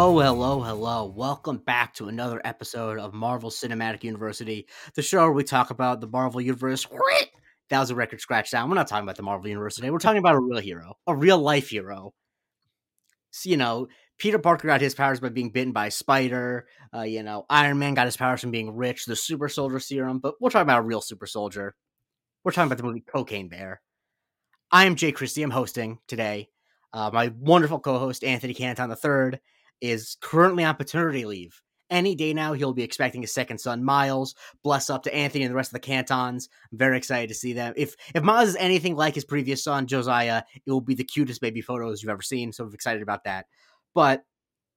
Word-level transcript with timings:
Hello, 0.00 0.20
hello, 0.20 0.60
hello. 0.60 1.06
Welcome 1.06 1.56
back 1.56 1.92
to 1.94 2.06
another 2.06 2.40
episode 2.44 3.00
of 3.00 3.12
Marvel 3.12 3.50
Cinematic 3.50 4.04
University, 4.04 4.68
the 4.94 5.02
show 5.02 5.22
where 5.22 5.32
we 5.32 5.42
talk 5.42 5.70
about 5.70 6.00
the 6.00 6.06
Marvel 6.06 6.40
Universe. 6.40 6.86
That 7.68 7.80
was 7.80 7.90
a 7.90 7.96
record 7.96 8.20
scratch 8.20 8.52
down. 8.52 8.68
We're 8.68 8.76
not 8.76 8.86
talking 8.86 9.02
about 9.02 9.16
the 9.16 9.24
Marvel 9.24 9.48
Universe 9.48 9.74
today. 9.74 9.90
We're 9.90 9.98
talking 9.98 10.20
about 10.20 10.36
a 10.36 10.38
real 10.38 10.60
hero, 10.60 10.94
a 11.08 11.16
real 11.16 11.38
life 11.38 11.70
hero. 11.70 12.14
So, 13.32 13.50
you 13.50 13.56
know, 13.56 13.88
Peter 14.18 14.38
Parker 14.38 14.68
got 14.68 14.80
his 14.80 14.94
powers 14.94 15.18
by 15.18 15.30
being 15.30 15.50
bitten 15.50 15.72
by 15.72 15.86
a 15.86 15.90
spider. 15.90 16.68
Uh, 16.94 17.02
you 17.02 17.24
know, 17.24 17.44
Iron 17.50 17.80
Man 17.80 17.94
got 17.94 18.06
his 18.06 18.16
powers 18.16 18.40
from 18.40 18.52
being 18.52 18.76
rich, 18.76 19.04
the 19.04 19.16
super 19.16 19.48
soldier 19.48 19.80
serum, 19.80 20.20
but 20.20 20.34
we're 20.40 20.50
talking 20.50 20.62
about 20.62 20.78
a 20.78 20.86
real 20.86 21.00
super 21.00 21.26
soldier. 21.26 21.74
We're 22.44 22.52
talking 22.52 22.68
about 22.68 22.78
the 22.78 22.84
movie 22.84 23.00
Cocaine 23.00 23.48
Bear. 23.48 23.80
I 24.70 24.84
am 24.84 24.94
Jay 24.94 25.10
Christie. 25.10 25.42
I'm 25.42 25.50
hosting 25.50 25.98
today. 26.06 26.50
Uh, 26.92 27.10
my 27.12 27.32
wonderful 27.36 27.80
co-host 27.80 28.22
Anthony 28.22 28.54
Canton 28.54 28.92
III 28.92 29.40
is 29.80 30.16
currently 30.20 30.64
on 30.64 30.76
paternity 30.76 31.24
leave. 31.24 31.60
Any 31.90 32.14
day 32.14 32.34
now, 32.34 32.52
he'll 32.52 32.74
be 32.74 32.82
expecting 32.82 33.22
his 33.22 33.32
second 33.32 33.58
son, 33.58 33.82
Miles. 33.82 34.34
Bless 34.62 34.90
up 34.90 35.04
to 35.04 35.14
Anthony 35.14 35.44
and 35.44 35.50
the 35.50 35.56
rest 35.56 35.70
of 35.70 35.74
the 35.74 35.86
Cantons. 35.86 36.48
I'm 36.70 36.76
very 36.76 36.98
excited 36.98 37.28
to 37.28 37.34
see 37.34 37.54
them. 37.54 37.72
If 37.76 37.96
if 38.14 38.22
Miles 38.22 38.50
is 38.50 38.56
anything 38.56 38.94
like 38.94 39.14
his 39.14 39.24
previous 39.24 39.64
son, 39.64 39.86
Josiah, 39.86 40.42
it 40.54 40.70
will 40.70 40.82
be 40.82 40.94
the 40.94 41.04
cutest 41.04 41.40
baby 41.40 41.62
photos 41.62 42.02
you've 42.02 42.10
ever 42.10 42.22
seen. 42.22 42.52
So 42.52 42.64
I'm 42.64 42.74
excited 42.74 43.02
about 43.02 43.24
that. 43.24 43.46
But 43.94 44.24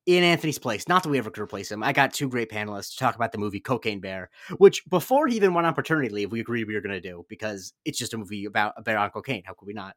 in 0.06 0.24
Anthony's 0.24 0.58
place, 0.58 0.88
not 0.88 1.04
that 1.04 1.10
we 1.10 1.18
ever 1.18 1.30
could 1.30 1.44
replace 1.44 1.72
him, 1.72 1.84
I 1.84 1.94
got 1.94 2.14
two 2.14 2.30
great 2.30 2.50
panelists 2.50 2.92
to 2.92 2.98
talk 2.98 3.16
about 3.16 3.32
the 3.32 3.38
movie 3.38 3.60
Cocaine 3.60 4.00
Bear, 4.00 4.30
which 4.58 4.84
before 4.90 5.28
he 5.28 5.36
even 5.36 5.54
went 5.54 5.68
on 5.68 5.74
paternity 5.74 6.10
leave, 6.10 6.32
we 6.32 6.40
agreed 6.40 6.66
we 6.66 6.74
were 6.74 6.82
going 6.82 7.00
to 7.00 7.02
do 7.02 7.26
because 7.30 7.74
it's 7.86 8.00
just 8.00 8.14
a 8.14 8.18
movie 8.18 8.46
about 8.46 8.74
a 8.78 8.82
bear 8.82 8.98
on 8.98 9.12
cocaine. 9.12 9.44
How 9.46 9.54
could 9.54 9.68
we 9.68 9.74
not? 9.74 9.96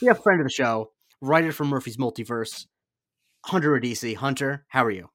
We 0.00 0.08
have 0.08 0.18
a 0.18 0.22
friend 0.22 0.40
of 0.40 0.46
the 0.46 0.52
show, 0.52 0.92
writer 1.20 1.52
from 1.52 1.68
Murphy's 1.68 1.98
Multiverse, 1.98 2.66
Hunter 3.48 3.80
Adisi. 3.80 4.14
Hunter, 4.14 4.66
how 4.68 4.84
are 4.84 4.90
you? 4.90 5.08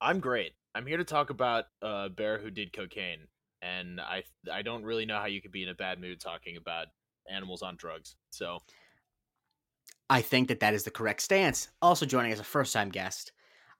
I'm 0.00 0.18
great. 0.18 0.52
I'm 0.74 0.86
here 0.86 0.96
to 0.96 1.04
talk 1.04 1.30
about 1.30 1.66
a 1.82 2.08
bear 2.08 2.38
who 2.38 2.50
did 2.50 2.72
cocaine, 2.72 3.28
and 3.62 4.00
I 4.00 4.24
I 4.52 4.62
don't 4.62 4.82
really 4.82 5.06
know 5.06 5.18
how 5.18 5.26
you 5.26 5.40
could 5.40 5.52
be 5.52 5.62
in 5.62 5.68
a 5.68 5.74
bad 5.74 6.00
mood 6.00 6.20
talking 6.20 6.56
about 6.56 6.88
animals 7.30 7.62
on 7.62 7.76
drugs. 7.76 8.16
So 8.30 8.58
I 10.10 10.20
think 10.20 10.48
that 10.48 10.60
that 10.60 10.74
is 10.74 10.82
the 10.82 10.90
correct 10.90 11.22
stance. 11.22 11.68
Also 11.80 12.06
joining 12.06 12.32
as 12.32 12.40
a 12.40 12.44
first 12.44 12.72
time 12.72 12.88
guest. 12.88 13.32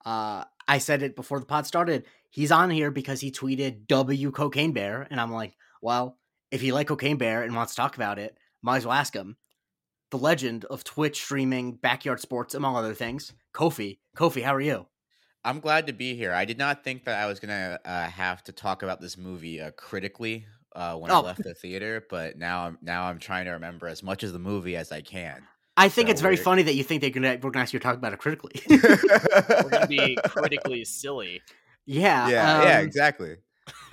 Uh, 0.05 0.44
I 0.69 0.78
said 0.78 1.03
it 1.03 1.16
before 1.16 1.41
the 1.41 1.47
pod 1.47 1.66
started. 1.66 2.05
He's 2.31 2.53
on 2.53 2.70
here 2.70 2.92
because 2.92 3.20
he 3.20 3.33
tweeted 3.33 3.88
W 3.88 4.31
Cocaine 4.31 4.72
Bear, 4.72 5.06
and 5.11 5.20
I'm 5.20 5.33
like, 5.33 5.56
well, 5.83 6.19
if 6.53 6.62
you 6.62 6.75
like 6.75 6.86
Cocaine 6.86 7.16
Bear 7.16 7.42
and 7.42 7.56
wants 7.56 7.75
to 7.75 7.81
talk 7.81 7.97
about 7.97 8.20
it, 8.20 8.36
might 8.62 8.78
as 8.78 8.86
well 8.86 8.94
ask 8.94 9.12
him. 9.14 9.36
The 10.10 10.19
legend 10.19 10.64
of 10.66 10.84
Twitch 10.84 11.22
streaming 11.22 11.72
backyard 11.72 12.20
sports, 12.20 12.55
among 12.55 12.77
other 12.77 12.94
things, 12.94 13.33
Kofi. 13.52 13.98
Kofi, 14.16 14.42
how 14.42 14.55
are 14.55 14.60
you? 14.60 14.86
I'm 15.44 15.60
glad 15.60 15.86
to 15.88 15.92
be 15.92 16.14
here. 16.14 16.33
I 16.33 16.44
did 16.44 16.56
not 16.58 16.84
think 16.84 17.05
that 17.05 17.20
I 17.22 17.27
was 17.27 17.41
gonna 17.41 17.78
uh, 17.84 18.05
have 18.05 18.42
to 18.44 18.52
talk 18.52 18.82
about 18.82 19.00
this 19.00 19.19
movie 19.19 19.60
uh, 19.60 19.72
critically 19.72 20.47
uh, 20.75 20.97
when 20.97 21.10
Oh. 21.10 21.20
I 21.20 21.25
left 21.25 21.42
the 21.42 21.55
theater, 21.55 22.05
but 22.08 22.38
now 22.38 22.66
I'm 22.66 22.78
now 22.80 23.05
I'm 23.05 23.19
trying 23.19 23.44
to 23.47 23.52
remember 23.52 23.86
as 23.88 24.02
much 24.02 24.22
of 24.22 24.32
the 24.32 24.38
movie 24.38 24.77
as 24.77 24.91
I 24.92 25.00
can. 25.02 25.42
I 25.77 25.88
think 25.88 26.08
So 26.08 26.12
it's 26.12 26.20
very 26.20 26.36
funny 26.36 26.62
that 26.62 26.75
you 26.75 26.84
think 26.84 27.00
they're 27.00 27.10
gonna 27.10 27.38
we're 27.42 27.50
gonna 27.50 27.62
ask 27.64 27.72
you 27.72 27.80
to 27.80 27.82
talk 27.82 27.97
about 27.97 28.12
it 28.12 28.20
critically. 28.20 28.62
we're 28.70 29.69
gonna 29.70 29.86
be 29.88 30.16
critically 30.25 30.84
silly. 30.84 31.42
yeah, 31.86 32.28
yeah, 32.28 32.62
yeah, 32.64 32.78
um, 32.78 32.84
exactly. 32.84 33.36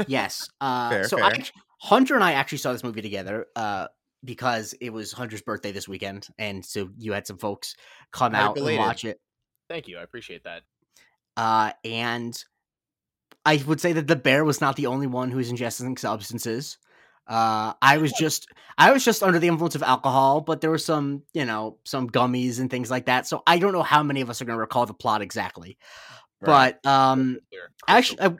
yes. 0.07 0.47
Uh, 0.61 0.89
Fair, 0.91 1.03
so 1.05 1.17
fair. 1.17 1.25
I, 1.25 1.43
Hunter 1.81 2.13
and 2.15 2.23
I 2.23 2.33
actually 2.33 2.59
saw 2.59 2.71
this 2.71 2.83
movie 2.83 3.01
together 3.01 3.47
uh, 3.55 3.87
because 4.23 4.73
it 4.79 4.91
was 4.91 5.11
Hunter's 5.11 5.41
birthday 5.41 5.71
this 5.71 5.87
weekend, 5.87 6.27
and 6.37 6.65
so 6.65 6.89
you 6.97 7.13
had 7.13 7.27
some 7.27 7.37
folks 7.37 7.75
come 8.11 8.35
out 8.35 8.57
and 8.57 8.77
watch 8.77 9.05
it. 9.05 9.19
Thank 9.69 9.87
you. 9.87 9.97
I 9.97 10.03
appreciate 10.03 10.43
that. 10.43 10.63
Uh, 11.37 11.71
and 11.85 12.43
I 13.45 13.63
would 13.65 13.81
say 13.81 13.93
that 13.93 14.07
the 14.07 14.15
bear 14.15 14.43
was 14.43 14.61
not 14.61 14.75
the 14.75 14.87
only 14.87 15.07
one 15.07 15.31
who 15.31 15.37
was 15.37 15.51
ingesting 15.51 15.97
substances. 15.97 16.77
Uh, 17.27 17.73
I 17.81 17.97
was 17.97 18.11
just 18.11 18.47
I 18.77 18.91
was 18.91 19.05
just 19.05 19.23
under 19.23 19.39
the 19.39 19.47
influence 19.47 19.75
of 19.75 19.83
alcohol, 19.83 20.41
but 20.41 20.59
there 20.59 20.69
were 20.69 20.77
some, 20.77 21.23
you 21.33 21.45
know, 21.45 21.77
some 21.85 22.09
gummies 22.09 22.59
and 22.59 22.69
things 22.69 22.91
like 22.91 23.05
that. 23.05 23.27
So 23.27 23.43
I 23.47 23.59
don't 23.59 23.73
know 23.73 23.83
how 23.83 24.03
many 24.03 24.21
of 24.21 24.29
us 24.29 24.41
are 24.41 24.45
going 24.45 24.57
to 24.57 24.61
recall 24.61 24.85
the 24.85 24.93
plot 24.93 25.21
exactly. 25.21 25.77
Right. 26.41 26.75
But 26.83 26.89
um, 26.89 27.39
actually, 27.87 28.21
I, 28.21 28.35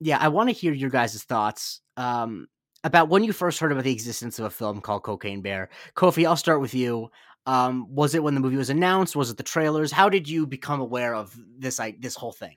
yeah, 0.00 0.18
I 0.20 0.28
want 0.28 0.48
to 0.50 0.54
hear 0.54 0.72
your 0.72 0.90
guys' 0.90 1.22
thoughts 1.24 1.80
um, 1.96 2.46
about 2.84 3.08
when 3.08 3.24
you 3.24 3.32
first 3.32 3.58
heard 3.58 3.72
about 3.72 3.84
the 3.84 3.92
existence 3.92 4.38
of 4.38 4.44
a 4.44 4.50
film 4.50 4.80
called 4.80 5.02
Cocaine 5.02 5.40
Bear. 5.40 5.70
Kofi, 5.96 6.26
I'll 6.26 6.36
start 6.36 6.60
with 6.60 6.74
you. 6.74 7.10
Um, 7.46 7.92
was 7.92 8.14
it 8.14 8.22
when 8.22 8.34
the 8.34 8.40
movie 8.40 8.56
was 8.56 8.70
announced? 8.70 9.16
Was 9.16 9.30
it 9.30 9.36
the 9.36 9.42
trailers? 9.42 9.90
How 9.90 10.08
did 10.08 10.28
you 10.28 10.46
become 10.46 10.80
aware 10.80 11.14
of 11.14 11.36
this? 11.58 11.78
Like 11.78 12.00
this 12.00 12.14
whole 12.14 12.32
thing? 12.32 12.56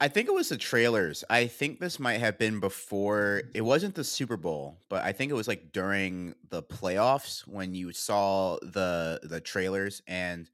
I 0.00 0.08
think 0.08 0.26
it 0.28 0.34
was 0.34 0.48
the 0.48 0.56
trailers. 0.56 1.22
I 1.30 1.46
think 1.46 1.78
this 1.78 2.00
might 2.00 2.18
have 2.18 2.36
been 2.36 2.58
before. 2.58 3.42
It 3.54 3.60
wasn't 3.60 3.94
the 3.94 4.02
Super 4.02 4.36
Bowl, 4.36 4.80
but 4.88 5.04
I 5.04 5.12
think 5.12 5.30
it 5.30 5.36
was 5.36 5.46
like 5.46 5.70
during 5.72 6.34
the 6.50 6.62
playoffs 6.62 7.46
when 7.46 7.74
you 7.74 7.92
saw 7.92 8.58
the 8.62 9.20
the 9.22 9.40
trailers. 9.40 10.02
And 10.08 10.50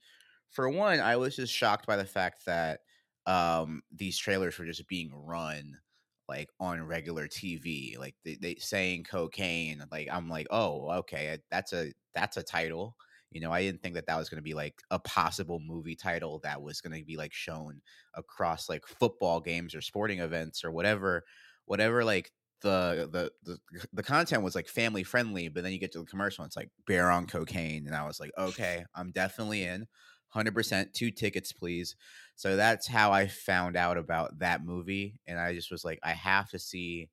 for 0.50 0.68
one, 0.68 1.00
I 1.00 1.16
was 1.16 1.34
just 1.36 1.52
shocked 1.52 1.86
by 1.86 1.96
the 1.96 2.04
fact 2.04 2.44
that 2.46 2.80
um, 3.26 3.82
these 3.90 4.18
trailers 4.18 4.58
were 4.58 4.66
just 4.66 4.86
being 4.88 5.10
run 5.14 5.78
like 6.28 6.50
on 6.60 6.82
regular 6.82 7.28
TV, 7.28 7.96
like 7.98 8.16
they, 8.24 8.36
they 8.36 8.54
saying 8.56 9.04
cocaine. 9.04 9.84
Like 9.90 10.08
I'm 10.10 10.28
like, 10.28 10.46
oh, 10.50 10.90
okay, 11.00 11.38
that's 11.50 11.72
a 11.72 11.92
that's 12.14 12.36
a 12.36 12.42
title. 12.42 12.96
You 13.30 13.40
know, 13.42 13.52
I 13.52 13.62
didn't 13.62 13.82
think 13.82 13.94
that 13.94 14.06
that 14.06 14.16
was 14.16 14.30
going 14.30 14.38
to 14.38 14.42
be 14.42 14.54
like 14.54 14.82
a 14.90 14.98
possible 14.98 15.60
movie 15.60 15.96
title 15.96 16.38
that 16.40 16.62
was 16.62 16.80
going 16.80 16.98
to 16.98 17.04
be 17.04 17.16
like 17.16 17.32
shown 17.34 17.82
across 18.14 18.68
like 18.68 18.86
football 18.86 19.40
games 19.40 19.74
or 19.74 19.82
sporting 19.82 20.20
events 20.20 20.64
or 20.64 20.70
whatever 20.70 21.24
whatever 21.66 22.04
like 22.04 22.32
the 22.62 23.08
the 23.12 23.30
the, 23.44 23.80
the 23.92 24.02
content 24.02 24.42
was 24.42 24.54
like 24.54 24.68
family 24.68 25.04
friendly 25.04 25.48
but 25.48 25.62
then 25.62 25.72
you 25.72 25.78
get 25.78 25.92
to 25.92 26.00
the 26.00 26.04
commercial 26.06 26.44
it's 26.44 26.56
like 26.56 26.70
bear 26.86 27.10
on 27.10 27.26
cocaine 27.26 27.86
and 27.86 27.94
i 27.94 28.04
was 28.04 28.18
like 28.18 28.32
okay 28.36 28.84
i'm 28.96 29.12
definitely 29.12 29.62
in 29.62 29.86
100% 30.34 30.92
two 30.92 31.10
tickets 31.10 31.52
please 31.52 31.96
so 32.36 32.56
that's 32.56 32.86
how 32.86 33.12
i 33.12 33.26
found 33.26 33.76
out 33.76 33.96
about 33.96 34.38
that 34.38 34.64
movie 34.64 35.20
and 35.26 35.38
i 35.38 35.54
just 35.54 35.70
was 35.70 35.84
like 35.84 35.98
i 36.02 36.12
have 36.12 36.48
to 36.50 36.58
see 36.58 37.08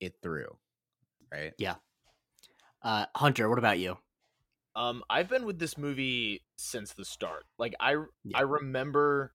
it 0.00 0.14
through 0.22 0.56
right 1.32 1.52
Yeah. 1.58 1.74
Uh, 2.84 3.06
Hunter, 3.16 3.48
what 3.48 3.58
about 3.58 3.78
you? 3.78 3.96
Um, 4.76 5.02
I've 5.08 5.28
been 5.28 5.46
with 5.46 5.58
this 5.58 5.78
movie 5.78 6.42
since 6.56 6.92
the 6.92 7.04
start. 7.04 7.44
Like 7.58 7.74
I, 7.80 7.92
Yeah. 8.24 8.38
I 8.38 8.40
remember 8.42 9.32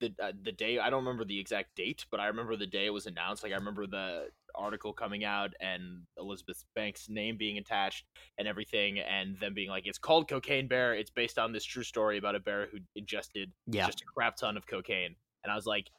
the 0.00 0.12
uh, 0.20 0.32
the 0.42 0.52
day. 0.52 0.78
I 0.78 0.90
don't 0.90 1.04
remember 1.04 1.24
the 1.24 1.38
exact 1.38 1.76
date, 1.76 2.06
but 2.10 2.20
I 2.20 2.26
remember 2.26 2.56
the 2.56 2.66
day 2.66 2.86
it 2.86 2.92
was 2.92 3.06
announced. 3.06 3.42
Like 3.42 3.52
I 3.52 3.56
remember 3.56 3.86
the 3.86 4.28
article 4.56 4.92
coming 4.92 5.24
out 5.24 5.52
and 5.60 6.02
Elizabeth 6.18 6.64
Banks' 6.74 7.08
name 7.08 7.36
being 7.36 7.58
attached 7.58 8.04
and 8.38 8.46
everything, 8.48 8.98
and 8.98 9.38
them 9.38 9.54
being 9.54 9.68
like, 9.70 9.86
"It's 9.86 9.98
called 9.98 10.28
Cocaine 10.28 10.68
Bear. 10.68 10.94
It's 10.94 11.10
based 11.10 11.38
on 11.38 11.52
this 11.52 11.64
true 11.64 11.82
story 11.82 12.18
about 12.18 12.34
a 12.34 12.40
bear 12.40 12.66
who 12.66 12.78
ingested 12.94 13.52
Yeah, 13.66 13.86
just 13.86 14.02
a 14.02 14.04
crap 14.04 14.36
ton 14.36 14.56
of 14.56 14.66
cocaine." 14.66 15.16
And 15.44 15.52
I 15.52 15.54
was 15.54 15.66
like, 15.66 15.90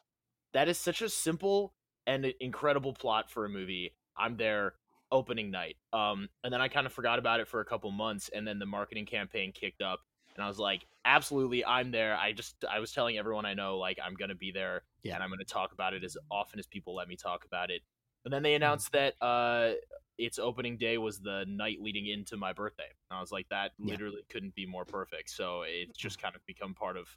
"That 0.54 0.68
is 0.68 0.78
such 0.78 1.02
a 1.02 1.10
simple 1.10 1.74
and 2.06 2.26
incredible 2.40 2.94
plot 2.94 3.30
for 3.30 3.46
a 3.46 3.50
movie." 3.50 3.96
I'm 4.18 4.38
there 4.38 4.74
opening 5.12 5.52
night. 5.52 5.78
Um, 5.94 6.28
and 6.44 6.52
then 6.52 6.60
I 6.60 6.68
kind 6.68 6.86
of 6.86 6.92
forgot 6.92 7.18
about 7.20 7.40
it 7.40 7.48
for 7.48 7.62
a 7.62 7.66
couple 7.66 7.92
months, 7.92 8.30
and 8.30 8.46
then 8.48 8.60
the 8.60 8.66
marketing 8.66 9.06
campaign 9.06 9.52
kicked 9.54 9.82
up, 9.82 10.02
and 10.36 10.44
I 10.44 10.48
was 10.48 10.60
like, 10.60 10.86
absolutely, 11.06 11.64
I'm 11.64 11.92
there. 11.92 12.18
I 12.18 12.34
just 12.34 12.66
I 12.70 12.80
was 12.80 12.92
telling 12.92 13.18
everyone 13.18 13.46
I 13.46 13.54
know 13.54 13.78
like 13.78 13.98
I'm 14.04 14.16
gonna 14.16 14.36
be 14.36 14.52
there, 14.52 14.84
Yeah. 15.04 15.16
and 15.16 15.24
I'm 15.24 15.30
gonna 15.30 15.46
talk 15.46 15.72
about 15.72 15.94
it 15.94 16.04
as 16.04 16.18
often 16.30 16.60
as 16.60 16.68
people 16.68 16.94
let 16.96 17.08
me 17.08 17.16
talk 17.16 17.46
about 17.46 17.72
it. 17.72 17.84
And 18.28 18.34
then 18.34 18.44
they 18.44 18.56
Mm-hmm. 18.64 18.78
announced 18.78 18.92
that 18.94 19.16
uh, 19.22 19.74
its 20.20 20.40
opening 20.40 20.78
day 20.78 20.98
was 21.00 21.20
the 21.20 21.46
night 21.48 21.80
leading 21.82 22.08
into 22.08 22.38
my 22.38 22.54
birthday. 22.54 22.90
And 23.10 23.18
I 23.18 23.22
was 23.22 23.32
like, 23.32 23.50
that 23.50 23.72
Yeah. 23.84 23.98
Literally 23.98 24.22
couldn't 24.30 24.56
be 24.56 24.68
more 24.68 24.86
perfect. 24.86 25.32
So 25.32 25.64
it's 25.66 25.98
just 25.98 26.22
kind 26.22 26.36
of 26.36 26.46
become 26.46 26.74
part 26.76 26.98
of 26.98 27.08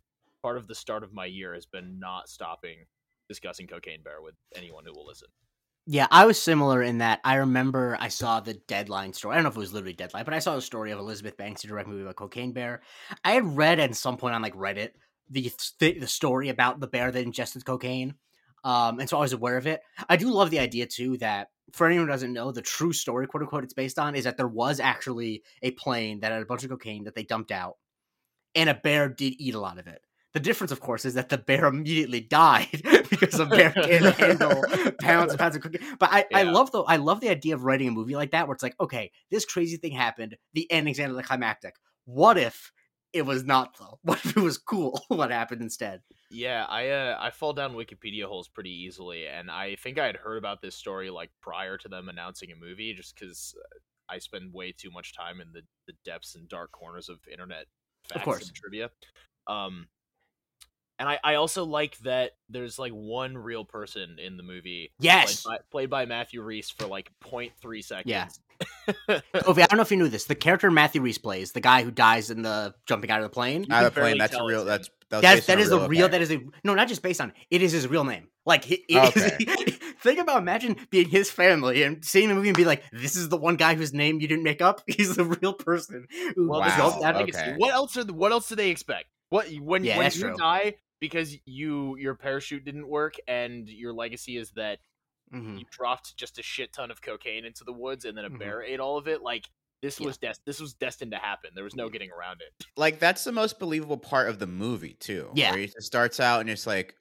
part 0.42 0.56
of 0.56 0.68
the 0.68 0.74
start 0.76 1.04
of 1.04 1.12
my 1.12 1.26
year 1.26 1.54
has 1.54 1.66
been 1.66 1.98
not 2.00 2.28
stopping 2.30 2.86
discussing 3.28 3.66
Cocaine 3.68 4.02
Bear 4.04 4.22
with 4.22 4.36
anyone 4.56 4.84
who 4.86 4.94
will 4.94 5.06
listen. 5.06 5.28
yeah. 5.86 6.06
I 6.10 6.26
was 6.26 6.40
similar 6.40 6.82
in 6.82 6.98
that 6.98 7.20
I 7.24 7.36
remember 7.36 7.96
I 8.00 8.08
saw 8.08 8.40
the 8.40 8.54
Deadline 8.54 9.12
story. 9.12 9.34
I 9.34 9.36
don't 9.38 9.44
know 9.44 9.50
if 9.50 9.56
it 9.56 9.60
was 9.60 9.72
literally 9.72 9.94
Deadline, 9.94 10.24
but 10.24 10.34
I 10.34 10.38
saw 10.38 10.54
the 10.54 10.62
story 10.62 10.90
of 10.92 10.98
Elizabeth 10.98 11.36
Banks, 11.36 11.64
a 11.64 11.66
direct 11.66 11.88
movie 11.88 12.02
about 12.02 12.16
Cocaine 12.16 12.52
Bear. 12.52 12.82
I 13.24 13.32
had 13.32 13.56
read 13.56 13.80
at 13.80 13.94
some 13.96 14.16
point 14.16 14.34
on 14.34 14.42
like 14.42 14.54
Reddit 14.54 14.90
the 15.28 15.50
the, 15.78 15.98
the 16.00 16.06
story 16.06 16.48
about 16.48 16.80
the 16.80 16.86
bear 16.88 17.10
that 17.10 17.22
ingested 17.24 17.64
cocaine. 17.64 18.14
Um, 18.64 19.00
and 19.00 19.08
so 19.08 19.16
I 19.16 19.20
was 19.20 19.32
aware 19.32 19.56
of 19.56 19.66
it. 19.66 19.80
I 20.08 20.16
do 20.16 20.30
love 20.30 20.50
the 20.50 20.58
idea 20.58 20.86
too 20.86 21.16
that 21.18 21.48
for 21.72 21.86
anyone 21.86 22.06
who 22.06 22.12
doesn't 22.12 22.32
know, 22.32 22.52
the 22.52 22.62
true 22.62 22.92
story, 22.92 23.26
quote 23.26 23.42
unquote, 23.42 23.64
it's 23.64 23.74
based 23.74 23.98
on 23.98 24.14
is 24.14 24.24
that 24.24 24.36
there 24.36 24.48
was 24.48 24.80
actually 24.80 25.42
a 25.62 25.70
plane 25.72 26.20
that 26.20 26.32
had 26.32 26.42
a 26.42 26.46
bunch 26.46 26.64
of 26.64 26.70
cocaine 26.70 27.04
that 27.04 27.14
they 27.14 27.22
dumped 27.22 27.52
out, 27.52 27.76
and 28.54 28.68
a 28.68 28.74
bear 28.74 29.08
did 29.08 29.34
eat 29.38 29.54
a 29.54 29.60
lot 29.60 29.78
of 29.78 29.86
it. 29.86 30.02
The 30.32 30.40
difference, 30.40 30.70
of 30.70 30.80
course, 30.80 31.04
is 31.04 31.14
that 31.14 31.28
the 31.28 31.38
bear 31.38 31.64
immediately 31.64 32.20
died 32.30 32.82
because 33.10 33.40
a 33.40 33.46
bear 33.46 33.70
can't 33.84 34.14
handle 34.14 34.62
pounds 35.00 35.32
and 35.32 35.38
pounds 35.38 35.56
of 35.56 35.62
cocaine. 35.62 35.96
But 35.98 36.10
I, 36.12 36.26
I 36.32 36.42
love 36.44 36.70
the 36.70 36.82
I 36.82 36.96
love 36.96 37.20
the 37.20 37.30
idea 37.30 37.54
of 37.54 37.64
writing 37.64 37.88
a 37.88 37.92
movie 37.92 38.16
like 38.16 38.32
that 38.32 38.46
where 38.46 38.54
it's 38.54 38.62
like, 38.62 38.76
okay, 38.80 39.10
this 39.30 39.44
crazy 39.44 39.76
thing 39.76 39.92
happened, 39.92 40.36
the 40.54 40.70
ending's 40.70 41.00
anticlimactic. 41.00 41.74
What 42.04 42.38
if 42.38 42.72
it 43.12 43.22
was 43.22 43.44
not 43.44 43.76
though? 43.78 43.98
What 44.02 44.24
if 44.24 44.36
it 44.36 44.40
was 44.40 44.58
cool? 44.58 45.00
What 45.08 45.30
happened 45.30 45.62
instead? 45.62 46.02
Yeah, 46.30 46.64
I 46.68 46.88
uh, 46.90 47.16
I 47.20 47.30
fall 47.30 47.52
down 47.52 47.74
Wikipedia 47.74 48.24
holes 48.24 48.46
pretty 48.48 48.70
easily, 48.70 49.26
and 49.26 49.50
I 49.50 49.74
think 49.76 49.98
I 49.98 50.06
had 50.06 50.16
heard 50.16 50.38
about 50.38 50.62
this 50.62 50.76
story 50.76 51.10
like 51.10 51.30
prior 51.42 51.76
to 51.78 51.88
them 51.88 52.08
announcing 52.08 52.52
a 52.52 52.56
movie, 52.56 52.94
just 52.94 53.18
because 53.18 53.54
I 54.08 54.18
spend 54.18 54.52
way 54.52 54.72
too 54.72 54.90
much 54.90 55.14
time 55.14 55.40
in 55.40 55.52
the, 55.52 55.62
the 55.86 55.94
depths 56.04 56.34
and 56.36 56.48
dark 56.48 56.72
corners 56.72 57.08
of 57.08 57.18
internet 57.30 57.66
facts 58.08 58.24
course. 58.24 58.46
and 58.46 58.54
trivia. 58.54 58.90
Um, 59.46 59.88
and 60.98 61.08
I, 61.08 61.18
I 61.24 61.34
also 61.36 61.64
like 61.64 61.96
that 62.00 62.32
there's 62.48 62.78
like 62.78 62.92
one 62.92 63.38
real 63.38 63.64
person 63.64 64.18
in 64.18 64.36
the 64.36 64.42
movie, 64.42 64.92
Yes. 65.00 65.42
played 65.42 65.56
by, 65.56 65.62
played 65.70 65.90
by 65.90 66.04
Matthew 66.06 66.42
Rhys 66.42 66.70
for 66.70 66.86
like 66.86 67.10
0.3 67.24 67.84
seconds. 67.84 68.06
Yeah. 68.06 68.28
Kofi, 69.34 69.62
I 69.62 69.66
don't 69.66 69.76
know 69.76 69.82
if 69.82 69.90
you 69.90 69.96
knew 69.96 70.08
this. 70.08 70.24
The 70.24 70.34
character 70.34 70.70
Matthew 70.70 71.00
Rhys 71.00 71.16
plays, 71.18 71.52
the 71.52 71.60
guy 71.60 71.82
who 71.82 71.90
dies 71.90 72.30
in 72.30 72.42
the 72.42 72.74
jumping 72.86 73.10
out 73.10 73.20
of 73.22 73.30
the 73.30 73.34
plane. 73.34 73.66
Out 73.70 73.86
of 73.86 73.94
the 73.94 74.00
plane. 74.00 74.18
That's 74.18 74.36
a 74.36 74.44
real. 74.44 74.64
That's 74.64 74.90
him. 75.18 75.22
that's 75.22 75.46
That's 75.46 75.46
based 75.46 75.58
a 75.58 75.62
is 75.62 75.70
the 75.70 75.88
real. 75.88 76.04
okay. 76.06 76.12
That 76.12 76.22
is 76.22 76.30
a 76.30 76.40
no, 76.64 76.74
not 76.74 76.88
just 76.88 77.02
based 77.02 77.20
on. 77.20 77.32
It 77.50 77.62
is 77.62 77.72
his 77.72 77.86
real 77.88 78.04
name. 78.04 78.28
Like 78.46 78.64
he, 78.64 78.84
it 78.88 79.16
is- 79.16 79.24
Okay. 79.32 79.76
think 80.00 80.18
about 80.18 80.38
imagine 80.38 80.76
being 80.90 81.08
his 81.08 81.30
family 81.30 81.82
and 81.82 82.04
seeing 82.04 82.28
the 82.28 82.34
movie 82.34 82.48
and 82.48 82.56
be 82.56 82.64
like, 82.64 82.82
"This 82.92 83.16
is 83.16 83.28
the 83.28 83.36
one 83.36 83.56
guy 83.56 83.74
whose 83.74 83.92
name 83.92 84.20
you 84.20 84.28
didn't 84.28 84.44
make 84.44 84.62
up. 84.62 84.82
He's 84.86 85.16
the 85.16 85.24
real 85.24 85.52
person." 85.52 86.06
Well, 86.36 86.60
Wow, 86.60 86.64
this 86.64 86.72
is 86.72 86.78
results 86.78 87.04
out 87.04 87.14
of- 87.16 87.20
legacy. 87.20 87.40
okay. 87.40 87.54
What 87.56 87.72
else 87.74 87.96
are 87.96 88.04
the, 88.04 88.12
what 88.14 88.32
else 88.32 88.48
do 88.48 88.54
they 88.56 88.70
expect? 88.70 89.06
What 89.28 89.46
when 89.60 89.84
Yeah, 89.84 89.98
when 89.98 90.10
you 90.12 90.20
true. 90.20 90.36
die 90.36 90.74
because 91.00 91.36
you 91.46 91.96
your 91.96 92.14
parachute 92.14 92.64
didn't 92.64 92.88
work 92.88 93.14
and 93.28 93.68
your 93.68 93.92
legacy 93.92 94.36
is 94.36 94.50
that 94.52 94.78
Mhm. 95.32 95.58
you 95.60 95.64
dropped 95.70 96.16
just 96.16 96.38
a 96.38 96.42
shit 96.42 96.72
ton 96.72 96.90
of 96.90 97.00
cocaine 97.02 97.44
into 97.44 97.62
the 97.64 97.72
woods 97.72 98.04
and 98.04 98.18
then 98.18 98.24
a 98.24 98.30
Mhm. 98.30 98.38
bear 98.40 98.62
ate 98.62 98.80
all 98.80 98.98
of 98.98 99.06
it. 99.06 99.22
Like 99.22 99.48
this 99.82 99.98
Yeah. 100.00 100.06
was 100.06 100.18
des- 100.18 100.32
this 100.44 100.60
was 100.60 100.74
destined 100.74 101.12
to 101.12 101.18
happen. 101.18 101.50
There 101.54 101.64
was 101.64 101.74
no 101.76 101.88
getting 101.88 102.10
around 102.10 102.40
it. 102.42 102.66
like 102.76 102.98
that's 102.98 103.24
the 103.24 103.32
most 103.32 103.58
believable 103.58 103.98
part 103.98 104.28
of 104.28 104.38
the 104.38 104.46
movie 104.46 104.94
too. 104.94 105.30
Yeah. 105.34 105.52
where 105.52 105.60
it 105.60 105.82
starts 105.82 106.20
out 106.20 106.40
and 106.40 106.50
it's 106.50 106.66
like, 106.66 106.94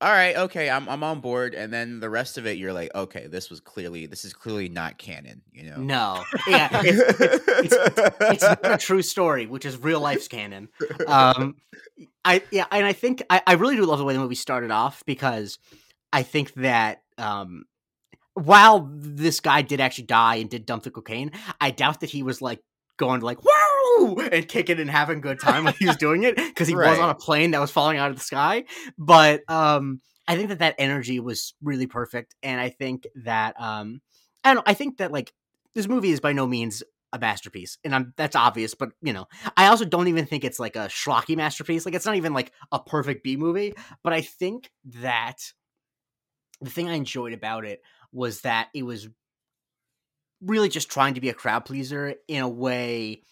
all 0.00 0.10
right, 0.10 0.36
okay, 0.36 0.68
I'm 0.68 0.86
I'm 0.88 1.02
on 1.04 1.20
board, 1.20 1.54
and 1.54 1.72
then 1.72 2.00
the 2.00 2.10
rest 2.10 2.36
of 2.36 2.46
it, 2.46 2.58
you're 2.58 2.72
like, 2.74 2.94
okay, 2.94 3.26
this 3.28 3.48
was 3.48 3.60
clearly 3.60 4.04
this 4.06 4.24
is 4.24 4.34
clearly 4.34 4.68
not 4.68 4.98
canon, 4.98 5.40
you 5.52 5.62
know. 5.70 5.76
No, 5.76 6.24
yeah, 6.48 6.68
it's, 6.84 7.74
it's 8.20 8.42
not 8.42 8.58
a 8.64 8.76
true 8.76 9.00
story, 9.02 9.46
which 9.46 9.64
is 9.64 9.78
real 9.78 10.00
life's 10.00 10.28
canon. 10.28 10.68
Um, 11.06 11.54
I 12.24 12.42
yeah, 12.50 12.66
and 12.70 12.84
I 12.84 12.92
think 12.92 13.22
I, 13.30 13.40
I 13.46 13.52
really 13.54 13.76
do 13.76 13.84
love 13.86 13.98
the 13.98 14.04
way 14.04 14.12
the 14.12 14.18
movie 14.18 14.34
started 14.34 14.70
off 14.72 15.02
because 15.06 15.58
I 16.12 16.22
think 16.22 16.52
that 16.54 17.02
um, 17.16 17.64
while 18.34 18.88
this 18.92 19.40
guy 19.40 19.62
did 19.62 19.80
actually 19.80 20.04
die 20.04 20.36
and 20.36 20.50
did 20.50 20.66
dump 20.66 20.82
the 20.82 20.90
cocaine, 20.90 21.30
I 21.60 21.70
doubt 21.70 22.00
that 22.00 22.10
he 22.10 22.22
was 22.22 22.42
like 22.42 22.60
going 22.96 23.20
to 23.20 23.26
like 23.26 23.38
whoa 23.44 24.16
and 24.32 24.46
kicking 24.48 24.78
and 24.78 24.90
having 24.90 25.18
a 25.18 25.20
good 25.20 25.40
time 25.40 25.64
when 25.64 25.74
he 25.78 25.86
was 25.86 25.96
doing 25.96 26.24
it 26.24 26.36
because 26.36 26.68
he 26.68 26.74
was 26.74 26.98
on 26.98 27.10
a 27.10 27.14
plane 27.14 27.52
that 27.52 27.60
was 27.60 27.70
falling 27.70 27.98
out 27.98 28.10
of 28.10 28.16
the 28.16 28.22
sky. 28.22 28.64
But 28.98 29.42
um, 29.48 30.00
I 30.26 30.36
think 30.36 30.48
that 30.48 30.58
that 30.58 30.74
energy 30.78 31.20
was 31.20 31.54
really 31.62 31.86
perfect, 31.86 32.34
and 32.42 32.60
I 32.60 32.70
think 32.70 33.06
that 33.24 33.60
um, 33.60 34.00
I 34.42 34.48
don't 34.48 34.56
know. 34.56 34.62
I 34.66 34.74
think 34.74 34.98
that 34.98 35.12
like 35.12 35.32
this 35.74 35.88
movie 35.88 36.10
is 36.10 36.20
by 36.20 36.32
no 36.32 36.46
means 36.46 36.82
a 37.12 37.18
masterpiece, 37.18 37.78
and 37.84 37.94
I'm 37.94 38.14
that's 38.16 38.36
obvious. 38.36 38.74
But 38.74 38.90
you 39.00 39.12
know, 39.12 39.26
I 39.56 39.66
also 39.66 39.84
don't 39.84 40.08
even 40.08 40.26
think 40.26 40.44
it's 40.44 40.58
like 40.58 40.76
a 40.76 40.88
schlocky 40.88 41.36
masterpiece. 41.36 41.86
Like 41.86 41.94
it's 41.94 42.06
not 42.06 42.16
even 42.16 42.34
like 42.34 42.52
a 42.72 42.80
perfect 42.80 43.22
B 43.22 43.36
movie. 43.36 43.74
But 44.02 44.12
I 44.12 44.22
think 44.22 44.70
that 44.86 45.36
the 46.60 46.70
thing 46.70 46.88
I 46.88 46.94
enjoyed 46.94 47.32
about 47.32 47.64
it 47.64 47.82
was 48.14 48.42
that 48.42 48.68
it 48.74 48.84
was 48.84 49.08
really 50.40 50.68
just 50.68 50.90
trying 50.90 51.14
to 51.14 51.20
be 51.20 51.28
a 51.28 51.34
crowd 51.34 51.64
pleaser 51.64 52.14
in 52.28 52.42
a 52.42 52.48
way. 52.48 53.22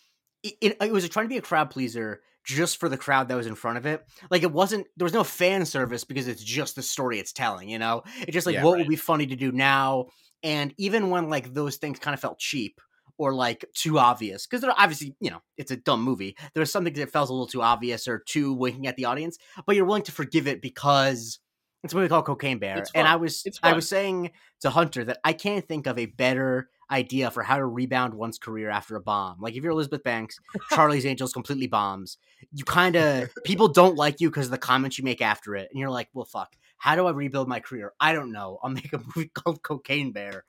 It, 0.43 0.55
it, 0.61 0.77
it 0.81 0.93
was 0.93 1.09
trying 1.09 1.27
to 1.27 1.29
be 1.33 1.37
a 1.39 1.43
crowd 1.43 1.71
pleaser 1.71 2.23
just 2.45 2.79
for 2.79 2.89
the 2.89 2.97
crowd 2.97 3.29
that 3.29 3.37
was 3.37 3.47
in 3.47 3.55
front 3.55 3.79
of 3.79 3.87
it. 3.87 4.05
Like 4.31 4.43
it 4.43 4.53
wasn't 4.53 4.87
there 4.97 5.05
was 5.05 5.13
no 5.13 5.25
fan 5.25 5.65
service 5.65 6.05
because 6.05 6.27
it's 6.27 6.43
just 6.43 6.75
the 6.75 6.83
story 6.83 7.19
it's 7.19 7.33
telling, 7.33 7.69
you 7.69 7.79
know? 7.79 8.03
It's 8.21 8.33
just 8.33 8.47
like 8.47 8.57
Yeah, 8.57 8.59
what 8.59 8.77
right. 8.77 8.79
would 8.79 8.89
be 8.89 8.97
funny 8.97 9.27
to 9.27 9.37
do 9.37 9.53
now. 9.53 10.07
And 10.43 10.75
even 10.79 11.11
when 11.11 11.29
like 11.29 11.55
those 11.55 11.77
things 11.77 11.99
kind 12.01 12.15
of 12.15 12.21
felt 12.21 12.39
cheap 12.39 12.81
or 13.19 13.33
like 13.35 13.65
too 13.75 13.99
obvious, 13.99 14.47
because 14.47 14.61
they're 14.63 14.75
obviously, 14.77 15.15
you 15.21 15.31
know, 15.31 15.41
it's 15.57 15.71
a 15.71 15.77
dumb 15.77 16.03
movie. 16.03 16.37
There 16.55 16.61
was 16.63 16.73
something 16.73 16.95
that 16.95 17.11
felt 17.13 17.29
a 17.29 17.33
little 17.33 17.47
too 17.47 17.63
obvious 17.63 18.09
or 18.09 18.19
too 18.27 18.53
winking 18.55 18.89
at 18.89 18.97
the 18.97 19.05
audience, 19.05 19.39
but 19.67 19.77
you're 19.77 19.85
willing 19.85 20.03
to 20.05 20.13
forgive 20.13 20.49
it 20.49 20.61
because 20.61 21.39
it's 21.83 21.93
a 21.93 21.97
movie 21.97 22.09
called 22.09 22.27
Cocaine 22.27 22.59
Bear. 22.59 22.77
And. 22.95 23.07
I 23.09 23.17
was 23.17 23.43
I 23.63 23.73
was 23.75 23.89
saying 23.89 24.31
to 24.61 24.71
Hunter 24.71 25.05
that 25.05 25.19
I 25.25 25.33
can't 25.33 25.67
think 25.67 25.87
of 25.87 25.99
a 25.99 26.07
better 26.07 26.69
idea 26.91 27.31
for 27.31 27.43
how 27.43 27.57
to 27.57 27.65
rebound 27.65 28.13
one's 28.15 28.39
career 28.39 28.69
after 28.69 28.97
a 28.97 29.01
bomb. 29.01 29.41
Like 29.41 29.55
if 29.57 29.63
you're 29.63 29.73
Elizabeth 29.73 30.03
Banks, 30.03 30.39
Charlie's 30.71 31.07
Angels 31.07 31.33
completely 31.33 31.67
bombs. 31.67 32.19
You 32.53 32.65
kind 32.65 32.97
of 32.97 33.31
people 33.45 33.69
don't 33.69 33.97
like 33.97 34.21
you 34.21 34.29
because 34.31 34.47
of 34.47 34.51
the 34.53 34.59
comments 34.59 34.99
you 34.99 35.05
make 35.05 35.23
after 35.23 35.57
it, 35.57 35.69
and 35.71 35.79
you're 35.81 35.91
like, 35.91 36.09
well, 36.15 36.25
fuck. 36.27 36.55
How 36.77 36.97
do 36.97 37.07
I 37.07 37.13
rebuild 37.13 37.49
my 37.49 37.61
career? 37.61 37.93
I 38.01 38.13
don't 38.13 38.33
know. 38.33 38.59
I'll 38.63 38.71
make 38.71 38.93
a 38.93 38.99
movie 39.17 39.29
called 39.35 39.63
Cocaine 39.63 40.13
Bear. 40.13 40.45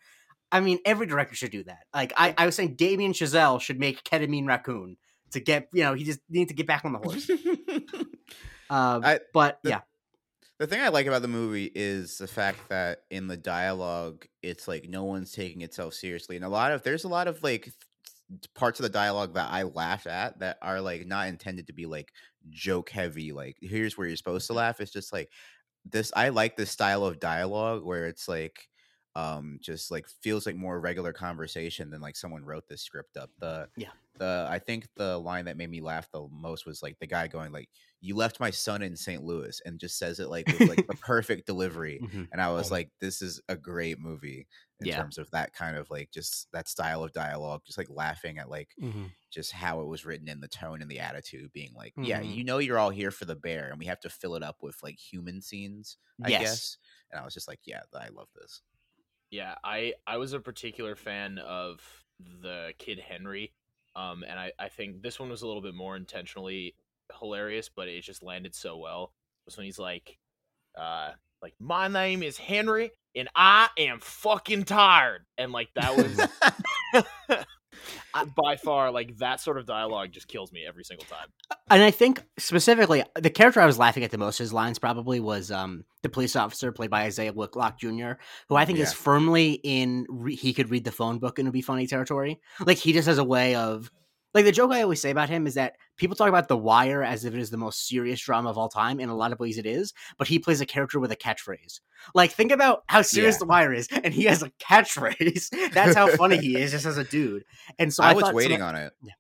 I 0.52 0.60
mean, 0.60 0.80
every 0.86 1.08
director 1.08 1.36
should 1.36 1.52
do 1.52 1.64
that. 1.64 1.86
Like 1.94 2.12
I, 2.18 2.34
I 2.38 2.46
was 2.46 2.56
saying, 2.56 2.76
Damien 2.76 3.14
Chazelle 3.14 3.60
should 3.62 3.80
make 3.80 4.04
Ketamine 4.04 4.46
Raccoon 4.48 4.98
to 5.32 5.40
get 5.40 5.68
you 5.74 5.84
know 5.84 5.94
he 5.96 6.04
just 6.04 6.20
needs 6.30 6.50
to 6.50 6.56
get 6.56 6.68
back 6.68 6.86
on 6.86 6.94
the 6.94 7.00
horse. 7.00 7.30
Uh, 8.70 9.00
I- 9.04 9.20
but 9.34 9.60
the- 9.64 9.70
yeah, 9.72 9.82
The 10.64 10.68
thing 10.68 10.82
I 10.82 10.88
like 10.88 11.08
about 11.08 11.22
the 11.22 11.28
movie 11.28 11.70
is 11.76 12.20
the 12.20 12.26
fact 12.26 12.70
that 12.70 13.02
in 13.12 13.28
the 13.28 13.36
dialogue, 13.36 14.26
it's 14.42 14.66
like 14.66 14.88
no 14.88 15.04
one's 15.04 15.34
taking 15.34 15.62
itself 15.62 15.94
seriously, 15.94 16.38
and 16.38 16.46
a 16.46 16.48
lot 16.48 16.72
of 16.72 16.84
there's 16.84 17.04
a 17.04 17.10
lot 17.10 17.28
of 17.28 17.44
like 17.44 17.74
parts 18.56 18.80
of 18.80 18.84
the 18.84 18.90
dialogue 18.90 19.34
that 19.34 19.52
I 19.52 19.64
laugh 19.64 20.08
at 20.08 20.40
that 20.40 20.60
are 20.62 20.80
like 20.80 21.06
not 21.06 21.28
intended 21.28 21.68
to 21.68 21.74
be 21.74 21.86
like 21.86 22.14
joke 22.50 22.90
heavy. 22.92 23.34
Like 23.34 23.58
here's 23.60 23.98
where 23.98 24.08
you're 24.08 24.16
supposed 24.16 24.48
to 24.48 24.54
laugh. 24.54 24.80
It's 24.80 24.94
just 24.94 25.12
like 25.12 25.34
this. 25.84 26.14
I 26.16 26.30
like 26.30 26.56
this 26.56 26.72
style 26.72 27.04
of 27.04 27.20
dialogue 27.20 27.84
where 27.84 28.06
it's 28.06 28.30
like 28.30 28.70
um 29.18 29.60
just 29.62 29.92
like 29.92 30.08
feels 30.22 30.46
like 30.46 30.56
more 30.56 30.80
regular 30.80 31.12
conversation 31.12 31.90
than 31.90 32.00
like 32.00 32.16
someone 32.16 32.46
wrote 32.46 32.70
this 32.70 32.84
script 32.84 33.18
up. 33.18 33.32
The 33.38 33.68
Yeah. 33.76 33.90
The 34.18 34.48
I 34.50 34.60
think 34.60 34.88
the 34.96 35.18
line 35.18 35.44
that 35.44 35.58
made 35.58 35.70
me 35.70 35.82
laugh 35.82 36.10
the 36.14 36.26
most 36.32 36.66
was 36.66 36.82
like 36.82 37.00
the 37.00 37.08
guy 37.08 37.28
going 37.28 37.52
like 37.52 37.68
you 38.04 38.16
left 38.16 38.40
my 38.40 38.52
son 38.52 38.82
in 38.84 38.96
St. 38.98 39.24
Louis 39.24 39.62
and 39.66 39.80
just 39.80 39.98
says 39.98 40.20
it 40.20 40.30
like 40.30 40.52
with 40.52 40.68
like 40.68 40.86
the 40.88 40.96
perfect 40.96 41.48
delivery. 41.48 42.02
Mhm. 42.02 42.30
And 42.32 42.42
I 42.42 42.52
was 42.52 42.72
like, 42.72 42.92
this 43.00 43.22
is 43.22 43.42
a 43.50 43.56
great 43.58 44.00
movie 44.00 44.48
in 44.80 44.90
Yeah. 44.90 44.92
terms 44.92 45.18
of 45.18 45.32
that 45.32 45.54
kind 45.54 45.78
of 45.78 45.90
like 45.90 46.12
just 46.12 46.50
that 46.54 46.68
style 46.70 47.04
of 47.04 47.14
dialogue, 47.14 47.64
just 47.66 47.78
like 47.78 47.90
laughing 47.90 48.40
at 48.40 48.50
like 48.50 48.78
Mhm. 48.78 49.14
just 49.32 49.52
how 49.52 49.82
it 49.82 49.88
was 49.88 50.06
written 50.06 50.28
in 50.28 50.42
the 50.42 50.48
tone 50.48 50.82
and 50.82 50.92
the 50.92 51.00
attitude, 51.00 51.52
being 51.54 51.74
like, 51.74 51.96
yeah, 52.00 52.22
Mhm. 52.22 52.22
you 52.22 52.44
know, 52.44 52.60
you're 52.60 52.78
all 52.80 52.92
here 52.92 53.12
for 53.12 53.26
the 53.26 53.36
bear, 53.36 53.70
and 53.70 53.80
we 53.80 53.86
have 53.86 54.00
to 54.02 54.10
fill 54.10 54.36
it 54.36 54.44
up 54.44 54.58
with 54.62 54.78
like 54.84 55.00
human 55.00 55.42
scenes, 55.42 55.98
I 56.22 56.32
Yes. 56.32 56.34
guess. 56.34 56.78
And 57.12 57.20
I 57.20 57.26
was 57.26 57.34
just 57.34 57.48
like, 57.48 57.62
yeah, 57.66 57.82
I 57.96 58.10
love 58.10 58.30
this. 58.36 58.62
Yeah, 59.30 59.56
I 59.64 59.96
I 60.06 60.18
was 60.18 60.34
a 60.34 60.40
particular 60.40 60.96
fan 60.96 61.40
of 61.40 62.06
the 62.20 62.74
kid 62.78 63.00
Henry, 63.00 63.54
um, 63.96 64.24
and 64.24 64.40
I 64.40 64.54
I 64.60 64.70
think 64.70 65.02
this 65.02 65.20
one 65.20 65.30
was 65.30 65.42
a 65.42 65.48
little 65.48 65.62
bit 65.62 65.74
more 65.74 65.96
intentionally 65.96 66.76
hilarious, 67.20 67.70
but 67.74 67.88
it 67.88 68.02
just 68.02 68.24
landed 68.24 68.56
so 68.56 68.78
well. 68.78 69.14
Was 69.46 69.58
when 69.58 69.66
he's 69.66 69.80
like, 69.80 70.18
uh, 70.78 71.12
like 71.42 71.54
my 71.60 71.88
name 71.88 72.24
is 72.24 72.38
Henry 72.38 72.92
and 73.16 73.30
I 73.36 73.70
am 73.78 74.00
fucking 74.00 74.64
tired, 74.64 75.26
and 75.38 75.52
like 75.52 75.70
that 75.76 75.96
was 75.96 77.06
by 78.36 78.56
far 78.56 78.92
like 78.92 79.18
that 79.18 79.40
sort 79.40 79.58
of 79.58 79.66
dialogue 79.66 80.12
just 80.12 80.28
kills 80.28 80.52
me 80.52 80.66
every 80.68 80.84
single 80.84 81.06
time. 81.06 81.28
and 81.70 81.84
I 81.84 81.92
think 81.92 82.24
specifically 82.38 83.04
the 83.20 83.30
character 83.30 83.60
I 83.60 83.66
was 83.66 83.78
laughing 83.78 84.04
at 84.04 84.12
the 84.12 84.18
most, 84.18 84.38
his 84.38 84.54
lines 84.54 84.80
probably 84.80 85.20
was 85.20 85.52
um 85.52 85.84
the 86.02 86.10
police 86.10 86.36
officer 86.36 86.72
played 86.72 86.90
by 86.90 87.04
Isaiah 87.04 87.34
Whitlock 87.34 87.80
Jr., 87.80 88.14
who 88.50 88.56
I 88.56 88.66
think 88.66 88.80
is 88.80 88.94
firmly 88.94 89.60
in 89.64 90.06
re- 90.10 90.36
he 90.36 90.54
could 90.54 90.70
read 90.70 90.84
the 90.84 90.92
phone 90.92 91.20
book 91.20 91.40
and 91.40 91.46
it'd 91.46 91.54
be 91.54 91.62
funny 91.62 91.88
territory. 91.88 92.40
Like 92.60 92.78
he 92.78 92.94
just 92.94 93.08
has 93.08 93.18
a 93.18 93.24
way 93.24 93.56
of 93.56 93.92
like 94.34 94.46
the 94.46 94.52
joke 94.52 94.72
I 94.72 94.82
always 94.82 95.02
say 95.02 95.12
about 95.12 95.30
him 95.30 95.46
is 95.48 95.54
that 95.56 95.76
people 95.98 96.16
talk 96.16 96.30
about 96.30 96.48
The 96.48 96.58
Wire 96.58 97.04
as 97.04 97.26
if 97.26 97.34
it 97.34 97.40
is 97.40 97.50
the 97.50 97.58
most 97.58 97.88
serious 97.88 98.20
drama 98.20 98.50
of 98.50 98.58
all 98.58 98.70
time. 98.70 99.00
In 99.00 99.10
a 99.10 99.16
lot 99.16 99.32
of 99.32 99.40
ways, 99.40 99.58
it 99.58 99.66
is, 99.66 99.94
but 100.18 100.28
he 100.28 100.40
plays 100.40 100.62
a 100.62 100.66
character 100.66 101.00
with 101.00 101.12
a 101.12 101.16
catchphrase. 101.16 101.82
Like 102.16 102.32
think 102.32 102.52
about 102.52 102.84
how 102.88 103.02
serious 103.02 103.36
Yeah. 103.36 103.40
The 103.40 103.46
Wire 103.46 103.74
is, 103.74 103.88
and 103.92 104.14
he 104.14 104.24
has 104.26 104.42
a 104.44 104.50
catchphrase. 104.62 105.50
That's 105.74 105.96
how 105.96 106.08
funny 106.16 106.38
he 106.38 106.58
is, 106.58 106.72
just 106.72 106.86
as 106.86 106.98
a 106.98 107.04
dude. 107.04 107.44
And 107.80 107.94
so 107.94 108.04
I, 108.04 108.12
I, 108.12 108.14
was 108.14 108.22
thought 108.22 108.28
some 108.30 108.36
waiting 108.36 108.62
on 108.62 108.76
it. 108.76 108.94
Yeah. 109.02 109.14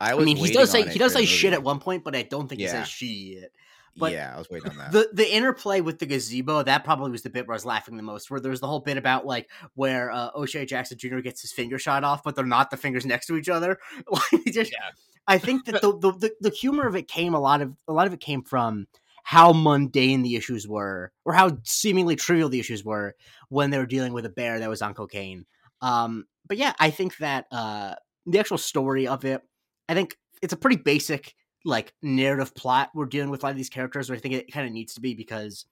I 0.00 0.12
I 0.14 0.18
mean, 0.18 0.36
he 0.36 0.52
does 0.52 0.70
say 0.70 0.88
he 0.88 0.98
does 0.98 1.12
say 1.12 1.26
shit 1.26 1.52
at 1.52 1.62
one 1.62 1.78
point, 1.78 2.04
but 2.04 2.16
I 2.16 2.22
don't 2.22 2.48
think 2.48 2.60
he 2.60 2.64
Yeah. 2.64 2.84
says 2.84 2.88
shit. 2.88 3.52
But 3.96 4.12
yeah, 4.12 4.32
I 4.34 4.38
was 4.38 4.48
waiting 4.50 4.70
on 4.70 4.76
that. 4.78 4.92
The 4.92 5.08
the 5.12 5.32
interplay 5.32 5.80
with 5.80 5.98
the 5.98 6.06
gazebo 6.06 6.62
that 6.62 6.84
probably 6.84 7.10
was 7.10 7.22
the 7.22 7.30
bit 7.30 7.46
where 7.46 7.54
I 7.54 7.56
was 7.56 7.64
laughing 7.64 7.96
the 7.96 8.02
most. 8.02 8.30
Where 8.30 8.40
there's 8.40 8.60
the 8.60 8.66
whole 8.66 8.80
bit 8.80 8.96
about 8.96 9.26
like 9.26 9.48
where 9.74 10.10
uh, 10.10 10.30
O'Shea 10.34 10.66
Jackson 10.66 10.98
Jr. 10.98 11.18
gets 11.18 11.40
his 11.40 11.52
finger 11.52 11.78
shot 11.78 12.04
off, 12.04 12.22
but 12.22 12.36
they're 12.36 12.46
not 12.46 12.70
the 12.70 12.76
fingers 12.76 13.04
next 13.04 13.26
to 13.26 13.36
each 13.36 13.48
other. 13.48 13.78
Just, 14.48 14.72
Yeah. 14.72 14.90
I 15.26 15.38
think 15.38 15.64
that 15.66 15.80
the, 15.82 15.98
the 15.98 16.12
the 16.12 16.32
the 16.40 16.50
humor 16.50 16.86
of 16.86 16.96
it 16.96 17.08
came 17.08 17.34
a 17.34 17.40
lot 17.40 17.60
of 17.62 17.74
a 17.88 17.92
lot 17.92 18.06
of 18.06 18.12
it 18.12 18.20
came 18.20 18.42
from 18.42 18.86
how 19.22 19.52
mundane 19.52 20.22
the 20.22 20.36
issues 20.36 20.66
were, 20.66 21.12
or 21.24 21.32
how 21.32 21.58
seemingly 21.64 22.16
trivial 22.16 22.48
the 22.48 22.58
issues 22.60 22.84
were 22.84 23.14
when 23.48 23.70
they 23.70 23.78
were 23.78 23.86
dealing 23.86 24.12
with 24.12 24.26
a 24.26 24.30
bear 24.30 24.58
that 24.58 24.68
was 24.68 24.82
on 24.82 24.94
cocaine. 24.94 25.46
Um, 25.82 26.26
but 26.46 26.56
yeah, 26.56 26.72
I 26.78 26.90
think 26.90 27.16
that 27.18 27.46
uh, 27.52 27.94
the 28.26 28.38
actual 28.38 28.58
story 28.58 29.06
of 29.06 29.24
it, 29.24 29.42
I 29.88 29.94
think 29.94 30.16
it's 30.42 30.52
a 30.52 30.56
pretty 30.56 30.76
basic 30.76 31.34
like 31.64 31.92
narrative 32.02 32.54
plot 32.54 32.90
we're 32.94 33.06
dealing 33.06 33.30
with 33.30 33.42
a 33.42 33.46
lot 33.46 33.50
of 33.50 33.56
these 33.56 33.68
characters, 33.70 34.10
or 34.10 34.14
I 34.14 34.18
think 34.18 34.34
it 34.34 34.52
kind 34.52 34.66
of 34.66 34.72
needs 34.72 34.94
to 34.94 35.00
be 35.00 35.14
because 35.14 35.66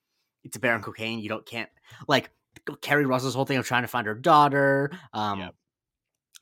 it's 0.44 0.56
a 0.56 0.60
bear 0.60 0.74
on 0.74 0.82
cocaine. 0.82 1.18
You 1.20 1.28
don't 1.28 1.46
can't 1.46 1.68
like 2.06 2.30
Keri 2.82 3.06
Russell's 3.06 3.34
whole 3.34 3.44
thing 3.44 3.56
of 3.58 3.66
trying 3.66 3.82
to 3.82 3.88
find 3.88 4.06
her 4.06 4.14
daughter. 4.14 4.90
Um, 5.12 5.40
Yep. 5.40 5.54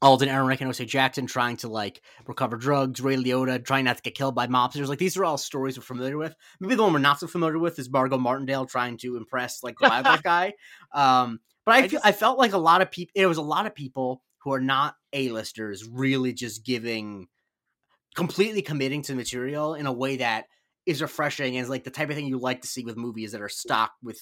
Alden 0.03 0.29
Ehrenreich 0.29 0.61
and 0.61 0.69
O'Shea 0.69 0.85
Jackson 0.85 1.26
trying 1.26 1.57
to 1.59 1.69
like 1.69 2.03
recover 2.26 2.59
drugs, 2.59 3.00
Ray 3.00 3.17
Liotta 3.17 3.65
trying 3.65 3.87
not 3.87 3.97
to 3.97 4.03
get 4.03 4.15
killed 4.15 4.35
by 4.35 4.47
mobsters. 4.47 4.88
Like 4.88 4.99
these 4.99 5.17
are 5.17 5.25
all 5.25 5.38
stories 5.38 5.79
we're 5.79 5.85
familiar 5.85 6.19
with. 6.19 6.35
Maybe 6.61 6.75
the 6.75 6.83
one 6.83 6.93
we're 6.93 6.99
not 6.99 7.19
so 7.19 7.26
familiar 7.26 7.59
with 7.59 7.79
is 7.79 7.88
Margot 7.88 8.19
Martindale 8.19 8.67
trying 8.67 8.99
to 8.99 9.17
impress 9.17 9.62
like 9.62 9.79
the 9.79 9.88
wildlife 9.88 10.23
guy. 10.23 10.53
Um, 10.93 11.41
but 11.65 11.76
I, 11.76 11.79
I 11.79 11.81
feel, 11.83 11.91
just- 11.93 12.07
I 12.07 12.12
felt 12.12 12.38
like 12.38 12.53
a 12.53 12.59
lot 12.59 12.83
of 12.83 12.91
people. 12.91 13.12
It 13.15 13.25
was 13.25 13.38
a 13.38 13.43
lot 13.43 13.65
of 13.65 13.75
people 13.75 14.23
who 14.41 14.53
are 14.53 14.61
not 14.61 14.97
A-listers 15.15 15.88
really 15.88 16.35
just 16.35 16.62
giving, 16.62 17.26
completely 18.16 18.62
committing 18.62 19.02
to 19.02 19.14
material 19.14 19.75
in 19.75 19.87
a 19.87 19.92
way 19.92 20.16
that 20.16 20.46
is 20.87 21.02
refreshing 21.02 21.56
and 21.56 21.62
is 21.62 21.68
like 21.68 21.85
the 21.85 21.90
type 21.90 22.08
of 22.08 22.16
thing 22.16 22.26
you 22.26 22.38
like 22.38 22.62
to 22.62 22.68
see 22.68 22.85
with 22.85 22.96
movies 22.96 23.32
that 23.32 23.42
are 23.42 23.49
stocked 23.49 24.02
with 24.02 24.20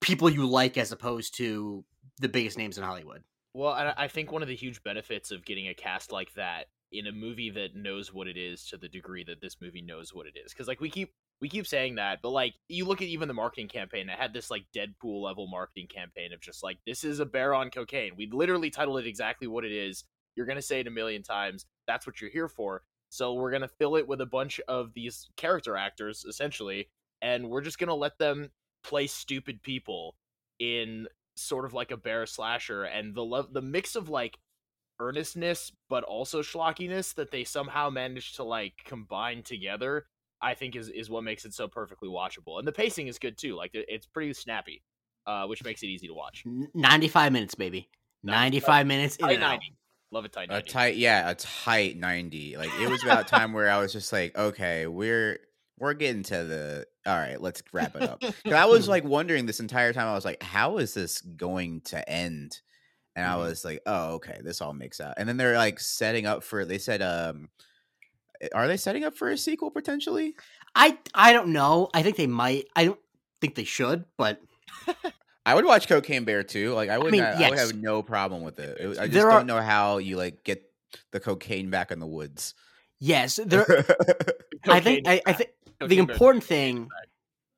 people 0.00 0.28
you 0.28 0.46
like 0.46 0.76
as 0.76 0.92
opposed 0.92 1.36
to 1.36 1.84
the 2.20 2.28
biggest 2.28 2.58
names 2.58 2.76
in 2.76 2.84
Hollywood. 2.84 3.22
Well, 3.54 3.72
I 3.96 4.08
think 4.08 4.32
one 4.32 4.42
of 4.42 4.48
the 4.48 4.56
huge 4.56 4.82
benefits 4.82 5.30
of 5.30 5.44
getting 5.44 5.68
a 5.68 5.74
cast 5.74 6.10
like 6.10 6.32
that 6.34 6.66
in 6.90 7.06
a 7.06 7.12
movie 7.12 7.50
that 7.50 7.74
knows 7.74 8.12
what 8.12 8.26
it 8.26 8.36
is 8.36 8.66
to 8.66 8.76
the 8.76 8.88
degree 8.88 9.24
that 9.24 9.40
this 9.40 9.56
movie 9.60 9.82
knows 9.82 10.14
what 10.14 10.26
it 10.26 10.36
is, 10.42 10.52
because 10.52 10.68
like 10.68 10.80
we 10.80 10.90
keep 10.90 11.12
we 11.40 11.48
keep 11.48 11.66
saying 11.66 11.96
that, 11.96 12.20
but 12.22 12.30
like 12.30 12.54
you 12.68 12.84
look 12.84 13.02
at 13.02 13.08
even 13.08 13.28
the 13.28 13.34
marketing 13.34 13.68
campaign, 13.68 14.08
it 14.08 14.18
had 14.18 14.32
this 14.32 14.50
like 14.50 14.64
Deadpool 14.74 15.22
level 15.22 15.48
marketing 15.48 15.86
campaign 15.86 16.32
of 16.32 16.40
just 16.40 16.62
like 16.62 16.78
this 16.86 17.04
is 17.04 17.20
a 17.20 17.26
bear 17.26 17.54
on 17.54 17.70
cocaine. 17.70 18.12
We 18.16 18.28
literally 18.32 18.70
titled 18.70 19.00
it 19.00 19.06
exactly 19.06 19.46
what 19.46 19.64
it 19.64 19.72
is. 19.72 20.04
You're 20.34 20.46
gonna 20.46 20.62
say 20.62 20.80
it 20.80 20.86
a 20.86 20.90
million 20.90 21.22
times. 21.22 21.66
That's 21.86 22.06
what 22.06 22.20
you're 22.20 22.30
here 22.30 22.48
for. 22.48 22.82
So 23.08 23.34
we're 23.34 23.50
gonna 23.50 23.68
fill 23.68 23.96
it 23.96 24.08
with 24.08 24.20
a 24.20 24.26
bunch 24.26 24.60
of 24.68 24.94
these 24.94 25.28
character 25.36 25.76
actors 25.76 26.24
essentially, 26.24 26.88
and 27.20 27.48
we're 27.50 27.60
just 27.60 27.78
gonna 27.78 27.94
let 27.94 28.18
them 28.18 28.50
play 28.82 29.06
stupid 29.06 29.62
people 29.62 30.16
in 30.58 31.06
sort 31.36 31.64
of 31.64 31.72
like 31.72 31.90
a 31.90 31.96
bear 31.96 32.26
slasher 32.26 32.84
and 32.84 33.14
the 33.14 33.24
love 33.24 33.52
the 33.52 33.62
mix 33.62 33.96
of 33.96 34.08
like 34.08 34.38
earnestness 35.00 35.72
but 35.88 36.04
also 36.04 36.42
schlockiness 36.42 37.14
that 37.14 37.30
they 37.30 37.42
somehow 37.42 37.88
managed 37.88 38.36
to 38.36 38.44
like 38.44 38.74
combine 38.84 39.42
together 39.42 40.04
i 40.42 40.52
think 40.52 40.76
is 40.76 40.90
is 40.90 41.08
what 41.08 41.24
makes 41.24 41.46
it 41.46 41.54
so 41.54 41.66
perfectly 41.66 42.08
watchable 42.08 42.58
and 42.58 42.68
the 42.68 42.72
pacing 42.72 43.08
is 43.08 43.18
good 43.18 43.38
too 43.38 43.56
like 43.56 43.70
it's 43.72 44.06
pretty 44.06 44.32
snappy 44.34 44.82
uh 45.26 45.46
which 45.46 45.64
makes 45.64 45.82
it 45.82 45.86
easy 45.86 46.06
to 46.06 46.14
watch 46.14 46.44
95 46.74 47.32
minutes, 47.32 47.54
baby. 47.54 47.88
95 48.22 48.86
minutes 48.86 49.16
in 49.16 49.26
tight 49.26 49.34
and 49.34 49.42
out. 49.42 49.48
90 49.50 49.74
love 50.12 50.24
it 50.24 50.32
tight 50.32 50.48
90. 50.50 50.68
a 50.68 50.72
tight 50.72 50.96
yeah 50.96 51.28
a 51.30 51.34
tight 51.34 51.96
90 51.96 52.56
like 52.56 52.70
it 52.80 52.88
was 52.88 53.02
about 53.02 53.26
time 53.26 53.52
where 53.52 53.70
i 53.70 53.78
was 53.78 53.92
just 53.92 54.12
like 54.12 54.36
okay 54.36 54.86
we're 54.86 55.38
we're 55.78 55.94
getting 55.94 56.22
to 56.22 56.44
the 56.44 56.86
all 57.06 57.16
right 57.16 57.40
let's 57.40 57.62
wrap 57.72 57.96
it 57.96 58.02
up 58.02 58.20
'Cause 58.20 58.52
i 58.52 58.66
was 58.66 58.88
like 58.88 59.04
wondering 59.04 59.46
this 59.46 59.58
entire 59.60 59.92
time 59.92 60.06
i 60.06 60.14
was 60.14 60.24
like 60.24 60.42
how 60.42 60.78
is 60.78 60.94
this 60.94 61.20
going 61.22 61.80
to 61.86 62.08
end 62.08 62.60
and 63.16 63.26
i 63.26 63.34
Mhm. 63.34 63.38
was 63.38 63.64
like 63.64 63.80
oh 63.86 64.14
okay 64.14 64.38
this 64.44 64.60
all 64.60 64.74
makes 64.74 65.00
out 65.00 65.14
and 65.16 65.28
then 65.28 65.36
they're 65.38 65.56
like 65.56 65.80
setting 65.80 66.26
up 66.26 66.44
for 66.44 66.64
they 66.64 66.78
said 66.78 67.00
um 67.02 67.48
are 68.54 68.66
they 68.68 68.76
setting 68.76 69.04
up 69.04 69.16
for 69.16 69.28
a 69.30 69.38
sequel 69.38 69.70
potentially 69.70 70.34
I 70.74 70.96
I 71.14 71.32
don't 71.34 71.48
know. 71.52 71.90
I 71.92 72.02
think 72.02 72.16
they 72.16 72.26
might. 72.26 72.64
I 72.74 72.86
don't 72.86 72.98
think 73.42 73.56
they 73.56 73.64
should, 73.64 74.06
but 74.16 74.40
i 75.46 75.54
would 75.54 75.64
watch 75.64 75.88
cocaine 75.88 76.24
bear 76.24 76.42
too 76.42 76.72
like 76.74 76.88
i 76.90 76.98
would 76.98 77.12
mean, 77.12 77.22
not, 77.22 77.34
i 77.34 77.50
would 77.50 77.58
have 77.58 77.74
no 77.76 78.02
problem 78.02 78.42
with 78.42 78.58
it, 78.58 78.78
It- 78.78 78.98
i 78.98 79.06
just 79.06 79.12
There 79.12 79.22
don't 79.24 79.32
are- 79.32 79.44
know 79.44 79.60
how 79.60 79.98
you 79.98 80.16
like 80.16 80.44
get 80.44 80.62
the 81.10 81.20
cocaine 81.20 81.70
back 81.70 81.90
in 81.90 81.98
the 82.00 82.06
woods 82.06 82.54
yes, 83.00 83.40
there. 83.46 83.66
I 84.68 84.78
think 84.80 85.08
I, 85.08 85.20
I 85.26 85.32
think 85.32 85.50
the 85.80 85.86
Cocaine 85.88 86.06
Bear- 86.06 86.14
important 86.14 86.44
cocaine 86.44 86.74
thing 86.76 86.82
back. 86.84 87.08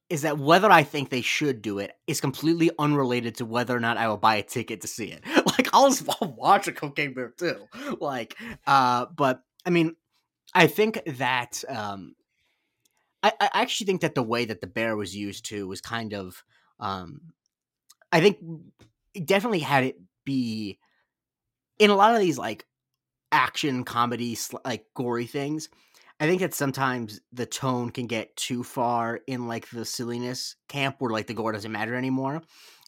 is 0.08 0.22
that 0.22 0.38
whether 0.38 0.70
I 0.70 0.84
think 0.84 1.10
they 1.10 1.20
should 1.20 1.60
do 1.60 1.78
it 1.80 1.92
is 2.06 2.20
completely 2.20 2.70
unrelated 2.78 3.34
to 3.36 3.44
whether 3.44 3.76
or 3.76 3.80
not 3.80 3.96
I 3.98 4.08
will 4.08 4.16
buy 4.16 4.36
a 4.36 4.42
ticket 4.42 4.80
to 4.82 4.86
see 4.88 5.06
it. 5.10 5.22
Like 5.46 5.68
I'll, 5.72 5.90
just- 5.90 6.08
I'll 6.20 6.32
watch 6.32 6.66
a 6.68 6.72
Cocaine 6.72 7.12
Bear 7.14 7.28
too. 7.36 7.68
Like, 8.00 8.36
uh, 8.66 9.06
but 9.14 9.42
I 9.66 9.70
mean, 9.70 9.96
I 10.54 10.66
think 10.66 11.00
that 11.18 11.62
um, 11.68 12.14
I, 13.22 13.32
I 13.40 13.50
actually 13.54 13.86
think 13.86 14.00
that 14.02 14.14
the 14.14 14.22
way 14.22 14.44
that 14.46 14.60
the 14.60 14.66
bear 14.66 14.96
was 14.96 15.14
used 15.14 15.44
to 15.46 15.66
was 15.68 15.80
kind 15.80 16.12
of, 16.14 16.42
um, 16.80 17.20
I 18.14 18.20
think 18.20 18.38
definitely 19.24 19.58
had 19.58 19.82
it 19.82 20.00
be 20.24 20.78
in 21.80 21.90
a 21.90 21.96
lot 21.96 22.14
of 22.14 22.20
these 22.20 22.38
like 22.38 22.64
action 23.32 23.82
comedy 23.82 24.38
like 24.64 24.86
gory 24.94 25.26
things 25.26 25.68
i 26.20 26.26
think 26.26 26.40
that 26.40 26.54
sometimes 26.54 27.20
the 27.32 27.44
tone 27.44 27.90
can 27.90 28.06
get 28.06 28.36
too 28.36 28.62
far 28.62 29.20
in 29.26 29.48
like 29.48 29.68
the 29.70 29.84
silliness 29.84 30.54
camp 30.68 30.96
where 30.98 31.10
like 31.10 31.26
the 31.26 31.34
gore 31.34 31.50
doesn't 31.50 31.72
matter 31.72 31.96
anymore 31.96 32.40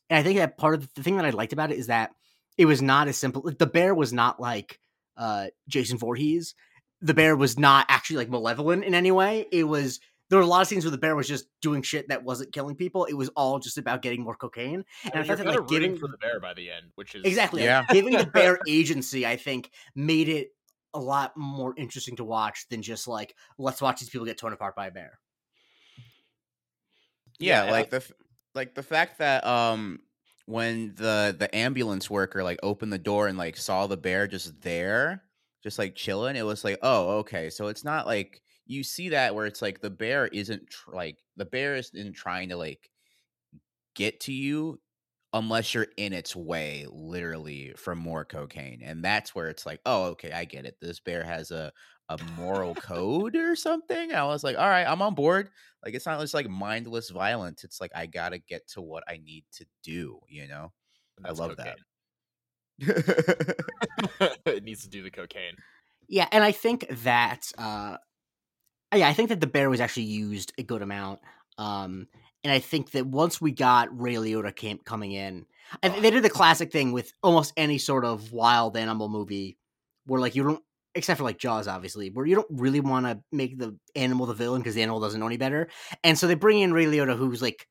and 0.09 0.19
i 0.19 0.23
think 0.23 0.39
that 0.39 0.57
part 0.57 0.75
of 0.75 0.95
the 0.95 1.03
thing 1.03 1.17
that 1.17 1.27
i 1.27 1.31
liked 1.31 1.53
about 1.53 1.73
it 1.73 1.79
is 1.79 1.89
that 1.89 2.13
it 2.57 2.67
was 2.67 2.81
not 2.81 3.09
as 3.09 3.17
simple 3.17 3.43
the 3.59 3.67
bear 3.67 3.93
was 3.95 4.13
not 4.13 4.39
like 4.41 4.79
uh 5.17 5.47
jason 5.67 5.99
Voorhees. 5.99 6.55
the 7.01 7.15
bear 7.15 7.35
was 7.37 7.59
not 7.59 7.87
actually 7.89 8.19
like 8.19 8.31
malevolent 8.31 8.85
in 8.85 8.95
any 8.95 9.11
way 9.11 9.47
it 9.51 9.65
was 9.65 9.99
there 10.29 10.39
were 10.39 10.45
a 10.45 10.47
lot 10.47 10.63
of 10.63 10.67
scenes 10.69 10.85
where 10.85 10.91
the 10.91 10.99
bear 10.99 11.15
was 11.15 11.29
just 11.29 11.47
doing 11.61 11.83
shit 11.83 12.09
that 12.09 12.23
wasn't 12.25 12.53
killing 12.53 12.75
people 12.75 13.05
it 13.05 13.15
was 13.15 13.29
all 13.37 13.59
just 13.59 13.79
about 13.79 14.03
getting 14.03 14.23
more 14.23 14.35
cocaine 14.35 14.85
and 15.05 15.15
I 15.15 15.19
i 15.19 15.23
mean, 15.23 15.27
thought 15.27 15.27
you're 15.29 15.37
that 15.37 15.47
like 15.47 15.59
of 15.61 15.71
rooting 15.71 15.93
giving 15.93 15.99
for 15.99 16.09
the 16.09 16.19
bear 16.19 16.41
by 16.41 16.55
the 16.55 16.71
end 16.71 16.87
which 16.97 17.15
is 17.15 17.25
Exactly. 17.25 17.65
Yeah. 17.65 17.81
like, 17.81 17.89
giving 17.93 18.17
the 18.17 18.27
bear 18.27 18.59
agency, 18.67 19.27
I 19.27 19.37
think, 19.37 19.71
made 19.95 20.29
it 20.29 20.49
a 20.95 20.99
lot 20.99 21.37
more 21.37 21.75
interesting 21.77 22.17
to 22.17 22.25
watch 22.25 22.67
than 22.71 22.81
just 22.83 23.07
like 23.07 23.35
let's 23.59 23.83
watch 23.83 24.01
these 24.01 24.09
people 24.09 24.25
get 24.27 24.39
torn 24.39 24.53
apart 24.53 24.75
by 24.75 24.87
a 24.87 24.91
bear. 24.91 25.19
yeah, 27.39 27.65
Yeah, 27.67 27.71
like 27.71 27.91
the 27.91 28.03
like 28.55 28.75
the 28.75 28.83
fact 28.83 29.19
that 29.19 29.47
um 29.47 30.01
when 30.47 30.95
the 30.95 31.37
the 31.39 31.55
ambulance 31.55 32.09
worker 32.09 32.43
like 32.43 32.59
opened 32.63 32.93
the 32.93 32.99
door 32.99 33.27
and 33.27 33.37
like 33.37 33.57
saw 33.57 33.87
the 33.87 33.97
bear 33.97 34.27
just 34.27 34.61
there 34.63 35.23
just 35.63 35.79
like 35.79 35.95
chilling 35.95 36.37
it 36.37 36.47
was 36.47 36.65
like 36.65 36.79
oh 36.83 37.19
okay 37.19 37.51
so 37.51 37.67
it's 37.67 37.85
not 37.85 38.07
like 38.07 38.41
you 38.67 38.83
see 38.83 39.11
that 39.11 39.35
where 39.35 39.47
it's 39.47 39.63
like 39.63 39.81
the 39.81 39.91
bear 39.91 40.27
isn't 40.27 40.69
tr- 40.69 40.95
like 40.95 41.19
the 41.37 41.45
bear 41.45 41.77
isn't 41.77 42.15
trying 42.15 42.49
to 42.49 42.57
like 42.57 42.91
get 43.95 44.21
to 44.21 44.33
you 44.33 44.81
unless 45.33 45.75
you're 45.75 45.89
in 45.97 46.13
its 46.13 46.35
way 46.35 46.87
literally 46.91 47.73
for 47.77 47.95
more 47.95 48.25
cocaine 48.25 48.81
and 48.83 49.05
that's 49.05 49.35
where 49.35 49.49
it's 49.49 49.67
like 49.67 49.81
oh 49.87 50.05
okay 50.05 50.33
i 50.33 50.45
get 50.45 50.65
it 50.65 50.77
this 50.81 51.01
bear 51.01 51.25
has 51.25 51.51
a 51.51 51.73
a 52.09 52.19
moral 52.37 52.75
code 52.75 53.35
or 53.35 53.57
something 53.57 54.13
i 54.13 54.23
was 54.25 54.45
like 54.45 54.57
all 54.57 54.69
right 54.69 54.87
i'm 54.87 55.03
on 55.03 55.15
board. 55.15 55.51
Like 55.85 55.95
it's 55.95 56.07
not 56.07 56.21
just 56.21 56.35
like 56.35 56.49
mindless 56.49 57.11
violence 57.11 57.63
it's 57.65 57.81
like 57.81 57.93
i 57.95 58.07
gotta 58.07 58.39
get 58.39 58.67
to 58.69 58.81
what 58.81 59.05
i 59.09 59.19
need 59.19 59.45
to 59.53 59.67
do 59.83 60.19
you 60.29 60.49
know? 60.49 60.73
I 61.25 61.29
that's 61.29 61.39
love 61.39 61.57
that. 61.57 61.79
it 64.47 64.65
needs 64.65 64.83
to 64.83 64.89
do 64.89 65.03
the 65.03 65.11
cocaine. 65.11 65.55
Yeah, 66.09 66.29
and 66.31 66.45
I 66.45 66.53
think 66.53 66.87
that 67.05 67.51
uh 67.59 67.97
yeah, 68.97 69.09
I 69.09 69.13
think 69.13 69.29
that 69.29 69.41
the 69.41 69.47
bear 69.47 69.71
was 69.71 69.81
actually 69.81 70.05
used 70.05 70.53
a 70.59 70.63
good 70.63 70.83
amount. 70.83 71.21
Um 71.59 72.09
and 72.45 72.53
I 72.53 72.59
think 72.61 72.93
that 72.93 73.07
once 73.07 73.41
we 73.41 73.51
got 73.51 73.89
Ray 73.99 74.15
Liotta 74.15 74.55
came, 74.55 74.79
coming 74.79 75.13
in, 75.13 75.47
I 75.83 75.89
they 75.89 76.11
did 76.11 76.23
the 76.23 76.31
classic 76.31 76.73
thing 76.73 76.93
with 76.93 77.13
almost 77.23 77.53
any 77.57 77.79
sort 77.79 78.05
of 78.05 78.33
wild 78.33 78.77
animal 78.77 79.09
movie 79.09 79.59
where 80.07 80.21
like 80.21 80.35
you 80.35 80.45
don't 80.45 80.63
except 80.95 81.19
for 81.19 81.25
like 81.25 81.39
Jaws 81.39 81.69
obviously, 81.69 82.11
where 82.11 82.27
you 82.27 82.35
don't 82.35 82.47
really 82.51 82.81
want 82.81 83.07
to 83.07 83.21
make 83.31 83.59
the 83.59 83.77
animal 83.95 84.27
the 84.27 84.35
villain 84.35 84.63
because 84.63 84.75
the 84.75 84.83
animal 84.83 85.01
doesn't 85.01 85.21
know 85.21 85.27
any 85.27 85.37
better. 85.37 85.69
And 86.03 86.19
so 86.19 86.27
they 86.27 86.35
bring 86.35 86.61
in 86.61 86.73
Ray 86.73 86.87
Liotta 86.87 87.17
who's 87.17 87.43
like 87.43 87.69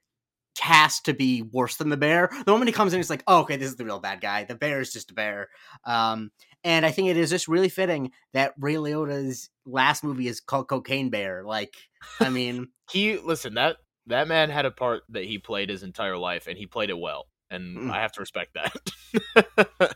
cast 0.55 1.05
to 1.05 1.13
be 1.13 1.41
worse 1.41 1.75
than 1.77 1.89
the 1.89 1.97
bear. 1.97 2.29
The 2.45 2.51
moment 2.51 2.69
he 2.69 2.73
comes 2.73 2.93
in, 2.93 2.99
it's 2.99 3.09
like, 3.09 3.23
oh, 3.27 3.41
okay, 3.41 3.57
this 3.57 3.69
is 3.69 3.75
the 3.75 3.85
real 3.85 3.99
bad 3.99 4.21
guy. 4.21 4.45
The 4.45 4.55
bear 4.55 4.79
is 4.79 4.91
just 4.91 5.11
a 5.11 5.13
bear. 5.13 5.49
Um, 5.83 6.31
and 6.65 6.85
I 6.85 6.91
think 6.91 7.07
it 7.07 7.15
is 7.15 7.29
just 7.29 7.47
really 7.47 7.69
fitting 7.69 8.11
that 8.33 8.53
Ray 8.59 8.73
Liotta's 8.75 9.49
last 9.65 10.03
movie 10.03 10.27
is 10.27 10.41
called 10.41 10.67
Cocaine 10.67 11.09
Bear. 11.09 11.43
Like, 11.45 11.75
I 12.19 12.29
mean, 12.29 12.67
he 12.91 13.17
listen 13.17 13.53
that 13.53 13.77
that 14.07 14.27
man 14.27 14.49
had 14.49 14.65
a 14.65 14.71
part 14.71 15.03
that 15.09 15.23
he 15.23 15.37
played 15.37 15.69
his 15.69 15.81
entire 15.83 16.17
life 16.17 16.47
and 16.47 16.57
he 16.57 16.65
played 16.67 16.89
it 16.89 16.97
well 16.97 17.27
and 17.49 17.77
Mm. 17.77 17.91
i 17.91 18.01
have 18.01 18.11
to 18.13 18.19
respect 18.19 18.55
that 18.55 19.95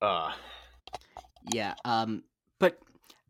uh 0.00 0.32
yeah. 1.52 1.74
Um, 1.84 2.22
but 2.60 2.78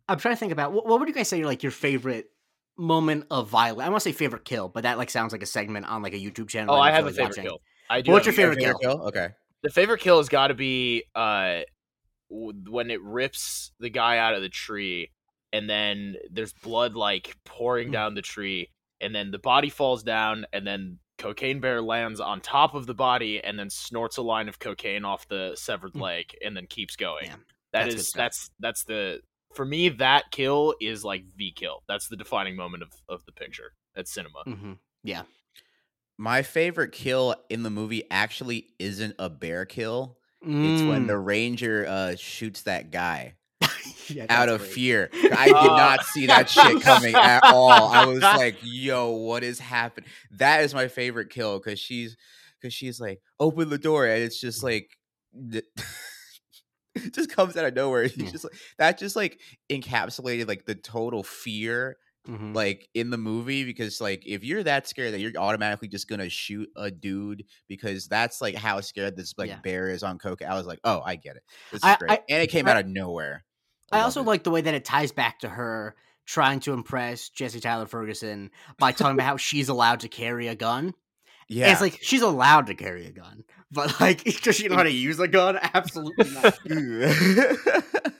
I'm 0.07 0.19
trying 0.19 0.35
to 0.35 0.39
think 0.39 0.53
about 0.53 0.73
what, 0.73 0.87
what 0.87 1.01
would 1.01 1.09
you 1.09 1.15
guys 1.15 1.29
say 1.29 1.45
like 1.45 1.63
your 1.63 1.73
favorite 1.73 2.27
moment 2.77 3.25
of 3.31 3.49
violence? 3.49 3.87
I 3.87 3.89
want 3.89 4.03
to 4.03 4.11
say 4.11 4.13
favorite 4.13 4.45
kill, 4.45 4.69
but 4.69 4.83
that 4.83 4.99
like 4.99 5.09
sounds 5.09 5.33
like 5.33 5.43
a 5.43 5.47
segment 5.47 5.87
on 5.87 6.03
like 6.03 6.13
a 6.13 6.19
YouTube 6.19 6.49
channel. 6.49 6.75
oh 6.75 6.79
I 6.79 6.91
have 6.91 7.07
a 7.07 7.11
favorite 7.11 7.29
watching. 7.31 7.45
kill 7.45 7.61
i 7.89 8.01
do 8.03 8.13
What's 8.13 8.27
your 8.27 8.33
a 8.35 8.37
favorite 8.37 8.59
kill? 8.59 9.03
okay 9.09 9.31
the 9.63 9.71
favorite 9.71 10.01
kill 10.01 10.19
has 10.19 10.29
got 10.29 10.49
to 10.49 10.55
be 10.55 11.05
uh 11.15 11.61
when 12.29 12.91
it 12.91 13.03
rips 13.03 13.73
the 13.79 13.91
guy 13.91 14.19
out 14.19 14.35
of 14.35 14.43
the 14.43 14.49
tree 14.49 15.11
and 15.53 15.69
then 15.69 16.17
there's 16.31 16.53
blood 16.55 16.95
like 16.95 17.37
pouring 17.45 17.89
Mm. 17.89 17.93
down 17.93 18.15
the 18.15 18.23
tree 18.23 18.71
and 19.01 19.15
then 19.15 19.31
the 19.31 19.39
body 19.39 19.69
falls 19.69 20.03
down 20.03 20.47
and 20.53 20.67
then 20.67 20.99
cocaine 21.19 21.61
bear 21.61 21.83
lands 21.83 22.21
on 22.21 22.41
top 22.41 22.75
of 22.75 22.87
the 22.87 22.95
body 22.95 23.43
and 23.45 23.59
then 23.59 23.69
snorts 23.69 24.17
a 24.17 24.23
line 24.23 24.49
of 24.49 24.59
cocaine 24.59 25.05
off 25.05 25.29
the 25.29 25.53
severed 25.57 25.93
Mm. 25.93 26.01
leg 26.01 26.25
and 26.45 26.57
then 26.57 26.67
keeps 26.67 26.97
going 26.97 27.27
That 27.29 27.39
that's 27.73 27.95
is 27.95 28.13
that's 28.13 28.51
that's 28.61 28.85
the 28.85 29.21
for 29.55 29.67
me, 29.67 29.91
that 29.91 30.31
kill 30.31 30.75
is 30.81 31.05
like 31.05 31.25
the 31.37 31.53
kill. 31.55 31.83
That's 31.87 32.09
the 32.09 32.17
defining 32.17 32.57
moment 32.57 32.83
of 32.83 32.89
of 33.07 33.23
the 33.27 33.33
picture 33.33 33.75
at 33.95 34.09
cinema. 34.09 34.45
hmm 34.47 34.73
Yeah. 35.05 35.25
My 36.23 36.43
favorite 36.43 36.93
kill 36.93 37.35
in 37.51 37.65
the 37.65 37.71
movie 37.71 38.05
actually 38.09 38.69
isn't 38.79 39.17
a 39.19 39.29
bear 39.29 39.65
kill. 39.67 40.19
It's 40.41 40.83
when 40.83 41.09
the 41.09 41.19
ranger 41.19 41.85
uh, 41.89 42.15
shoots 42.17 42.63
that 42.63 42.91
guy 42.93 43.35
Mm. 43.61 44.09
Yeah, 44.17 44.27
out 44.29 44.49
of 44.49 44.61
great. 44.61 44.71
fear. 44.73 45.11
I 45.15 45.47
did 45.47 45.55
Uh. 45.57 45.77
not 45.77 46.05
see 46.05 46.27
that 46.27 46.49
shit 46.49 46.81
coming 46.83 47.15
at 47.17 47.43
all. 47.45 47.89
I 47.89 48.05
was 48.05 48.21
like, 48.23 48.57
"Yo, 48.63 49.11
what 49.11 49.43
is 49.43 49.59
happening?" 49.59 50.09
That 50.33 50.63
is 50.63 50.75
my 50.75 50.87
favorite 50.89 51.31
kill 51.31 51.59
because 51.59 51.79
she's 51.81 52.17
because 52.61 52.73
she's 52.75 53.01
like, 53.01 53.21
"Open 53.41 53.69
the 53.69 53.79
door," 53.79 54.07
and 54.07 54.23
it's 54.23 54.41
just 54.41 54.63
like. 54.63 54.91
it 55.53 55.65
just 57.13 57.31
comes 57.31 57.57
out 57.57 57.65
of 57.65 57.75
nowhere. 57.75 58.05
He's 58.05 58.31
just 58.33 58.45
like 58.45 58.53
that 58.79 58.99
just 58.99 59.17
like 59.17 59.41
encapsulated 59.71 60.47
like 60.47 60.67
the 60.67 60.75
total 60.75 61.23
fear 61.23 61.97
Mhm. 62.29 62.55
like 62.55 62.89
in 62.95 63.11
the 63.11 63.19
movie 63.19 63.65
because 63.65 64.01
like 64.01 64.23
if 64.25 64.45
you're 64.45 64.63
that 64.63 64.87
scared 64.87 65.13
that 65.13 65.19
you're 65.19 65.33
automatically 65.37 65.89
just 65.89 66.07
gonna 66.09 66.29
shoot 66.29 66.69
a 66.77 66.89
dude 66.89 67.45
because 67.69 68.07
that's 68.07 68.41
like 68.41 68.55
how 68.55 68.81
scared 68.81 69.17
this 69.17 69.35
like 69.37 69.49
Yeah. 69.49 69.59
bear 69.61 69.89
is 69.91 70.05
on 70.05 70.19
coke. 70.19 70.41
I 70.43 70.55
was 70.55 70.65
like, 70.67 70.79
oh, 70.85 71.03
I 71.05 71.17
get 71.17 71.35
it. 71.35 71.43
This 71.73 71.79
is 71.79 71.85
I- 71.85 71.97
great, 71.97 72.11
I- 72.13 72.21
and 72.29 72.41
it 72.43 72.47
came 72.47 72.69
I- 72.69 72.71
out 72.73 72.77
of 72.77 72.87
nowhere. 72.87 73.45
I 73.91 73.97
love 73.97 74.05
also 74.05 74.21
it. 74.21 74.27
like 74.27 74.45
the 74.45 74.51
way 74.53 74.61
that 74.61 74.73
it 74.75 74.85
ties 74.85 75.11
back 75.11 75.41
to 75.41 75.49
her 75.49 75.97
trying 76.25 76.61
to 76.61 76.73
impress 76.73 77.29
Jesse 77.29 77.59
Tyler 77.59 77.87
Ferguson 77.87 78.53
by 78.79 78.93
talking 78.93 79.15
about 79.15 79.27
how 79.27 79.37
she's 79.37 79.69
allowed 79.69 79.99
to 80.01 80.09
carry 80.09 80.47
a 80.47 80.55
gun. 80.55 80.95
yeah. 81.49 81.65
And 81.65 81.73
it's 81.73 81.81
like 81.81 81.99
she's 82.03 82.23
allowed 82.23 82.69
to 82.69 82.75
carry 82.77 83.05
a 83.07 83.11
gun, 83.11 83.43
but 83.73 83.99
like 84.01 84.23
does 84.43 84.55
she 84.55 84.69
know 84.69 84.77
how 84.77 84.85
to 84.85 84.91
use 84.93 85.19
a 85.19 85.27
gun? 85.27 85.59
Absolutely 85.75 86.31
not. 86.31 86.57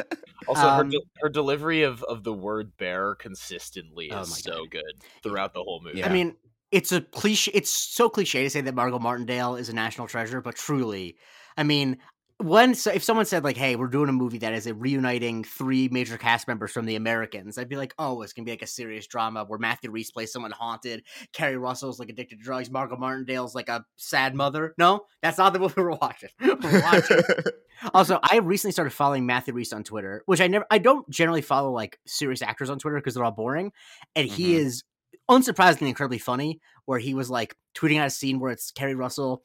Also, 0.57 0.69
her 0.71 0.83
Um, 0.83 0.91
de- 0.91 1.01
her 1.21 1.29
delivery 1.29 1.83
of 1.83 2.03
of 2.05 2.25
the 2.25 2.33
word 2.33 2.77
bear 2.77 3.15
consistently 3.15 4.11
Oh 4.11 4.21
is 4.21 4.31
my 4.31 4.37
so 4.37 4.59
God. 4.65 4.71
good 4.71 5.05
throughout 5.23 5.55
the 5.55 5.63
whole 5.63 5.81
movie. 5.83 5.99
Yeah. 5.99 6.09
I 6.09 6.13
mean, 6.13 6.37
it's 6.71 6.93
a 6.93 7.01
cliche. 7.01 7.51
It's 7.55 7.71
so 7.71 8.09
cliche 8.09 8.45
to 8.45 8.51
say 8.51 8.61
that 8.63 8.75
Margot 8.75 8.99
Martindale 8.99 9.57
is 9.57 9.69
a 9.69 9.75
national 9.75 10.07
treasure, 10.09 10.41
but 10.41 10.57
truly, 10.57 11.17
I 11.57 11.63
mean, 11.65 11.99
when 12.43 12.75
so 12.75 12.91
if 12.91 13.03
someone 13.03 13.27
said 13.27 13.45
like, 13.45 13.57
"Hey, 13.57 13.77
we're 13.77 13.87
doing 13.89 14.09
a 14.09 14.13
movie 14.13 14.39
that 14.39 14.53
is 14.53 14.67
a 14.67 14.75
reuniting 14.75 15.45
three 15.45 15.89
major 15.89 16.19
cast 16.19 16.47
members 16.49 16.73
from 16.73 16.85
The 16.87 16.97
Americans," 16.97 17.59
I'd 17.59 17.69
be 17.69 17.77
like, 17.77 17.95
"Oh, 17.99 18.23
it's 18.23 18.33
gonna 18.33 18.45
be 18.45 18.53
like 18.53 18.63
a 18.63 18.67
serious 18.67 19.07
drama 19.07 19.45
where 19.45 19.59
Matthew 19.59 19.91
Rhys 19.91 20.11
plays 20.11 20.33
someone 20.33 20.51
haunted, 20.51 21.03
Keri 21.33 21.57
Russell's 21.57 21.99
like 21.99 22.09
addicted 22.11 22.39
to 22.39 22.45
drugs, 22.45 22.71
Margot 22.71 22.97
Martindale's 22.97 23.55
like 23.55 23.69
a 23.69 23.85
sad 23.97 24.35
mother." 24.35 24.75
No, 24.79 25.07
that's 25.23 25.39
not 25.39 25.53
the 25.53 25.59
movie 25.61 25.75
we're 25.77 25.91
watching. 25.93 26.31
we're 26.41 26.83
watching 26.83 27.21
also, 27.95 28.19
I 28.23 28.39
recently 28.39 28.73
started 28.73 28.91
following 28.93 29.27
Matthew 29.27 29.55
Rhys 29.55 29.73
on 29.73 29.85
Twitter, 29.85 30.23
which 30.27 30.41
I 30.41 30.47
never 30.49 30.67
I 30.71 30.79
don't 30.79 31.09
generally 31.11 31.43
follow 31.43 31.71
like 31.73 31.99
serious 32.07 32.43
actors 32.43 32.71
on 32.71 32.79
Twitter 32.79 32.97
because 32.97 33.15
they're 33.15 33.25
all 33.25 33.31
boring. 33.33 33.73
And 34.15 34.29
he 34.29 34.53
Mhm. 34.53 34.57
is 34.57 34.85
unsurprisingly 35.31 35.89
incredibly 35.89 36.19
funny, 36.19 36.61
where 36.85 36.99
he 36.99 37.15
was 37.15 37.31
like 37.31 37.57
tweeting 37.75 37.99
out 38.01 38.07
a 38.07 38.11
scene 38.11 38.39
where 38.41 38.51
it's 38.53 38.71
Keri 38.71 38.95
Russell 38.95 39.43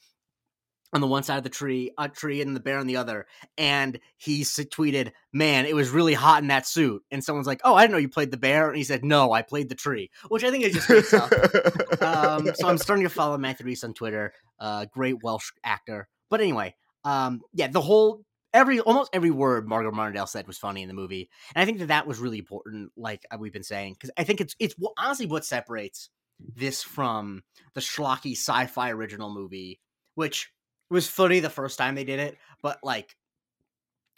on 0.94 1.02
the 1.02 1.08
one 1.08 1.24
side 1.24 1.38
of 1.38 1.44
the 1.44 1.50
tree, 1.50 1.92
a 1.98 2.08
tree, 2.08 2.42
and 2.42 2.56
the 2.56 2.60
bear 2.60 2.80
on 2.80 2.88
the 2.88 2.98
other. 2.98 3.26
And 3.58 4.00
he 4.18 4.42
tweeted, 4.42 5.12
"Man, 5.34 5.66
it 5.66 5.76
was 5.76 5.90
really 5.90 6.14
hot 6.14 6.42
in 6.42 6.48
that 6.48 6.68
suit." 6.68 7.04
And 7.12 7.24
someone's 7.24 7.48
like, 7.48 7.62
"Oh, 7.64 7.76
I 7.76 7.84
didn't 7.84 7.94
know 7.94 7.98
you 7.98 8.10
played 8.10 8.32
the 8.32 8.38
bear." 8.38 8.68
And 8.68 8.78
he 8.78 8.84
said, 8.84 9.04
"No, 9.04 9.32
I 9.32 9.42
played 9.42 9.70
the 9.70 9.76
tree," 9.76 10.10
which 10.30 10.44
I 10.44 10.52
think 10.52 10.64
is 10.64 10.74
just 10.74 10.88
great 10.88 11.06
stuff. 11.06 11.32
um, 12.02 12.50
so 12.56 12.68
I'm 12.68 12.78
starting 12.78 13.04
to 13.04 13.10
follow 13.10 13.38
Matthew 13.38 13.66
Rhys 13.66 13.84
on 13.84 13.94
Twitter. 13.94 14.34
Uh, 14.60 14.86
great 14.86 15.22
Welsh 15.24 15.52
actor. 15.64 16.08
But 16.30 16.42
anyway, 16.42 16.76
um, 17.04 17.42
yeah, 17.54 17.68
the 17.68 17.82
whole 17.82 18.24
every 18.54 18.80
almost 18.80 19.10
every 19.14 19.32
word 19.32 19.68
Margot 19.68 19.92
Martindale 19.92 20.28
said 20.28 20.48
was 20.48 20.58
funny 20.58 20.82
in 20.82 20.88
the 20.88 20.94
movie, 20.94 21.30
and 21.54 21.62
I 21.62 21.66
think 21.66 21.80
that 21.80 21.88
that 21.88 22.08
was 22.08 22.20
really 22.20 22.40
important. 22.40 22.92
Like 22.96 23.26
uh, 23.32 23.38
we've 23.40 23.54
been 23.54 23.64
saying, 23.64 23.94
because 23.94 24.12
I 24.18 24.24
think 24.24 24.42
it's 24.42 24.56
it's 24.60 24.76
honestly 24.98 25.26
what 25.26 25.46
separates 25.46 26.10
this 26.40 26.84
from 26.84 27.44
the 27.74 27.82
schlocky 27.82 28.34
sci-fi 28.34 28.92
original 28.92 29.34
movie, 29.34 29.80
which 30.16 30.52
was 30.90 31.08
funny 31.10 31.40
the 31.40 31.50
first 31.50 31.78
time 31.78 31.96
they 31.96 32.04
did 32.04 32.20
it, 32.20 32.38
but 32.62 32.80
like 32.84 33.16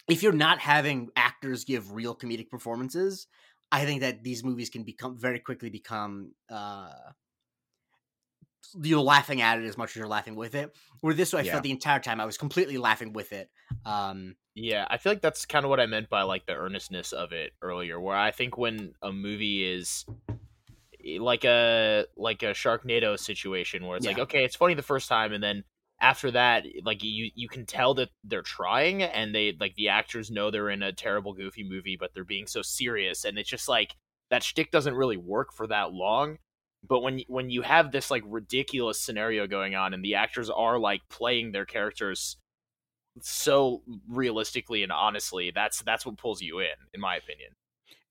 if 0.08 0.22
you're 0.22 0.32
not 0.32 0.58
having 0.58 1.10
actors 1.16 1.64
give 1.64 1.92
real 1.92 2.16
comedic 2.16 2.50
performances, 2.50 3.26
I 3.70 3.84
think 3.84 4.00
that 4.00 4.22
these 4.24 4.42
movies 4.42 4.70
can 4.70 4.82
become 4.82 5.16
very 5.16 5.38
quickly 5.38 5.70
become 5.70 6.34
uh 6.48 7.12
you're 8.82 9.00
laughing 9.00 9.40
at 9.40 9.58
it 9.58 9.64
as 9.64 9.76
much 9.76 9.90
as 9.90 9.96
you're 9.96 10.06
laughing 10.08 10.36
with 10.36 10.54
it. 10.54 10.76
Where 11.00 11.14
this 11.14 11.32
way, 11.32 11.40
I 11.40 11.42
Yeah. 11.42 11.44
felt 11.44 11.62
the 11.62 11.70
entire 11.70 12.00
time 12.00 12.20
I 12.20 12.26
was 12.26 12.36
completely 12.38 12.78
laughing 12.78 13.12
with 13.12 13.32
it. 13.32 13.50
Um, 13.84 14.36
Yeah, 14.54 14.86
I 14.90 14.98
feel 14.98 15.12
like 15.12 15.22
that's 15.22 15.46
kind 15.46 15.64
of 15.64 15.70
what 15.70 15.80
I 15.80 15.86
meant 15.86 16.08
by 16.08 16.22
like 16.22 16.46
the 16.46 16.54
earnestness 16.56 17.12
of 17.12 17.32
it 17.32 17.52
earlier, 17.62 18.00
where 18.00 18.16
I 18.16 18.30
think 18.32 18.58
when 18.58 18.94
a 19.00 19.12
movie 19.12 19.64
is 19.64 20.04
eh, 21.04 21.18
like 21.20 21.44
a 21.44 22.06
like 22.16 22.42
a 22.42 22.48
Sharknado 22.52 23.18
situation 23.18 23.86
where 23.86 23.96
it's 23.96 24.06
like 24.06 24.18
okay, 24.18 24.44
it's 24.44 24.56
funny 24.56 24.74
the 24.74 24.82
first 24.82 25.08
time 25.08 25.32
and 25.32 25.42
then 25.42 25.64
after 26.00 26.30
that 26.30 26.64
like 26.84 27.02
you 27.02 27.30
you 27.34 27.48
can 27.48 27.66
tell 27.66 27.94
that 27.94 28.08
they're 28.24 28.42
trying 28.42 29.02
and 29.02 29.34
they 29.34 29.54
like 29.60 29.74
the 29.76 29.88
actors 29.88 30.30
know 30.30 30.50
they're 30.50 30.70
in 30.70 30.82
a 30.82 30.92
terrible 30.92 31.34
goofy 31.34 31.62
movie 31.62 31.96
but 31.98 32.14
they're 32.14 32.24
being 32.24 32.46
so 32.46 32.62
serious 32.62 33.24
and 33.24 33.38
it's 33.38 33.50
just 33.50 33.68
like 33.68 33.94
that 34.30 34.42
shtick 34.42 34.70
doesn't 34.70 34.94
really 34.94 35.16
work 35.16 35.52
for 35.52 35.66
that 35.66 35.92
long. 35.92 36.38
But 36.88 37.00
when 37.00 37.20
when 37.28 37.50
you 37.50 37.62
have 37.62 37.92
this 37.92 38.10
like 38.10 38.22
ridiculous 38.26 39.00
scenario 39.00 39.46
going 39.46 39.74
on 39.74 39.92
and 39.92 40.04
the 40.04 40.14
actors 40.14 40.48
are 40.48 40.78
like 40.78 41.02
playing 41.10 41.52
their 41.52 41.66
characters 41.66 42.38
so 43.20 43.82
realistically 44.08 44.82
and 44.82 44.92
honestly, 44.92 45.52
that's 45.54 45.82
that's 45.82 46.06
what 46.06 46.16
pulls 46.16 46.40
you 46.40 46.60
in, 46.60 46.68
in 46.94 47.00
my 47.00 47.16
opinion. 47.16 47.50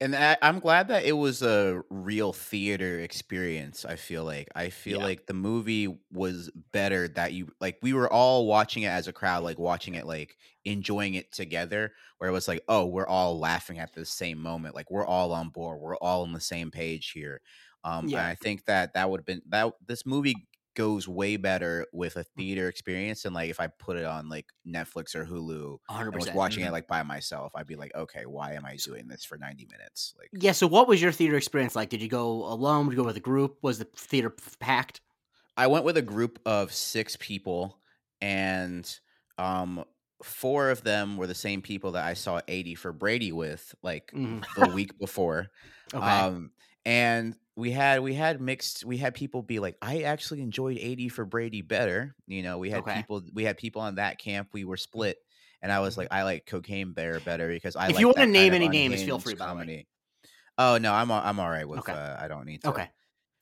And 0.02 0.16
I, 0.16 0.38
I'm 0.42 0.60
glad 0.60 0.88
that 0.88 1.04
it 1.04 1.12
was 1.14 1.42
a 1.42 1.82
real 1.90 2.32
theater 2.34 3.00
experience. 3.00 3.84
I 3.86 3.96
feel 3.98 4.24
like 4.24 4.48
I 4.56 4.70
feel 4.70 5.00
Yeah. 5.00 5.02
like 5.02 5.26
the 5.26 5.34
movie 5.34 6.00
was 6.12 6.50
better 6.72 7.08
that 7.10 7.34
you 7.34 7.50
like 7.60 7.80
we 7.82 7.94
were 7.94 8.12
all 8.12 8.48
watching 8.48 8.84
it 8.84 8.88
as 8.88 9.08
a 9.08 9.14
crowd, 9.14 9.44
like 9.44 9.60
watching 9.60 9.96
it, 9.96 10.06
like 10.06 10.38
enjoying 10.66 11.16
it 11.16 11.32
together. 11.34 11.94
Where 12.18 12.30
it 12.30 12.34
was 12.34 12.48
like, 12.48 12.64
oh, 12.68 12.86
we're 12.86 13.08
all 13.08 13.40
laughing 13.40 13.80
at 13.80 13.94
the 13.94 14.06
same 14.06 14.40
moment, 14.40 14.76
like 14.76 14.90
we're 14.92 15.06
all 15.06 15.34
on 15.34 15.50
board, 15.50 15.80
we're 15.82 15.98
all 15.98 16.24
on 16.24 16.34
the 16.34 16.40
same 16.42 16.72
page 16.72 17.12
here. 17.12 17.42
Um, 17.84 18.10
and 18.14 18.22
Yeah. 18.22 18.26
I 18.26 18.36
think 18.36 18.66
that 18.66 18.94
that 18.94 19.10
would 19.10 19.20
have 19.22 19.26
been 19.26 19.42
that 19.48 19.74
this 19.86 20.06
movie 20.06 20.48
goes 20.80 21.08
way 21.08 21.38
better 21.38 21.86
with 21.94 22.16
Mm. 22.18 22.20
a 22.20 22.24
theater 22.24 22.68
experience 22.70 23.26
and 23.26 23.36
like 23.36 23.50
if 23.52 23.60
I 23.60 23.68
put 23.68 23.98
it 23.98 24.06
on 24.06 24.30
like 24.30 24.48
Netflix 24.68 25.16
or 25.16 25.26
Hulu 25.26 25.78
100. 25.88 26.14
and 26.14 26.20
was 26.20 26.32
watching 26.34 26.64
it 26.66 26.72
like 26.72 26.88
by 26.88 27.04
myself, 27.04 27.54
I'd 27.56 27.68
be 27.68 27.76
like, 27.76 27.94
okay, 27.96 28.26
why 28.26 28.54
am 28.54 28.66
I 28.66 28.78
doing 28.78 29.08
this 29.08 29.26
for 29.26 29.38
90 29.38 29.68
minutes? 29.68 30.14
Like 30.18 30.32
Yeah. 30.32 30.52
So, 30.52 30.68
what 30.68 30.88
was 30.88 31.02
your 31.02 31.12
theater 31.12 31.36
experience 31.38 31.76
like? 31.76 31.90
Did 31.90 32.02
you 32.02 32.08
go 32.08 32.46
alone? 32.46 32.86
Did 32.86 32.92
you 32.94 32.98
go 32.98 33.04
with 33.06 33.18
a 33.18 33.22
group? 33.22 33.58
Was 33.64 33.80
the 33.80 33.86
theater 33.86 34.30
packed? 34.60 35.02
I 35.58 35.68
went 35.68 35.86
with 35.86 35.98
a 35.98 36.02
group 36.02 36.40
of 36.46 36.74
six 36.74 37.16
people, 37.18 37.82
and 38.22 39.00
um, 39.38 39.84
four 40.24 40.70
of 40.70 40.84
them 40.84 41.18
were 41.18 41.28
the 41.28 41.36
same 41.36 41.62
people 41.62 41.92
that 41.94 42.06
I 42.06 42.14
saw 42.14 42.42
80 42.48 42.76
for 42.76 42.94
Brady 42.94 43.32
with, 43.32 43.76
like 43.84 44.14
Mhm. 44.14 44.44
the 44.56 44.68
week 44.70 44.98
before. 45.00 45.48
Okay. 45.94 46.28
Um, 46.28 46.52
and 46.86 47.36
we 47.60 47.72
had 47.72 48.00
we 48.02 48.14
had 48.14 48.42
mixed 48.42 48.86
we 48.86 48.98
had 48.98 49.14
people 49.14 49.44
be 49.44 49.60
like, 49.60 49.76
I 49.82 50.02
actually 50.02 50.42
enjoyed 50.42 50.78
80 50.80 51.10
for 51.10 51.26
Brady 51.26 51.62
better. 51.62 52.16
You 52.28 52.42
know, 52.42 52.58
we 52.58 52.70
had 52.70 52.80
Okay. 52.82 52.94
people 52.94 53.22
we 53.34 53.44
had 53.44 53.58
people 53.58 53.82
on 53.82 53.96
that 53.96 54.18
camp. 54.20 54.50
We 54.54 54.66
were 54.66 54.78
split. 54.78 55.18
And 55.62 55.72
I 55.72 55.82
was 55.82 55.98
like, 55.98 56.08
I 56.10 56.24
like 56.24 56.46
Cocaine 56.46 56.94
Bear 56.94 57.20
better 57.20 57.50
because 57.50 57.76
I 57.76 57.88
If 57.88 57.96
like 57.96 58.00
you 58.00 58.08
wanna 58.08 58.28
name 58.28 58.54
any 58.54 58.70
names, 58.70 59.04
feel 59.04 59.20
free, 59.20 59.34
by 59.36 59.48
the 59.48 59.52
way. 59.56 59.60
comedy. 59.60 59.88
Oh 60.58 60.78
no, 60.78 60.94
I'm 60.94 61.12
all, 61.12 61.22
I'm 61.24 61.40
all 61.40 61.50
right 61.50 61.68
with 61.68 61.80
Okay. 61.80 61.94
uh, 61.94 62.18
I 62.20 62.28
don't 62.30 62.46
need 62.46 62.62
to. 62.64 62.70
okay. 62.70 62.90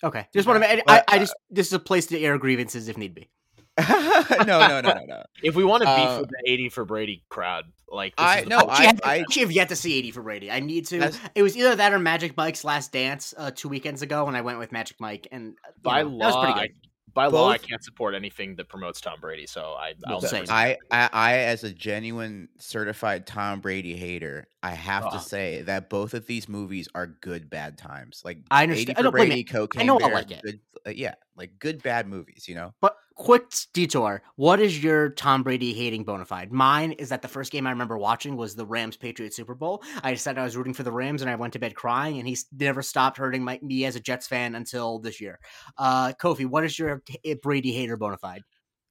Okay. 0.04 0.28
Just 0.34 0.48
want 0.48 0.64
to. 0.64 0.92
I, 0.92 1.04
I 1.08 1.16
uh, 1.16 1.20
just. 1.20 1.36
This 1.50 1.68
is 1.68 1.74
a 1.74 1.80
place 1.80 2.08
to 2.08 2.20
air 2.20 2.38
grievances 2.38 2.88
if 2.88 2.98
need 2.98 3.16
be. 3.16 3.30
no, 4.46 4.46
no, 4.46 4.82
no, 4.82 4.82
no, 4.82 5.06
no. 5.06 5.24
If 5.44 5.56
we 5.56 5.64
want 5.64 5.84
to 5.84 5.88
beef 5.96 6.08
Uh, 6.08 6.18
with 6.22 6.30
the 6.30 6.52
80 6.52 6.70
for 6.70 6.86
Brady 6.86 7.24
crowd, 7.30 7.66
like 7.90 8.16
this 8.16 8.26
I- 8.26 8.40
is 8.42 8.48
no, 8.48 8.66
place- 8.66 8.80
I- 8.80 8.84
have, 8.86 9.00
I- 9.04 9.20
actually 9.20 9.42
have 9.44 9.52
yet 9.52 9.70
to 9.70 9.76
see 9.76 9.94
80 9.98 10.12
for 10.12 10.22
Brady. 10.24 10.50
I 10.52 10.60
need 10.60 10.88
to. 10.88 11.12
It 11.36 11.44
was 11.44 11.56
either 11.56 11.76
that 11.76 11.94
or 11.94 12.00
Magic 12.00 12.36
Mike's 12.38 12.64
Last 12.64 12.92
Dance 12.92 13.34
uh, 13.38 13.52
two 13.54 13.70
weekends 13.70 14.02
ago 14.02 14.26
when 14.26 14.36
I 14.36 14.42
went 14.42 14.60
with 14.60 14.72
Magic 14.72 14.98
Mike, 15.00 15.28
and 15.32 15.56
by 15.84 16.02
know, 16.04 16.10
law, 16.10 16.18
that 16.20 16.36
was 16.36 16.46
pretty 16.46 16.60
I, 16.60 16.68
good. 16.68 16.76
by 17.14 17.26
law, 17.28 17.50
I 17.50 17.58
can't 17.60 17.84
support 17.84 18.16
anything 18.16 18.56
that 18.56 18.68
promotes 18.68 19.00
Tom 19.00 19.20
Brady. 19.22 19.46
So 19.46 19.62
I, 19.78 19.94
I'll 20.06 20.14
Well, 20.14 20.22
never 20.22 20.28
same. 20.28 20.46
see 20.48 20.52
I, 20.54 20.78
I, 20.92 21.10
I, 21.14 21.34
as 21.38 21.64
a 21.64 21.72
genuine 21.72 22.50
certified 22.58 23.26
Tom 23.28 23.60
Brady 23.62 23.96
hater, 23.96 24.48
I 24.68 24.72
have 24.76 25.06
Uh. 25.06 25.10
to 25.12 25.20
say 25.20 25.62
that 25.64 25.90
both 25.90 26.14
of 26.14 26.28
these 26.28 26.50
movies 26.50 26.88
are 26.94 27.08
good 27.08 27.50
bad 27.50 27.78
times. 27.78 28.22
Like 28.26 28.40
I 28.52 28.64
80 28.64 28.72
understand. 28.72 28.98
I 28.98 29.02
don't 29.02 29.12
blame 29.12 29.28
Brady, 29.30 29.42
it. 29.42 29.44
Cocaine 29.46 29.88
know 29.88 29.96
I 29.98 30.00
Bear, 30.00 30.14
like 30.14 30.32
it. 30.32 30.42
Good, 30.44 30.60
uh, 30.86 30.90
yeah, 30.92 31.16
like 31.36 31.58
good 31.60 31.82
bad 31.82 32.08
movies. 32.08 32.48
You 32.48 32.56
know, 32.56 32.74
But 32.82 32.96
quick 33.16 33.52
detour. 33.74 34.22
What 34.36 34.60
is 34.60 34.84
your 34.84 35.10
Tom 35.10 35.42
Brady 35.44 35.74
hating 35.74 36.04
bona 36.04 36.26
fide? 36.26 36.52
Mine 36.52 36.92
is 36.94 37.10
that 37.10 37.22
the 37.22 37.28
first 37.28 37.52
game 37.52 37.66
I 37.66 37.72
remember 37.72 37.98
watching 37.98 38.36
was 38.38 38.56
the 38.56 38.66
Rams 38.66 38.98
Patriots 38.98 39.36
Super 39.36 39.56
Bowl. 39.56 39.82
I 40.04 40.12
decided 40.14 40.40
I 40.40 40.44
was 40.44 40.56
rooting 40.58 40.74
for 40.74 40.84
the 40.84 40.92
Rams 40.92 41.22
and 41.22 41.32
I 41.32 41.36
went 41.36 41.54
to 41.54 41.60
bed 41.60 41.74
crying, 41.76 42.20
and 42.20 42.28
he's 42.28 42.46
never 42.52 42.82
stopped 42.82 43.18
hurting 43.18 43.44
my, 43.44 43.60
me 43.64 43.86
as 43.86 43.96
a 43.96 44.00
Jets 44.00 44.28
fan 44.28 44.54
until 44.54 45.00
this 45.00 45.20
year. 45.22 45.40
Uh, 45.78 46.12
Kofi, 46.22 46.46
what 46.46 46.64
is 46.64 46.78
your 46.78 47.02
t- 47.06 47.34
Brady 47.36 47.72
hater 47.72 47.98
bona 47.98 48.18
fide? 48.18 48.44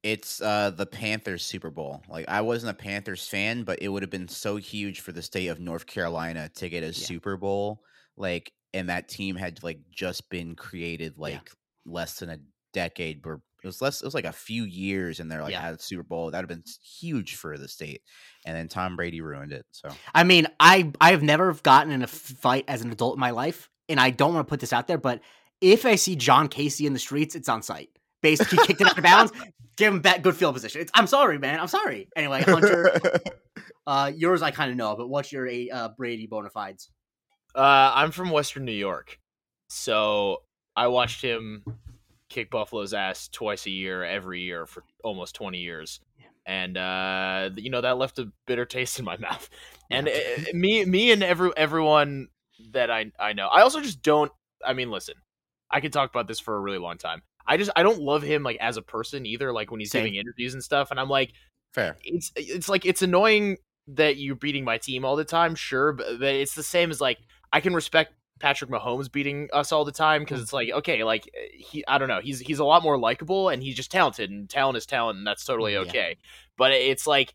It's 0.07 0.41
uh 0.41 0.71
the 0.71 0.87
Panthers 0.87 1.45
Super 1.45 1.71
Bowl. 1.71 2.01
Like 2.09 2.29
I 2.29 2.41
wasn't 2.41 2.71
a 2.71 2.81
Panthers 2.81 3.27
fan, 3.27 3.65
but 3.65 3.83
it 3.83 3.89
would 3.89 4.05
have 4.05 4.11
been 4.11 4.29
so 4.29 4.57
huge 4.57 5.01
for 5.01 5.11
the 5.11 5.21
state 5.21 5.49
of 5.49 5.59
North 5.59 5.85
Carolina 5.85 6.49
to 6.55 6.69
get 6.69 6.85
a 6.85 6.93
Super 6.93 7.37
Bowl. 7.37 7.83
Like 8.17 8.53
and 8.73 8.89
that 8.89 9.09
team 9.09 9.35
had 9.35 9.65
like 9.65 9.81
just 9.91 10.31
been 10.31 10.55
created 10.55 11.19
like 11.19 11.33
yeah. 11.33 11.93
less 11.93 12.21
than 12.21 12.31
a 12.31 12.39
decade 12.73 13.27
or 13.27 13.41
it 13.65 13.67
was 13.67 13.83
less 13.83 14.01
it 14.01 14.05
was 14.05 14.15
like 14.15 14.27
a 14.27 14.33
few 14.33 14.63
years 14.63 15.19
and 15.19 15.29
they're 15.29 15.43
like 15.43 15.51
yeah. 15.51 15.61
had 15.61 15.75
a 15.75 15.83
Super 15.83 16.05
Bowl. 16.05 16.31
That'd 16.31 16.49
have 16.49 16.57
been 16.57 16.73
huge 17.01 17.35
for 17.35 17.59
the 17.59 17.67
state. 17.67 18.03
And 18.45 18.57
then 18.57 18.69
Tom 18.69 18.95
Brady 18.95 19.21
ruined 19.21 19.51
it. 19.51 19.67
So 19.73 19.89
I 20.15 20.23
mean, 20.23 20.47
I 20.61 20.93
I've 21.01 21.25
never 21.25 21.53
gotten 21.53 21.91
in 21.91 22.05
a 22.05 22.07
fight 22.07 22.65
as 22.69 22.83
an 22.83 22.93
adult 22.93 23.17
in 23.17 23.21
my 23.21 23.31
life, 23.31 23.71
and 23.89 23.99
I 23.99 24.11
don't 24.11 24.35
want 24.35 24.47
to 24.47 24.51
put 24.51 24.61
this 24.61 24.73
out 24.73 24.87
there, 24.87 24.99
but 24.99 25.21
if 25.61 25.85
I 25.85 25.97
see 25.97 26.15
John 26.15 26.49
Kasay 26.49 26.87
in 26.87 26.93
the 26.93 26.99
streets, 27.01 27.35
it's 27.35 27.49
on 27.49 27.63
site. 27.63 27.91
Basically, 28.27 28.59
kicked 28.67 28.81
it 28.81 28.89
out 28.89 28.99
of 28.99 29.05
bounds. 29.05 29.33
Give 29.77 29.95
him 29.95 30.03
that 30.03 30.23
good 30.23 30.35
field 30.35 30.55
position. 30.55 30.81
It's, 30.81 30.91
I'm 30.95 31.07
sorry, 31.07 31.39
man. 31.39 31.61
I'm 31.61 31.69
sorry. 31.69 32.09
Anyway, 32.17 32.43
Hunter, 32.43 32.99
uh, 33.87 34.11
yours 34.13 34.43
I 34.43 34.51
kind 34.51 34.73
of 34.73 34.77
know, 34.77 34.97
but 34.97 35.09
what's 35.09 35.31
your 35.31 35.49
uh, 35.73 35.91
Brady 35.97 36.27
bona 36.27 36.51
fides? 36.51 36.91
Uh, 37.55 37.93
I'm 37.95 38.11
from 38.11 38.31
Western 38.31 38.65
New 38.65 38.73
York, 38.73 39.21
so 39.69 40.43
I 40.75 40.89
watched 40.89 41.23
him 41.23 41.63
kick 42.29 42.51
Buffalo's 42.51 42.93
ass 42.93 43.29
twice 43.29 43.65
a 43.67 43.71
year, 43.71 44.03
every 44.03 44.41
year 44.41 44.67
for 44.67 44.83
almost 45.05 45.37
20 45.37 45.59
years. 45.59 46.01
And 46.45 46.77
uh, 46.77 47.51
you 47.55 47.71
know 47.71 47.81
that 47.81 47.97
left 47.97 48.19
a 48.19 48.33
bitter 48.49 48.65
taste 48.65 48.99
in 48.99 49.05
my 49.05 49.17
mouth. 49.19 49.49
And 49.89 50.09
it, 50.09 50.53
me, 50.53 50.85
me, 50.85 51.13
and 51.13 51.23
every 51.23 51.53
everyone 51.57 52.27
that 52.73 52.91
I 52.91 53.13
I 53.21 53.35
know. 53.35 53.47
I 53.47 53.63
also 53.63 53.81
just 53.81 54.03
don't. 54.03 54.33
I 54.65 54.73
mean, 54.73 54.91
listen, 54.91 55.15
I 55.71 55.81
could 55.81 55.93
talk 55.93 56.11
about 56.11 56.27
this 56.27 56.41
for 56.41 56.57
a 56.57 56.61
really 56.61 56.79
long 56.79 56.99
time. 56.99 57.23
I 57.47 57.57
just 57.57 57.71
I 57.77 57.83
don't 57.83 58.01
love 58.01 58.23
him 58.23 58.43
like 58.43 58.59
as 58.61 58.77
a 58.77 58.83
person 58.83 59.27
either. 59.27 59.53
Like 59.53 59.71
when 59.71 59.81
he's 59.81 59.91
Same. 59.91 60.05
giving 60.05 60.19
interviews 60.19 60.55
and 60.55 60.63
stuff, 60.63 60.91
and 60.91 61.01
I'm 61.01 61.09
like, 61.09 61.33
fair. 61.73 61.97
It's 62.03 62.33
it's 62.37 62.69
like 62.69 62.85
it's 62.85 63.03
annoying 63.03 63.59
that 63.89 64.17
you're 64.17 64.37
beating 64.37 64.65
my 64.65 64.79
team 64.79 65.05
all 65.05 65.17
the 65.17 65.25
time, 65.25 65.55
sure, 65.55 65.93
but, 65.93 66.19
but 66.19 66.35
it's 66.35 66.55
the 66.55 66.63
same 66.63 66.91
as 66.91 67.01
like 67.01 67.19
I 67.53 67.61
can 67.61 67.75
respect 67.75 68.13
Patrick 68.41 68.71
Mahomes 68.71 69.11
beating 69.11 69.49
us 69.53 69.73
all 69.73 69.85
the 69.85 69.93
time 69.93 70.23
because 70.23 70.41
it's 70.41 70.53
like 70.53 70.71
okay, 70.71 71.05
like 71.05 71.29
eh, 71.35 71.57
he 71.59 71.85
I 71.87 71.99
don't 71.99 72.09
know, 72.09 72.21
he's 72.21 72.41
he's 72.41 72.59
a 72.59 72.65
lot 72.65 72.83
more 72.83 72.99
likable 72.99 73.49
and 73.49 73.63
he's 73.63 73.77
just 73.77 73.91
talented 73.91 74.31
and 74.31 74.49
talent 74.49 74.77
is 74.77 74.87
talent 74.87 75.19
and 75.19 75.27
that's 75.27 75.45
totally 75.45 75.77
okay. 75.77 76.09
Yeah. 76.11 76.27
But 76.59 76.73
it's 76.73 77.07
like 77.07 77.35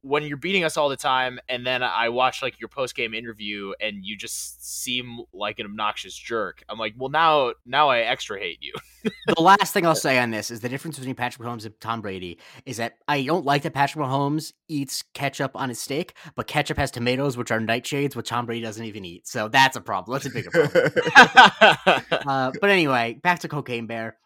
when 0.00 0.22
you're 0.22 0.36
beating 0.36 0.64
us 0.64 0.76
all 0.76 0.88
the 0.88 0.96
time 0.96 1.38
and 1.48 1.66
then 1.66 1.82
I 1.82 2.08
watch 2.08 2.42
like 2.42 2.58
your 2.60 2.68
post 2.68 2.94
game 2.94 3.14
interview 3.14 3.72
and 3.80 4.04
you 4.04 4.16
just 4.16 4.82
seem 4.82 5.20
like 5.32 5.58
an 5.58 5.66
obnoxious 5.66 6.14
jerk. 6.14 6.62
I'm 6.68 6.78
like, 6.78 6.94
well 6.96 7.10
now 7.10 7.52
now 7.66 7.88
I 7.88 8.00
extra 8.00 8.38
hate 8.38 8.58
you. 8.60 8.72
the 9.26 9.42
last 9.42 9.72
thing 9.72 9.86
I'll 9.86 9.94
say 9.94 10.18
on 10.18 10.30
this 10.30 10.50
is 10.50 10.60
the 10.60 10.68
difference 10.68 10.98
between 10.98 11.14
Patrick 11.14 11.46
Mahomes 11.46 11.66
and 11.66 11.78
Tom 11.80 12.00
Brady 12.00 12.38
is 12.64 12.78
that 12.78 12.94
I 13.08 13.22
don't 13.22 13.44
like 13.44 13.62
that 13.62 13.74
Patrick 13.74 14.04
Mahomes 14.04 14.52
eats 14.68 15.02
ketchup 15.12 15.52
on 15.54 15.68
his 15.68 15.80
steak, 15.80 16.14
but 16.34 16.46
ketchup 16.46 16.78
has 16.78 16.90
tomatoes 16.90 17.36
which 17.36 17.50
are 17.50 17.60
nightshades, 17.60 18.16
which 18.16 18.28
Tom 18.28 18.46
Brady 18.46 18.62
doesn't 18.62 18.84
even 18.84 19.04
eat. 19.04 19.26
So 19.26 19.48
that's 19.48 19.76
a 19.76 19.80
problem. 19.80 20.14
That's 20.14 20.26
a 20.26 20.30
bigger 20.30 20.50
problem. 20.50 22.02
uh, 22.26 22.52
but 22.60 22.70
anyway, 22.70 23.18
back 23.22 23.40
to 23.40 23.48
Cocaine 23.48 23.86
Bear. 23.86 24.16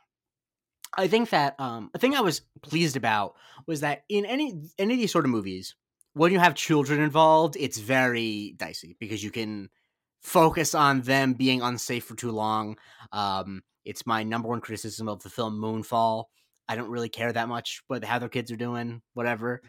I 0.97 1.09
think 1.09 1.31
that 1.31 1.59
um, 1.59 1.91
a 1.95 1.99
thing 1.99 2.15
I 2.15 2.21
was 2.21 2.43
pleased 2.63 2.97
about 2.97 3.35
was 3.67 3.81
that 3.81 4.05
in 4.09 4.25
any 4.25 4.63
any 4.79 4.95
of 4.95 5.01
these 5.01 5.13
sort 5.13 5.25
of 5.25 5.31
movies, 5.31 5.75
when 6.15 6.33
you 6.33 6.39
have 6.39 6.55
children 6.55 7.01
involved, 7.01 7.57
it's 7.59 7.79
very 7.79 8.55
dicey 8.57 8.97
because 8.99 9.23
you 9.23 9.31
can 9.31 9.69
focus 10.23 10.75
on 10.75 11.03
them 11.03 11.35
being 11.35 11.63
unsafe 11.63 12.05
for 12.05 12.15
too 12.15 12.33
long. 12.33 12.77
Um, 13.13 13.63
it's 13.85 14.07
my 14.07 14.23
number 14.23 14.49
one 14.49 14.61
criticism 14.61 15.09
of 15.09 15.23
the 15.23 15.31
film 15.31 15.61
Moonfall. 15.61 16.25
I 16.69 16.77
don't 16.77 16.91
really 16.91 17.09
care 17.09 17.33
that 17.33 17.49
much 17.49 17.83
what 17.87 18.05
how 18.05 18.19
their 18.19 18.29
kids 18.29 18.51
are 18.51 18.57
doing, 18.57 19.03
whatever. 19.15 19.63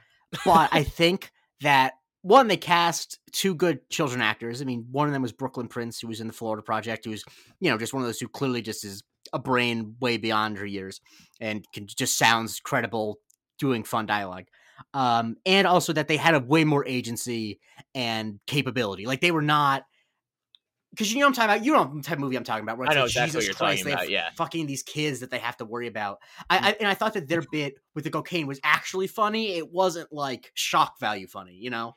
But 0.45 0.69
I 0.71 0.83
think 0.99 1.31
that 1.61 1.93
one, 2.21 2.47
they 2.47 2.57
cast 2.57 3.19
two 3.31 3.55
good 3.55 3.89
children 3.89 4.21
actors. 4.21 4.61
I 4.61 4.65
mean, 4.65 4.85
one 4.91 5.07
of 5.07 5.13
them 5.13 5.21
was 5.21 5.31
Brooklyn 5.31 5.69
Prince, 5.69 5.99
who 5.99 6.07
was 6.07 6.19
in 6.19 6.27
the 6.27 6.33
Florida 6.33 6.61
Project, 6.61 7.05
who 7.05 7.11
was, 7.11 7.23
you 7.61 7.69
know, 7.69 7.77
just 7.77 7.93
one 7.93 8.03
of 8.03 8.07
those 8.07 8.19
who 8.19 8.27
clearly 8.27 8.61
just 8.61 8.83
is 8.83 9.03
a 9.33 9.39
brain 9.39 9.95
way 9.99 10.17
beyond 10.17 10.57
her 10.57 10.65
years 10.65 11.01
and 11.39 11.65
can 11.73 11.87
just 11.87 12.17
sounds 12.17 12.59
credible 12.59 13.19
doing 13.57 13.83
fun 13.83 14.05
dialogue. 14.05 14.45
Um, 14.93 15.35
and 15.45 15.67
also 15.67 15.93
that 15.93 16.07
they 16.07 16.17
had 16.17 16.35
a 16.35 16.39
way 16.39 16.63
more 16.63 16.85
agency 16.85 17.59
and 17.93 18.39
capability. 18.47 19.05
Like 19.05 19.21
they 19.21 19.31
were 19.31 19.41
not 19.41 19.83
because 20.91 21.13
you 21.13 21.19
know 21.19 21.27
I'm 21.27 21.33
talking 21.33 21.51
about. 21.51 21.65
You 21.65 21.73
know 21.73 21.91
the 21.95 22.01
type 22.01 22.17
of 22.17 22.19
movie 22.19 22.35
I'm 22.35 22.43
talking 22.43 22.63
about. 22.63 22.77
Where 22.77 22.89
I 22.89 22.93
know 22.93 23.01
like, 23.01 23.09
exactly 23.09 23.27
Jesus 23.27 23.35
what 23.35 23.45
you're 23.45 23.55
Christ, 23.55 23.83
talking 23.83 23.93
about. 23.93 24.09
Yeah, 24.09 24.29
fucking 24.35 24.65
these 24.65 24.83
kids 24.83 25.19
that 25.19 25.29
they 25.29 25.39
have 25.39 25.57
to 25.57 25.65
worry 25.65 25.87
about. 25.87 26.19
I, 26.49 26.57
I, 26.57 26.75
and 26.79 26.87
I 26.87 26.93
thought 26.93 27.13
that 27.13 27.27
their 27.27 27.43
bit 27.51 27.75
with 27.95 28.03
the 28.03 28.09
cocaine 28.09 28.47
was 28.47 28.59
actually 28.63 29.07
funny. 29.07 29.57
It 29.57 29.71
wasn't 29.71 30.11
like 30.11 30.51
shock 30.55 30.99
value 30.99 31.27
funny. 31.27 31.53
You 31.53 31.69
know. 31.69 31.95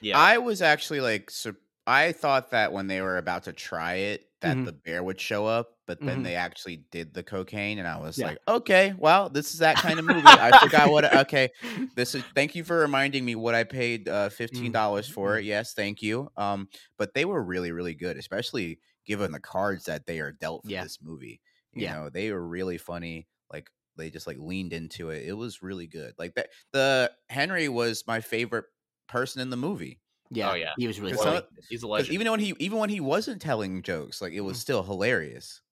Yeah, 0.00 0.18
I 0.18 0.38
was 0.38 0.62
actually 0.62 1.00
like, 1.00 1.30
so 1.30 1.54
I 1.86 2.12
thought 2.12 2.52
that 2.52 2.72
when 2.72 2.86
they 2.86 3.00
were 3.00 3.18
about 3.18 3.44
to 3.44 3.52
try 3.52 3.94
it, 3.94 4.26
that 4.40 4.56
mm-hmm. 4.56 4.64
the 4.66 4.72
bear 4.72 5.02
would 5.02 5.20
show 5.20 5.46
up, 5.46 5.70
but 5.88 5.98
then 6.00 6.16
mm-hmm. 6.16 6.22
they 6.24 6.34
actually 6.34 6.82
did 6.90 7.14
the 7.14 7.22
cocaine, 7.22 7.78
and 7.78 7.88
I 7.88 7.98
was 7.98 8.18
yeah. 8.18 8.26
like, 8.26 8.38
okay, 8.46 8.94
well, 8.98 9.30
this 9.30 9.54
is 9.54 9.60
that 9.60 9.76
kind 9.78 9.98
of 9.98 10.04
movie. 10.04 10.20
I 10.22 10.56
forgot 10.60 10.92
what. 10.92 11.12
Okay, 11.16 11.48
this 11.96 12.14
is. 12.14 12.22
Thank 12.34 12.54
you 12.54 12.62
for 12.62 12.78
reminding 12.78 13.24
me 13.24 13.34
what 13.34 13.54
I 13.54 13.64
paid 13.64 14.06
uh, 14.06 14.28
fifteen 14.28 14.70
dollars 14.70 15.06
mm-hmm. 15.06 15.14
for. 15.14 15.38
It. 15.38 15.46
Yes, 15.46 15.72
thank 15.72 16.02
you. 16.02 16.30
Um, 16.36 16.68
but 16.98 17.14
they 17.14 17.24
were 17.24 17.42
really, 17.42 17.72
really 17.72 17.94
good, 17.94 18.18
especially 18.18 18.80
given 19.06 19.32
the 19.32 19.40
cards 19.40 19.86
that 19.86 20.06
they 20.06 20.20
are 20.20 20.30
dealt 20.30 20.64
for 20.64 20.70
yeah. 20.70 20.82
this 20.82 20.98
movie. 21.02 21.40
You 21.72 21.84
yeah. 21.84 21.94
know, 21.94 22.10
they 22.10 22.30
were 22.30 22.46
really 22.46 22.76
funny. 22.76 23.26
Like 23.50 23.70
they 23.96 24.10
just 24.10 24.26
like 24.26 24.36
leaned 24.38 24.74
into 24.74 25.08
it. 25.08 25.26
It 25.26 25.32
was 25.32 25.62
really 25.62 25.86
good. 25.86 26.12
Like 26.18 26.34
that. 26.34 26.50
The 26.74 27.10
Henry 27.30 27.70
was 27.70 28.04
my 28.06 28.20
favorite 28.20 28.66
person 29.08 29.40
in 29.40 29.48
the 29.48 29.56
movie. 29.56 30.00
Yeah, 30.30 30.50
oh 30.50 30.54
yeah, 30.54 30.72
he 30.76 30.86
was 30.86 31.00
really 31.00 31.14
funny. 31.14 31.40
He's 31.70 31.82
a 31.82 31.88
legend. 31.88 32.12
Even 32.12 32.30
when 32.30 32.40
he 32.40 32.54
even 32.58 32.76
when 32.76 32.90
he 32.90 33.00
wasn't 33.00 33.40
telling 33.40 33.80
jokes, 33.80 34.20
like 34.20 34.34
it 34.34 34.42
was 34.42 34.58
mm-hmm. 34.58 34.60
still 34.60 34.82
hilarious. 34.82 35.62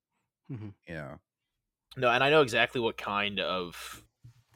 Mm-hmm. 0.51 0.69
You 0.87 0.95
know. 0.95 1.19
No, 1.97 2.11
and 2.11 2.23
I 2.23 2.31
know 2.31 2.43
exactly 2.43 2.81
what 2.81 2.97
kind 2.97 3.41
of 3.41 4.03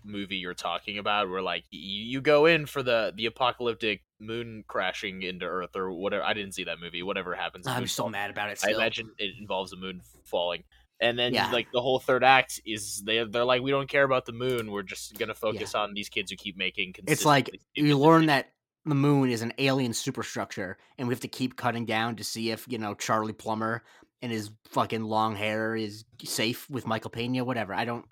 movie 0.04 0.36
you're 0.36 0.54
talking 0.54 0.98
about. 0.98 1.28
Where 1.28 1.42
like 1.42 1.64
you, 1.70 2.04
you 2.04 2.20
go 2.20 2.46
in 2.46 2.66
for 2.66 2.82
the 2.82 3.12
the 3.16 3.26
apocalyptic 3.26 4.02
moon 4.18 4.64
crashing 4.68 5.22
into 5.22 5.46
Earth 5.46 5.74
or 5.74 5.92
whatever. 5.92 6.22
I 6.22 6.34
didn't 6.34 6.52
see 6.52 6.64
that 6.64 6.80
movie. 6.80 7.02
Whatever 7.02 7.34
happens, 7.34 7.66
I'm 7.66 7.86
so 7.86 8.04
fall. 8.04 8.10
mad 8.10 8.30
about 8.30 8.50
it. 8.50 8.58
Still. 8.58 8.70
I 8.70 8.74
imagine 8.74 9.10
it 9.18 9.34
involves 9.38 9.72
a 9.72 9.76
moon 9.76 10.02
falling. 10.24 10.64
And 11.00 11.18
then 11.18 11.32
yeah. 11.32 11.50
like 11.50 11.68
the 11.72 11.80
whole 11.80 11.98
third 11.98 12.22
act 12.22 12.60
is 12.66 13.02
they 13.02 13.24
they're 13.24 13.44
like 13.44 13.62
we 13.62 13.70
don't 13.70 13.88
care 13.88 14.04
about 14.04 14.26
the 14.26 14.32
moon. 14.32 14.70
We're 14.70 14.82
just 14.82 15.18
gonna 15.18 15.34
focus 15.34 15.72
yeah. 15.74 15.80
on 15.80 15.94
these 15.94 16.10
kids 16.10 16.30
who 16.30 16.36
keep 16.36 16.58
making. 16.58 16.94
It's 17.06 17.24
like 17.24 17.50
you 17.74 17.96
learn 17.96 18.26
that 18.26 18.52
the 18.84 18.94
moon 18.94 19.30
is 19.30 19.40
an 19.40 19.52
alien 19.56 19.94
superstructure, 19.94 20.76
and 20.98 21.08
we 21.08 21.14
have 21.14 21.20
to 21.20 21.28
keep 21.28 21.56
cutting 21.56 21.86
down 21.86 22.16
to 22.16 22.24
see 22.24 22.50
if 22.50 22.66
you 22.68 22.76
know 22.76 22.94
Charlie 22.94 23.32
Plummer 23.32 23.82
and 24.22 24.30
his 24.30 24.50
fucking 24.70 25.04
long 25.04 25.34
hair 25.34 25.74
is 25.76 26.04
safe 26.22 26.68
with 26.70 26.86
Michael 26.86 27.10
Pena. 27.10 27.44
Whatever. 27.44 27.74
I 27.74 27.84
don't. 27.84 28.04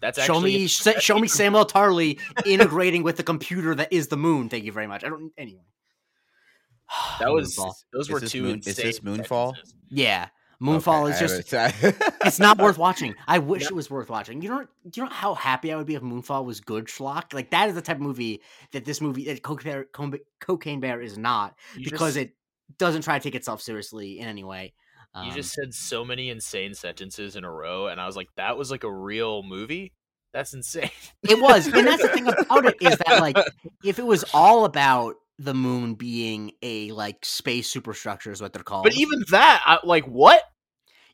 That's 0.00 0.22
show 0.22 0.34
actually... 0.34 0.54
me 0.54 0.66
show 0.68 1.18
me 1.18 1.28
Samuel 1.28 1.64
Tarly 1.64 2.20
integrating 2.46 3.02
with 3.02 3.16
the 3.16 3.22
computer 3.22 3.74
that 3.74 3.92
is 3.92 4.08
the 4.08 4.16
moon. 4.16 4.48
Thank 4.48 4.64
you 4.64 4.72
very 4.72 4.86
much. 4.86 5.04
I 5.04 5.08
don't 5.08 5.32
anyway. 5.38 5.62
That 7.20 7.32
was 7.32 7.58
those 7.92 8.10
were 8.10 8.20
two. 8.20 8.42
Moon, 8.42 8.62
is 8.64 8.76
this 8.76 9.00
Moonfall? 9.00 9.54
Yeah. 9.88 10.28
Moonfall 10.62 11.04
okay, 11.04 11.12
is 11.12 11.42
just 11.42 11.52
it's 12.24 12.38
not 12.38 12.58
worth 12.58 12.78
watching. 12.78 13.14
I 13.26 13.38
wish 13.38 13.64
it 13.64 13.74
was 13.74 13.90
worth 13.90 14.08
watching. 14.08 14.40
You 14.40 14.50
know 14.50 14.66
you 14.94 15.02
know 15.02 15.08
how 15.08 15.34
happy 15.34 15.72
I 15.72 15.76
would 15.76 15.86
be 15.86 15.94
if 15.94 16.02
Moonfall 16.02 16.44
was 16.44 16.60
good 16.60 16.86
schlock? 16.86 17.32
Like 17.32 17.50
that 17.50 17.68
is 17.68 17.74
the 17.74 17.82
type 17.82 17.96
of 17.96 18.02
movie 18.02 18.40
that 18.72 18.84
this 18.84 19.00
movie 19.00 19.24
that 19.24 19.42
Cocaine 19.42 19.84
Bear, 19.90 20.20
Cocaine 20.40 20.80
Bear 20.80 21.00
is 21.00 21.18
not 21.18 21.54
you 21.76 21.84
because 21.84 22.14
just, 22.14 22.26
it 22.26 22.36
doesn't 22.78 23.02
try 23.02 23.18
to 23.18 23.22
take 23.22 23.34
itself 23.34 23.60
seriously 23.62 24.20
in 24.20 24.28
any 24.28 24.44
way. 24.44 24.74
Um, 25.14 25.28
you 25.28 25.32
just 25.32 25.52
said 25.52 25.72
so 25.72 26.04
many 26.04 26.30
insane 26.30 26.74
sentences 26.74 27.36
in 27.36 27.44
a 27.44 27.50
row 27.50 27.86
and 27.86 28.00
I 28.00 28.06
was 28.06 28.16
like 28.16 28.28
that 28.36 28.56
was 28.56 28.70
like 28.70 28.84
a 28.84 28.92
real 28.92 29.42
movie? 29.42 29.92
That's 30.32 30.52
insane. 30.52 30.90
It 31.22 31.40
was. 31.40 31.68
And 31.68 31.86
that's 31.86 32.02
the 32.02 32.08
thing 32.08 32.26
about 32.38 32.66
it 32.66 32.76
is 32.80 32.96
that 33.06 33.20
like 33.20 33.36
if 33.84 33.98
it 33.98 34.06
was 34.06 34.24
all 34.34 34.64
about 34.64 35.14
the 35.38 35.54
moon 35.54 35.94
being 35.94 36.52
a 36.62 36.92
like 36.92 37.24
space 37.24 37.68
superstructure 37.68 38.30
is 38.30 38.40
what 38.40 38.52
they're 38.52 38.62
called. 38.62 38.84
But 38.84 38.96
even 38.96 39.24
that, 39.30 39.62
I, 39.64 39.78
like 39.84 40.04
what? 40.04 40.42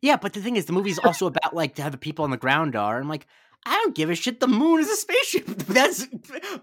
Yeah, 0.02 0.16
but 0.16 0.32
the 0.32 0.40
thing 0.40 0.56
is, 0.56 0.64
the 0.64 0.72
movie's 0.72 0.98
also 0.98 1.26
about 1.26 1.54
like 1.54 1.76
how 1.78 1.90
the 1.90 1.98
people 1.98 2.24
on 2.24 2.30
the 2.30 2.36
ground 2.36 2.74
are. 2.74 2.98
I'm 2.98 3.08
like, 3.08 3.26
I 3.66 3.74
don't 3.76 3.94
give 3.94 4.10
a 4.10 4.14
shit. 4.14 4.40
The 4.40 4.48
moon 4.48 4.80
is 4.80 4.88
a 4.88 4.96
spaceship. 4.96 5.46
That's 5.68 6.06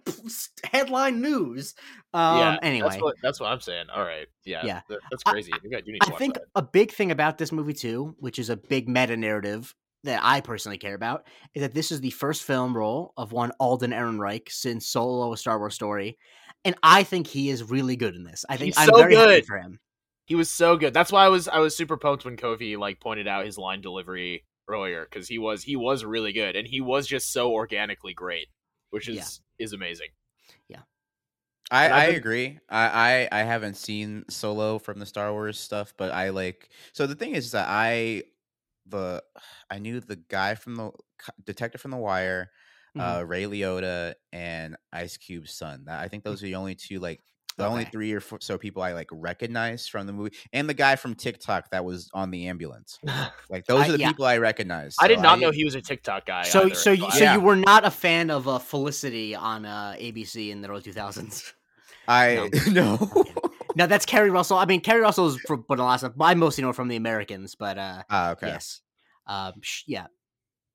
headline 0.63 1.21
news. 1.21 1.75
Um, 2.13 2.39
yeah. 2.39 2.57
Anyway, 2.61 2.89
that's 2.89 3.01
what, 3.01 3.15
that's 3.21 3.39
what, 3.39 3.51
I'm 3.51 3.59
saying. 3.59 3.85
All 3.93 4.03
right. 4.03 4.27
Yeah. 4.45 4.65
Yeah. 4.65 4.81
That's 4.89 5.23
crazy. 5.23 5.51
I, 5.53 5.57
you 5.63 5.79
you 5.85 5.97
I 6.01 6.11
think 6.11 6.35
that. 6.35 6.43
a 6.55 6.61
big 6.61 6.91
thing 6.91 7.11
about 7.11 7.37
this 7.37 7.51
movie 7.51 7.73
too, 7.73 8.15
which 8.19 8.39
is 8.39 8.49
a 8.49 8.57
big 8.57 8.89
meta 8.89 9.15
narrative 9.15 9.75
that 10.03 10.21
I 10.23 10.41
personally 10.41 10.77
care 10.77 10.95
about, 10.95 11.27
is 11.53 11.61
that 11.61 11.73
this 11.73 11.91
is 11.91 12.01
the 12.01 12.09
first 12.09 12.43
film 12.43 12.75
role 12.75 13.13
of 13.17 13.31
one 13.31 13.51
Alden 13.59 13.91
Ehrenreich 13.91 14.49
since 14.49 14.87
Solo: 14.87 15.33
A 15.33 15.37
Star 15.37 15.59
Wars 15.59 15.75
Story, 15.75 16.17
and 16.65 16.75
I 16.81 17.03
think 17.03 17.27
he 17.27 17.49
is 17.49 17.63
really 17.63 17.95
good 17.95 18.15
in 18.15 18.23
this. 18.23 18.45
I 18.49 18.57
think 18.57 18.67
He's 18.67 18.77
I'm 18.77 18.89
so 18.89 18.97
very 18.97 19.13
good. 19.13 19.29
happy 19.29 19.45
for 19.45 19.57
him. 19.57 19.79
He 20.25 20.35
was 20.35 20.49
so 20.49 20.77
good. 20.77 20.93
That's 20.93 21.11
why 21.11 21.25
I 21.25 21.29
was 21.29 21.47
I 21.47 21.59
was 21.59 21.77
super 21.77 21.97
pumped 21.97 22.25
when 22.25 22.37
Kofi 22.37 22.77
like 22.77 22.99
pointed 22.99 23.27
out 23.27 23.45
his 23.45 23.57
line 23.57 23.81
delivery 23.81 24.43
earlier 24.67 25.05
because 25.05 25.27
he 25.27 25.37
was 25.39 25.63
he 25.63 25.75
was 25.75 26.05
really 26.05 26.33
good 26.33 26.55
and 26.55 26.67
he 26.67 26.81
was 26.81 27.07
just 27.07 27.31
so 27.31 27.51
organically 27.53 28.13
great. 28.13 28.47
which 28.91 29.07
is 29.09 29.17
Yeah. 29.17 29.27
is 29.59 29.73
amazing. 29.73 30.09
Yeah, 30.69 30.83
I've 31.71 31.91
I 31.91 32.05
agree. 32.07 32.59
I, 32.69 33.27
I 33.31 33.39
I 33.41 33.43
haven't 33.43 33.75
seen 33.75 34.25
Solo 34.29 34.79
from 34.79 34.99
the 34.99 35.05
Star 35.05 35.31
Wars 35.33 35.59
stuff, 35.59 35.93
but 35.97 36.11
I 36.11 36.29
like. 36.29 36.69
So 36.93 37.07
the 37.07 37.15
thing 37.15 37.33
is 37.35 37.51
that 37.51 37.67
I 37.69 38.23
the 38.85 39.23
I 39.71 39.79
knew 39.79 39.99
the 40.01 40.17
guy 40.17 40.55
from 40.55 40.75
the 40.75 40.91
c- 41.21 41.33
detective 41.45 41.81
from 41.81 41.91
the 41.91 41.97
Wire, 41.97 42.51
Mhm. 42.95 43.17
uh, 43.17 43.23
Ray 43.27 43.45
Liotta, 43.45 44.15
and 44.33 44.77
Ice 44.93 45.17
Cube's 45.17 45.53
son. 45.53 45.87
I 45.89 46.07
think 46.09 46.23
those 46.23 46.43
are 46.43 46.47
the 46.47 46.55
only 46.55 46.75
two 46.75 46.99
like 46.99 47.23
the 47.57 47.65
only 47.67 47.85
three 47.85 48.13
or 48.13 48.19
four 48.19 48.39
so 48.41 48.57
people 48.57 48.81
I 48.83 48.93
like 48.93 49.09
recognize 49.11 49.87
from 49.87 50.07
the 50.07 50.13
movie, 50.13 50.35
and 50.53 50.69
the 50.69 50.73
guy 50.73 50.95
from 50.95 51.15
TikTok 51.15 51.71
that 51.71 51.83
was 51.83 52.09
on 52.13 52.31
the 52.31 52.47
ambulance. 52.47 52.99
Like 53.49 53.65
those 53.65 53.83
I- 53.85 53.89
are 53.89 53.91
the 53.93 53.99
yeah. 53.99 54.09
people 54.09 54.25
I 54.25 54.37
recognize. 54.37 54.95
I 54.99 55.07
did 55.07 55.19
not 55.21 55.39
know 55.39 55.51
he 55.51 55.63
was 55.63 55.75
a 55.75 55.81
TikTok 55.81 56.25
guy. 56.25 56.43
So 56.43 56.65
either, 56.65 56.75
so 56.75 56.91
you, 56.91 57.09
so 57.11 57.19
Yeah. 57.23 57.33
you 57.35 57.39
were 57.41 57.55
not 57.55 57.85
a 57.85 57.91
fan 57.91 58.29
of 58.29 58.47
uh, 58.47 58.59
Felicity 58.59 59.35
on 59.35 59.65
uh, 59.65 59.95
ABC 59.97 60.49
in 60.49 60.61
the 60.61 60.69
early 60.69 60.81
2000s. 60.81 61.53
I 62.07 62.49
no. 62.71 62.97
Okay. 63.15 63.33
No, 63.75 63.85
that's 63.87 64.05
Keri 64.05 64.29
Russell. 64.31 64.57
I 64.57 64.65
mean, 64.65 64.81
Keri 64.81 65.01
Russell's 65.01 65.37
from 65.41 65.63
but 65.67 65.79
a 65.79 65.83
lot 65.83 65.93
of 65.95 65.99
stuff. 65.99 66.13
I 66.19 66.33
mostly 66.33 66.61
know 66.63 66.69
her 66.69 66.73
from 66.73 66.87
The 66.87 66.95
Americans, 66.95 67.55
but 67.55 67.77
uh, 67.77 68.03
ah, 68.09 68.31
okay. 68.31 68.47
yes, 68.47 68.81
um, 69.27 69.53
sh- 69.61 69.83
yeah, 69.87 70.07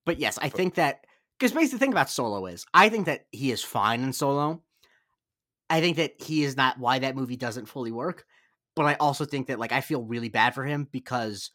but 0.06 0.18
yes, 0.18 0.38
I 0.40 0.48
think 0.48 0.74
that 0.76 1.04
because 1.38 1.52
basically 1.52 1.76
the 1.76 1.78
thing 1.80 1.92
about 1.92 2.10
Solo 2.10 2.46
is, 2.46 2.64
I 2.72 2.88
think 2.88 3.06
that 3.06 3.26
he 3.32 3.50
is 3.50 3.62
fine 3.62 4.02
in 4.02 4.12
Solo. 4.12 4.62
I 5.72 5.80
think 5.80 5.96
that 5.96 6.14
he 6.20 6.44
is 6.44 6.56
not 6.56 6.78
why 6.78 6.98
that 7.00 7.16
movie 7.16 7.36
doesn't 7.36 7.66
fully 7.66 7.90
work, 7.92 8.24
but 8.76 8.84
I 8.84 8.94
also 8.94 9.24
think 9.24 9.46
that 9.48 9.58
like 9.58 9.72
I 9.72 9.80
feel 9.80 10.02
really 10.02 10.28
bad 10.28 10.54
for 10.54 10.64
him 10.64 10.86
because 10.92 11.50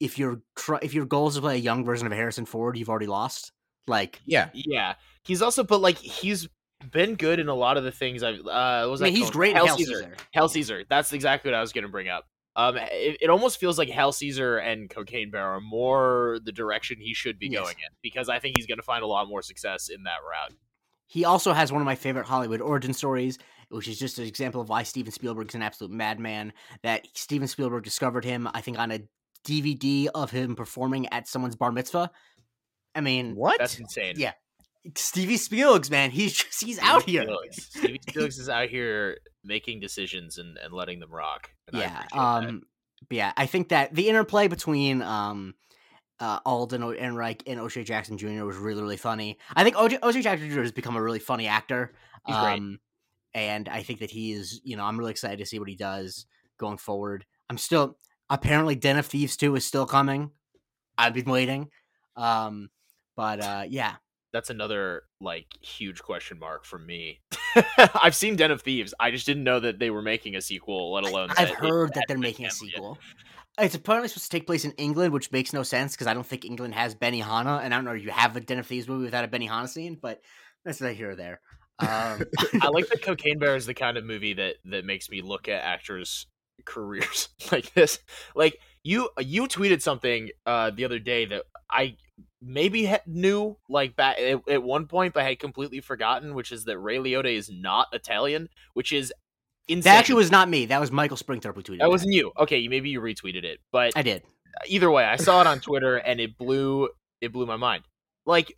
if 0.00 0.18
your 0.18 0.40
tr- 0.56 0.76
if 0.82 0.94
your 0.94 1.04
goal 1.06 1.28
is 1.28 1.34
to 1.34 1.40
play 1.40 1.56
a 1.56 1.58
young 1.58 1.84
version 1.84 2.06
of 2.06 2.12
Harrison 2.12 2.46
Ford, 2.46 2.76
you've 2.76 2.88
already 2.88 3.06
lost. 3.06 3.52
Like, 3.88 4.20
Yeah. 4.24 4.50
yeah, 4.52 4.94
he's 5.24 5.42
also 5.42 5.62
but 5.64 5.80
like 5.80 5.96
he's 5.98 6.48
been 6.90 7.14
good 7.14 7.38
in 7.40 7.48
a 7.48 7.54
lot 7.54 7.76
of 7.76 7.84
the 7.84 7.92
things 7.92 8.22
I've. 8.22 8.40
Uh, 8.40 8.82
what 8.82 8.90
was 8.90 9.02
I 9.02 9.04
mean, 9.06 9.12
that 9.14 9.18
he's 9.18 9.24
called? 9.26 9.32
great 9.32 9.50
in 9.56 9.64
Hail 9.64 9.76
Caesar. 9.76 9.92
Caesar. 9.94 10.16
Hail 10.32 10.48
Caesar. 10.48 10.84
That's 10.88 11.12
exactly 11.12 11.50
what 11.50 11.56
I 11.56 11.60
was 11.60 11.72
going 11.72 11.84
to 11.84 11.90
bring 11.90 12.08
up. 12.08 12.24
Um, 12.56 12.76
it, 12.76 13.18
it 13.20 13.30
almost 13.30 13.58
feels 13.60 13.78
like 13.78 13.88
Hail 13.88 14.12
Caesar 14.12 14.56
and 14.58 14.88
Cocaine 14.88 15.30
Bear 15.30 15.44
are 15.44 15.60
more 15.60 16.38
the 16.44 16.52
direction 16.52 16.98
he 17.00 17.12
should 17.14 17.38
be 17.38 17.48
Yes. 17.48 17.62
going 17.62 17.76
in 17.78 17.94
because 18.02 18.28
I 18.28 18.38
think 18.38 18.56
he's 18.58 18.66
going 18.66 18.78
to 18.78 18.82
find 18.84 19.02
a 19.04 19.06
lot 19.06 19.28
more 19.28 19.42
success 19.42 19.88
in 19.88 20.04
that 20.04 20.18
route. 20.28 20.56
He 21.06 21.24
also 21.24 21.52
has 21.52 21.70
one 21.70 21.82
of 21.82 21.86
my 21.86 21.94
favorite 21.96 22.26
Hollywood 22.26 22.60
origin 22.60 22.92
stories, 22.92 23.38
which 23.70 23.88
is 23.88 23.98
just 23.98 24.18
an 24.18 24.26
example 24.26 24.60
of 24.60 24.68
why 24.68 24.82
Steven 24.82 25.12
Spielberg 25.12 25.48
is 25.48 25.54
an 25.54 25.62
absolute 25.62 25.92
madman. 25.92 26.52
That 26.82 27.06
Steven 27.14 27.48
Spielberg 27.48 27.84
discovered 27.84 28.24
him, 28.24 28.48
I 28.54 28.60
think, 28.60 28.78
on 28.78 28.90
a 28.92 29.00
DVD 29.46 30.08
of 30.14 30.30
him 30.30 30.56
performing 30.56 31.06
at 31.12 31.28
someone's 31.28 31.56
bar 31.56 31.72
mitzvah. 31.72 32.10
I 32.94 33.00
mean, 33.00 33.34
What? 33.36 33.58
That's 33.58 33.78
insane. 33.78 34.14
Yeah. 34.18 34.32
Stevie 34.94 35.36
Spielberg's 35.36 35.90
man, 35.90 36.10
he's 36.10 36.32
just, 36.36 36.62
he's 36.64 36.78
out 36.78 37.02
here. 37.02 37.24
Felix. 37.24 37.56
Stevie 37.70 38.00
Felix 38.08 38.38
is 38.38 38.48
out 38.48 38.68
here 38.68 39.18
making 39.44 39.80
decisions 39.80 40.38
and, 40.38 40.56
and 40.58 40.72
letting 40.72 41.00
them 41.00 41.10
rock. 41.12 41.50
and 41.68 41.76
Yeah. 41.80 41.86
appreciate 41.88 42.10
that. 42.12 42.18
Um. 42.48 42.62
But 43.10 43.16
yeah, 43.16 43.32
I 43.36 43.44
think 43.46 43.68
that 43.68 43.94
the 43.94 44.08
interplay 44.08 44.48
between 44.48 45.02
um, 45.02 45.54
uh, 46.18 46.38
Alden 46.46 46.82
O- 46.82 46.94
Ehrenreich 46.94 47.42
and 47.46 47.60
O'Shea 47.60 47.84
Jackson 47.84 48.16
Jr. 48.16 48.44
was 48.44 48.56
really 48.56 48.80
really 48.80 48.96
funny. 48.96 49.38
I 49.54 49.64
think 49.64 49.76
OJ, 49.76 50.02
O'Shea 50.02 50.22
Jackson 50.22 50.48
Jr. 50.50 50.62
has 50.62 50.72
become 50.72 50.96
a 50.96 51.02
really 51.02 51.18
funny 51.18 51.46
actor. 51.46 51.92
He's 52.26 52.34
great. 52.36 52.62
And 53.36 53.68
I 53.68 53.82
think 53.82 54.00
that 54.00 54.10
he 54.10 54.32
is. 54.32 54.62
You 54.64 54.76
know, 54.76 54.84
I'm 54.84 54.98
really 54.98 55.10
excited 55.10 55.38
to 55.38 55.46
see 55.46 55.58
what 55.58 55.68
he 55.68 55.76
does 55.76 56.24
going 56.58 56.78
forward. 56.78 57.26
I'm 57.50 57.58
still 57.58 57.98
apparently 58.30 58.74
Den 58.74 58.96
of 58.96 59.04
Thieves 59.04 59.36
2 59.36 59.54
is 59.56 59.64
still 59.66 59.84
coming. 59.84 60.30
I've 60.96 61.12
been 61.12 61.30
waiting. 61.30 61.68
Um, 62.16 62.70
but 63.14 63.42
uh, 63.42 63.64
yeah, 63.68 63.96
that's 64.32 64.48
another 64.48 65.02
like 65.20 65.46
huge 65.60 66.02
question 66.02 66.38
mark 66.38 66.64
for 66.64 66.78
me. 66.78 67.20
I've 68.02 68.16
seen 68.16 68.36
Den 68.36 68.50
of 68.50 68.62
Thieves. 68.62 68.94
I 68.98 69.10
just 69.10 69.26
didn't 69.26 69.44
know 69.44 69.60
that 69.60 69.78
they 69.78 69.90
were 69.90 70.02
making 70.02 70.34
a 70.34 70.40
sequel, 70.40 70.92
let 70.92 71.04
alone. 71.04 71.28
I've 71.30 71.48
that 71.48 71.58
heard 71.58 71.92
that 71.94 72.04
they're 72.08 72.18
making 72.18 72.46
a 72.46 72.48
canceled 72.48 72.70
yet. 72.70 72.76
sequel. 72.76 72.98
It's 73.58 73.74
apparently 73.74 74.08
supposed 74.08 74.30
to 74.30 74.38
take 74.38 74.46
place 74.46 74.64
in 74.64 74.72
England, 74.72 75.12
which 75.12 75.30
makes 75.30 75.52
no 75.52 75.62
sense 75.62 75.92
because 75.92 76.06
I 76.06 76.14
don't 76.14 76.26
think 76.26 76.44
England 76.44 76.74
has 76.74 76.94
Benihana, 76.94 77.62
and 77.62 77.72
I 77.72 77.76
don't 77.76 77.84
know 77.84 77.92
if 77.92 78.02
you 78.02 78.10
have 78.10 78.36
a 78.36 78.40
Den 78.40 78.58
of 78.58 78.66
Thieves 78.66 78.88
movie 78.88 79.04
without 79.04 79.24
a 79.24 79.28
Benihana 79.28 79.68
scene, 79.68 79.98
but 80.00 80.20
that's 80.64 80.80
neither 80.80 80.94
here 80.94 81.10
or 81.10 81.16
there. 81.16 81.40
Um, 81.78 82.22
I 82.60 82.68
like 82.68 82.88
that 82.88 83.02
Cocaine 83.02 83.38
Bear 83.38 83.56
is 83.56 83.66
the 83.66 83.74
kind 83.74 83.96
of 83.96 84.04
movie 84.04 84.34
that 84.34 84.56
that 84.66 84.84
makes 84.84 85.10
me 85.10 85.22
look 85.22 85.48
at 85.48 85.62
actors' 85.62 86.26
careers 86.64 87.28
like 87.52 87.72
this. 87.74 87.98
Like 88.34 88.58
you, 88.82 89.10
you 89.20 89.46
tweeted 89.46 89.82
something 89.82 90.30
uh, 90.44 90.70
the 90.70 90.84
other 90.84 90.98
day 90.98 91.26
that 91.26 91.42
I 91.70 91.96
maybe 92.40 92.94
knew 93.06 93.56
like 93.68 93.96
back 93.96 94.18
at, 94.18 94.48
at 94.48 94.62
one 94.62 94.86
point, 94.86 95.14
but 95.14 95.24
I 95.24 95.28
had 95.30 95.38
completely 95.38 95.80
forgotten, 95.80 96.34
which 96.34 96.52
is 96.52 96.64
that 96.64 96.78
Ray 96.78 96.98
Liotta 96.98 97.34
is 97.34 97.50
not 97.50 97.88
Italian, 97.92 98.48
which 98.74 98.92
is 98.92 99.12
insane. 99.68 99.92
that 99.92 99.98
actually 99.98 100.16
was 100.16 100.30
not 100.30 100.48
me. 100.48 100.66
That 100.66 100.80
was 100.80 100.90
Michael 100.92 101.16
Springthorpe 101.16 101.56
who 101.56 101.62
tweeted. 101.62 101.78
that 101.80 101.90
wasn't 101.90 102.12
you. 102.12 102.32
Okay, 102.38 102.68
maybe 102.68 102.90
you 102.90 103.00
retweeted 103.00 103.44
it, 103.44 103.60
but 103.72 103.92
I 103.96 104.02
did. 104.02 104.22
either 104.66 104.90
way, 104.90 105.04
I 105.04 105.16
saw 105.16 105.40
it 105.40 105.46
on 105.46 105.60
Twitter 105.60 105.96
and 105.96 106.20
it 106.20 106.38
blew 106.38 106.88
it 107.20 107.32
blew 107.32 107.46
my 107.46 107.56
mind. 107.56 107.84
Like 108.24 108.56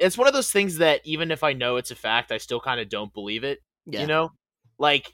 it's 0.00 0.18
one 0.18 0.26
of 0.26 0.34
those 0.34 0.50
things 0.50 0.78
that 0.78 1.00
even 1.04 1.30
if 1.30 1.44
I 1.44 1.52
know 1.52 1.76
it's 1.76 1.90
a 1.92 1.94
fact, 1.96 2.32
I 2.32 2.38
still 2.38 2.60
kind 2.60 2.80
of 2.80 2.88
don't 2.88 3.12
believe 3.14 3.44
it. 3.44 3.60
Yeah. 3.86 4.00
You 4.00 4.06
know, 4.08 4.30
like 4.78 5.12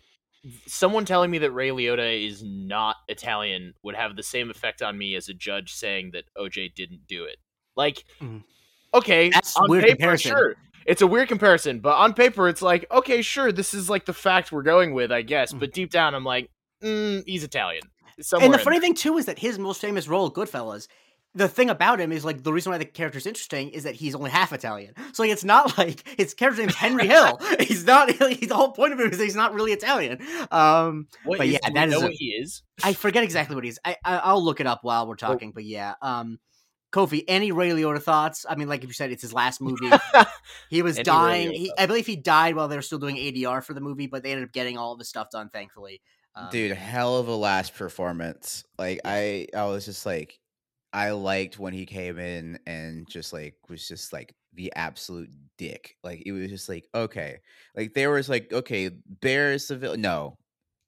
someone 0.67 1.05
telling 1.05 1.31
me 1.31 1.39
that 1.39 1.51
Ray 1.51 1.71
Liotta 1.71 2.27
is 2.27 2.43
not 2.43 2.97
Italian 3.09 3.75
would 3.83 3.97
have 3.97 4.17
the 4.17 4.23
same 4.23 4.51
effect 4.51 4.81
on 4.81 4.97
me 4.97 5.15
as 5.17 5.29
a 5.29 5.35
judge 5.35 5.73
saying 5.75 6.13
that 6.13 6.25
OJ 6.39 6.73
didn't 6.75 7.07
do 7.09 7.25
it. 7.25 7.37
Like, 7.77 8.05
Mhm. 8.21 8.45
okay, 8.95 9.29
That's 9.31 9.57
on 9.57 9.69
weird 9.69 9.85
paper, 9.85 9.97
comparison. 9.97 10.31
sure. 10.31 10.57
It's 10.87 11.03
a 11.03 11.07
weird 11.07 11.29
comparison, 11.29 11.81
but 11.81 11.97
on 11.97 12.15
paper, 12.15 12.49
it's 12.49 12.63
like, 12.63 12.87
okay, 12.93 13.21
sure, 13.23 13.51
this 13.51 13.75
is 13.75 13.91
like 13.91 14.07
the 14.07 14.13
fact 14.15 14.53
we're 14.53 14.63
going 14.63 14.95
with, 14.95 15.11
I 15.11 15.23
guess. 15.23 15.53
Mm. 15.53 15.59
But 15.59 15.73
deep 15.73 15.91
down, 15.91 16.15
I'm 16.15 16.25
like, 16.25 16.49
mm, 16.83 17.25
he's 17.27 17.43
Italian. 17.43 17.83
Somewhere 18.21 18.45
and 18.47 18.55
the 18.55 18.59
funny 18.59 18.77
there. 18.77 18.83
thing 18.83 18.95
too 18.95 19.19
is 19.19 19.27
that 19.27 19.39
his 19.41 19.59
most 19.59 19.81
famous 19.81 20.07
role, 20.07 20.31
Goodfellas, 20.31 20.87
the 21.37 21.49
thing 21.49 21.71
about 21.71 22.01
him 22.01 22.11
is 22.11 22.25
like 22.25 22.43
the 22.43 22.53
reason 22.53 22.73
why 22.73 22.79
the 22.79 22.85
character's 22.85 23.27
interesting 23.27 23.69
is 23.71 23.85
that 23.85 23.95
he's 23.95 24.15
only 24.15 24.31
half 24.31 24.53
Italian. 24.53 24.95
So 25.13 25.23
like, 25.23 25.31
it's 25.33 25.45
not 25.45 25.79
like 25.79 26.03
his 26.19 26.35
character's 26.35 26.59
name's 26.61 26.75
Henry 26.75 27.07
Hill. 27.15 27.39
He's 27.61 27.85
not. 27.87 28.11
He's, 28.11 28.41
the 28.49 28.55
whole 28.57 28.73
point 28.73 28.93
of 28.93 29.01
him 29.01 29.11
is 29.11 29.19
that 29.19 29.25
he's 29.25 29.37
not 29.37 29.55
really 29.55 29.73
Italian. 29.73 30.19
Um, 30.51 31.07
What 31.25 31.39
but 31.39 31.47
is- 31.47 31.53
yeah, 31.53 31.59
do 31.65 31.73
we 31.73 31.75
that 31.79 31.89
is 31.89 31.93
know 31.95 32.01
a- 32.01 32.03
what 32.05 32.13
he 32.13 32.27
is. 32.31 32.63
I 32.83 32.93
forget 32.95 33.23
exactly 33.23 33.55
what 33.55 33.65
he's. 33.65 33.79
I, 33.85 33.97
I 34.05 34.17
I'll 34.19 34.43
look 34.45 34.61
it 34.61 34.67
up 34.67 34.81
while 34.83 35.07
we're 35.07 35.17
talking. 35.17 35.53
But 35.53 35.65
yeah, 35.65 35.95
um, 36.03 36.39
Kofi, 36.93 37.25
any 37.29 37.53
Ray 37.53 37.71
Liotta 37.71 38.03
thoughts? 38.03 38.47
I 38.49 38.55
mean, 38.55 38.69
like 38.69 38.83
if 38.83 38.89
you 38.89 38.95
said, 38.95 39.11
it's 39.11 39.23
his 39.23 39.33
last 39.33 39.61
movie. 39.61 39.91
He 40.71 40.83
was 40.83 40.97
dying. 40.99 41.53
He, 41.53 41.73
I 41.77 41.87
believe 41.87 42.07
he 42.07 42.17
died 42.17 42.55
while 42.57 42.69
they 42.69 42.77
were 42.77 42.83
still 42.83 42.99
doing 42.99 43.17
ADR 43.17 43.63
for 43.63 43.75
the 43.75 43.81
movie, 43.81 44.07
but 44.07 44.23
they 44.23 44.33
ended 44.33 44.49
up 44.49 44.53
getting 44.53 44.79
all 44.79 44.93
of 44.93 44.99
his 44.99 45.09
stuff 45.09 45.29
done, 45.31 45.51
thankfully. 45.51 46.01
Um, 46.35 46.49
Dude, 46.51 46.73
hell 46.73 47.17
of 47.17 47.29
a 47.29 47.35
last 47.37 47.75
performance. 47.75 48.65
Like 48.79 49.01
I 49.05 49.47
I 49.57 49.65
was 49.67 49.85
just 49.87 50.05
like 50.07 50.39
I 50.97 51.11
liked 51.11 51.59
when 51.59 51.75
he 51.75 51.85
came 51.85 52.19
in 52.19 52.59
and 52.67 53.07
just 53.07 53.31
like 53.35 53.57
was 53.69 53.87
just 53.87 54.15
like 54.15 54.35
the 54.55 54.73
absolute 54.75 55.29
dick. 55.59 55.95
Like 56.03 56.23
it 56.25 56.33
was 56.33 56.49
just 56.49 56.71
like, 56.71 56.87
okay. 56.95 57.41
Like 57.77 57.93
there 57.93 58.11
was 58.11 58.31
like, 58.31 58.51
okay, 58.51 58.89
Bear 59.07 59.53
is 59.53 59.69
the 59.69 59.77
villain. 59.77 60.01
No. 60.01 60.39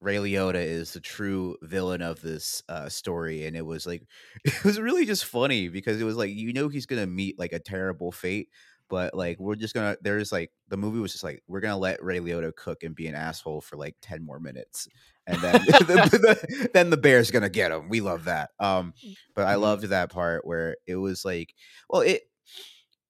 Ray 0.01 0.17
Liotta 0.17 0.65
is 0.65 0.95
the 0.95 1.01
true 1.01 1.57
villain 1.61 2.01
of 2.01 2.23
this 2.23 2.63
uh 2.71 2.89
story. 2.89 3.45
And 3.45 3.55
it 3.55 3.67
was 3.67 3.87
like 3.87 4.07
it 4.45 4.65
was 4.65 4.81
really 4.81 5.05
just 5.05 5.27
funny 5.27 5.69
because 5.69 6.01
it 6.01 6.05
was 6.05 6.17
like 6.17 6.31
you 6.31 6.55
know 6.55 6.69
he's 6.69 6.87
gonna 6.87 7.07
meet 7.07 7.39
like 7.39 7.53
a 7.53 7.59
terrible 7.59 8.11
fate, 8.11 8.49
but 8.89 9.13
like 9.15 9.39
we're 9.39 9.57
just 9.57 9.75
gonna 9.75 9.99
there's 10.01 10.33
like 10.33 10.51
the 10.69 10.79
movie 10.79 11.01
was 11.01 11.13
just 11.13 11.25
like 11.25 11.43
we're 11.49 11.61
gonna 11.61 11.77
let 11.77 12.03
Ray 12.03 12.21
Liotta 12.21 12.57
cook 12.57 12.83
and 12.83 12.95
be 12.95 13.09
an 13.09 13.15
asshole 13.15 13.61
for 13.61 13.77
like 13.77 13.97
10 14.01 14.25
more 14.25 14.41
minutes 14.41 14.89
and 15.29 15.41
then 15.41 15.55
the, 15.67 16.39
the- 16.51 16.71
then 16.75 16.91
the 16.91 16.97
bear's 16.97 17.31
gonna 17.31 17.49
get 17.49 17.71
him 17.73 17.89
we 17.89 18.01
love 18.01 18.25
that. 18.25 18.51
Um 18.59 18.95
but 19.37 19.47
i 19.47 19.55
Mhm. 19.55 19.61
loved 19.61 19.85
that 19.85 20.11
part 20.11 20.45
where 20.47 20.77
it 20.87 20.97
was 20.97 21.25
like 21.25 21.55
well 21.89 22.03
it 22.03 22.23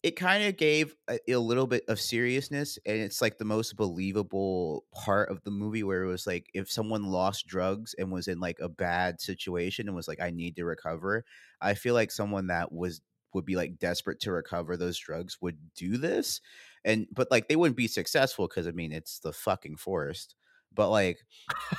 it 0.03 0.13
kind 0.17 0.45
of 0.45 0.57
gave 0.57 0.95
a, 1.11 1.19
a 1.33 1.37
little 1.39 1.67
bit 1.67 1.85
of 1.89 2.01
seriousness 2.01 2.79
and 2.87 2.99
it's 3.01 3.21
like 3.21 3.37
the 3.39 3.45
most 3.45 3.77
believable 3.77 4.85
part 4.93 5.29
of 5.31 5.43
the 5.43 5.51
movie 5.51 5.83
where 5.83 6.05
it 6.05 6.09
was 6.09 6.27
like 6.27 6.49
if 6.55 6.71
someone 6.71 7.05
lost 7.11 7.47
drugs 7.49 7.95
and 7.99 8.13
was 8.13 8.29
in 8.29 8.39
like 8.39 8.59
a 8.61 8.69
bad 8.69 9.21
situation 9.21 9.89
and 9.89 9.97
was 9.97 10.07
like 10.09 10.21
i 10.21 10.31
need 10.31 10.55
to 10.57 10.65
recover 10.65 11.25
i 11.61 11.75
feel 11.75 11.95
like 11.95 12.11
someone 12.13 12.47
that 12.47 12.71
was 12.71 13.01
would 13.35 13.45
be 13.45 13.57
like 13.57 13.79
desperate 13.79 14.21
to 14.21 14.33
recover 14.33 14.77
those 14.77 14.99
drugs 14.99 15.39
would 15.41 15.59
do 15.75 15.97
this 15.99 16.41
and 16.85 17.07
but 17.13 17.29
like 17.31 17.49
they 17.49 17.57
wouldn't 17.57 17.77
be 17.77 17.89
successful 17.89 18.47
because 18.47 18.67
i 18.69 18.71
mean 18.71 18.93
it's 18.93 19.19
the 19.19 19.33
fucking 19.33 19.77
forest 19.77 20.37
but 20.75 20.91
like 20.91 21.19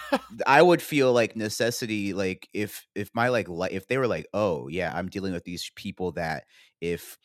I 0.47 0.61
would 0.61 0.81
feel 0.81 1.13
like 1.13 1.35
necessity, 1.35 2.13
like 2.13 2.49
if 2.53 2.87
if 2.95 3.09
my 3.13 3.29
like 3.29 3.49
li- 3.49 3.69
if 3.71 3.87
they 3.87 3.97
were 3.97 4.07
like, 4.07 4.27
oh 4.33 4.67
yeah, 4.67 4.91
I'm 4.95 5.09
dealing 5.09 5.33
with 5.33 5.43
these 5.43 5.71
people 5.75 6.11
that 6.13 6.45
if 6.81 7.17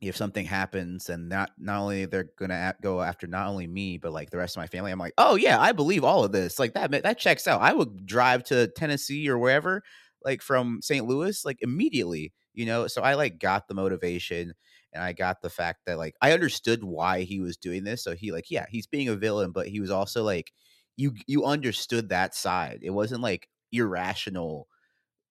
if 0.00 0.16
something 0.16 0.44
happens 0.44 1.08
and 1.08 1.28
not 1.28 1.50
not 1.58 1.80
only 1.80 2.04
they're 2.04 2.28
gonna 2.38 2.74
go 2.82 3.00
after 3.02 3.26
not 3.26 3.48
only 3.48 3.66
me 3.66 3.96
but 3.98 4.12
like 4.12 4.30
the 4.30 4.36
rest 4.36 4.56
of 4.56 4.60
my 4.60 4.66
family, 4.66 4.92
I'm 4.92 4.98
like, 4.98 5.14
oh 5.18 5.36
yeah, 5.36 5.60
I 5.60 5.72
believe 5.72 6.04
all 6.04 6.24
of 6.24 6.32
this. 6.32 6.58
Like 6.58 6.74
that 6.74 6.90
that 6.90 7.18
checks 7.18 7.46
out. 7.48 7.62
I 7.62 7.72
would 7.72 8.06
drive 8.06 8.44
to 8.44 8.68
Tennessee 8.68 9.28
or 9.28 9.38
wherever, 9.38 9.82
like 10.24 10.42
from 10.42 10.80
St. 10.82 11.06
Louis, 11.06 11.44
like 11.44 11.58
immediately, 11.62 12.32
you 12.52 12.66
know. 12.66 12.86
So 12.86 13.02
I 13.02 13.14
like 13.14 13.38
got 13.38 13.68
the 13.68 13.74
motivation, 13.74 14.52
and 14.92 15.02
I 15.02 15.12
got 15.12 15.40
the 15.42 15.50
fact 15.50 15.80
that 15.86 15.98
like 15.98 16.14
I 16.20 16.32
understood 16.32 16.84
why 16.84 17.22
he 17.22 17.40
was 17.40 17.56
doing 17.56 17.84
this. 17.84 18.02
So 18.04 18.14
he 18.14 18.32
like 18.32 18.50
yeah, 18.50 18.66
he's 18.68 18.86
being 18.86 19.08
a 19.08 19.16
villain, 19.16 19.52
but 19.52 19.68
he 19.68 19.80
was 19.80 19.90
also 19.90 20.22
like 20.22 20.52
you 20.96 21.14
you 21.26 21.44
understood 21.44 22.08
that 22.08 22.34
side. 22.34 22.80
It 22.82 22.90
wasn't 22.90 23.22
like 23.22 23.48
irrational 23.72 24.68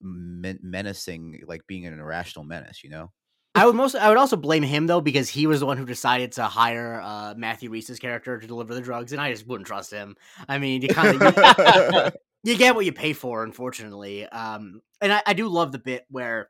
men- 0.02 0.60
menacing 0.62 1.42
like 1.48 1.66
being 1.68 1.86
an 1.86 2.00
irrational 2.00 2.46
menace, 2.46 2.84
you 2.84 2.90
know? 2.90 3.12
I 3.56 3.66
would 3.68 3.76
most 3.76 3.96
I 3.96 4.10
would 4.10 4.18
also 4.18 4.36
blame 4.36 4.64
him 4.64 4.88
though 4.88 5.02
because 5.02 5.30
he 5.30 5.46
was 5.46 5.60
the 5.60 5.66
one 5.66 5.78
who 5.78 5.86
decided 5.86 6.32
to 6.34 6.46
hire 6.46 7.00
uh, 7.04 7.36
Matthew 7.38 7.70
Rhys's 7.70 8.00
character 8.00 8.40
to 8.40 8.48
deliver 8.48 8.74
the 8.74 8.82
drugs, 8.82 9.12
and 9.12 9.22
I 9.22 9.32
just 9.32 9.48
wouldn't 9.48 9.68
trust 9.68 9.92
him. 9.92 10.16
I 10.50 10.58
mean, 10.58 10.82
you 10.82 10.88
kind 10.90 11.22
of 11.22 11.22
you, 11.22 12.12
you 12.52 12.58
get 12.58 12.74
what 12.74 12.86
you 12.86 12.94
pay 12.94 13.14
for, 13.14 13.44
unfortunately. 13.44 14.26
Um, 14.28 14.82
and 15.02 15.14
I, 15.14 15.22
I 15.28 15.34
do 15.34 15.48
love 15.48 15.72
the 15.72 15.78
bit 15.78 16.06
where, 16.10 16.50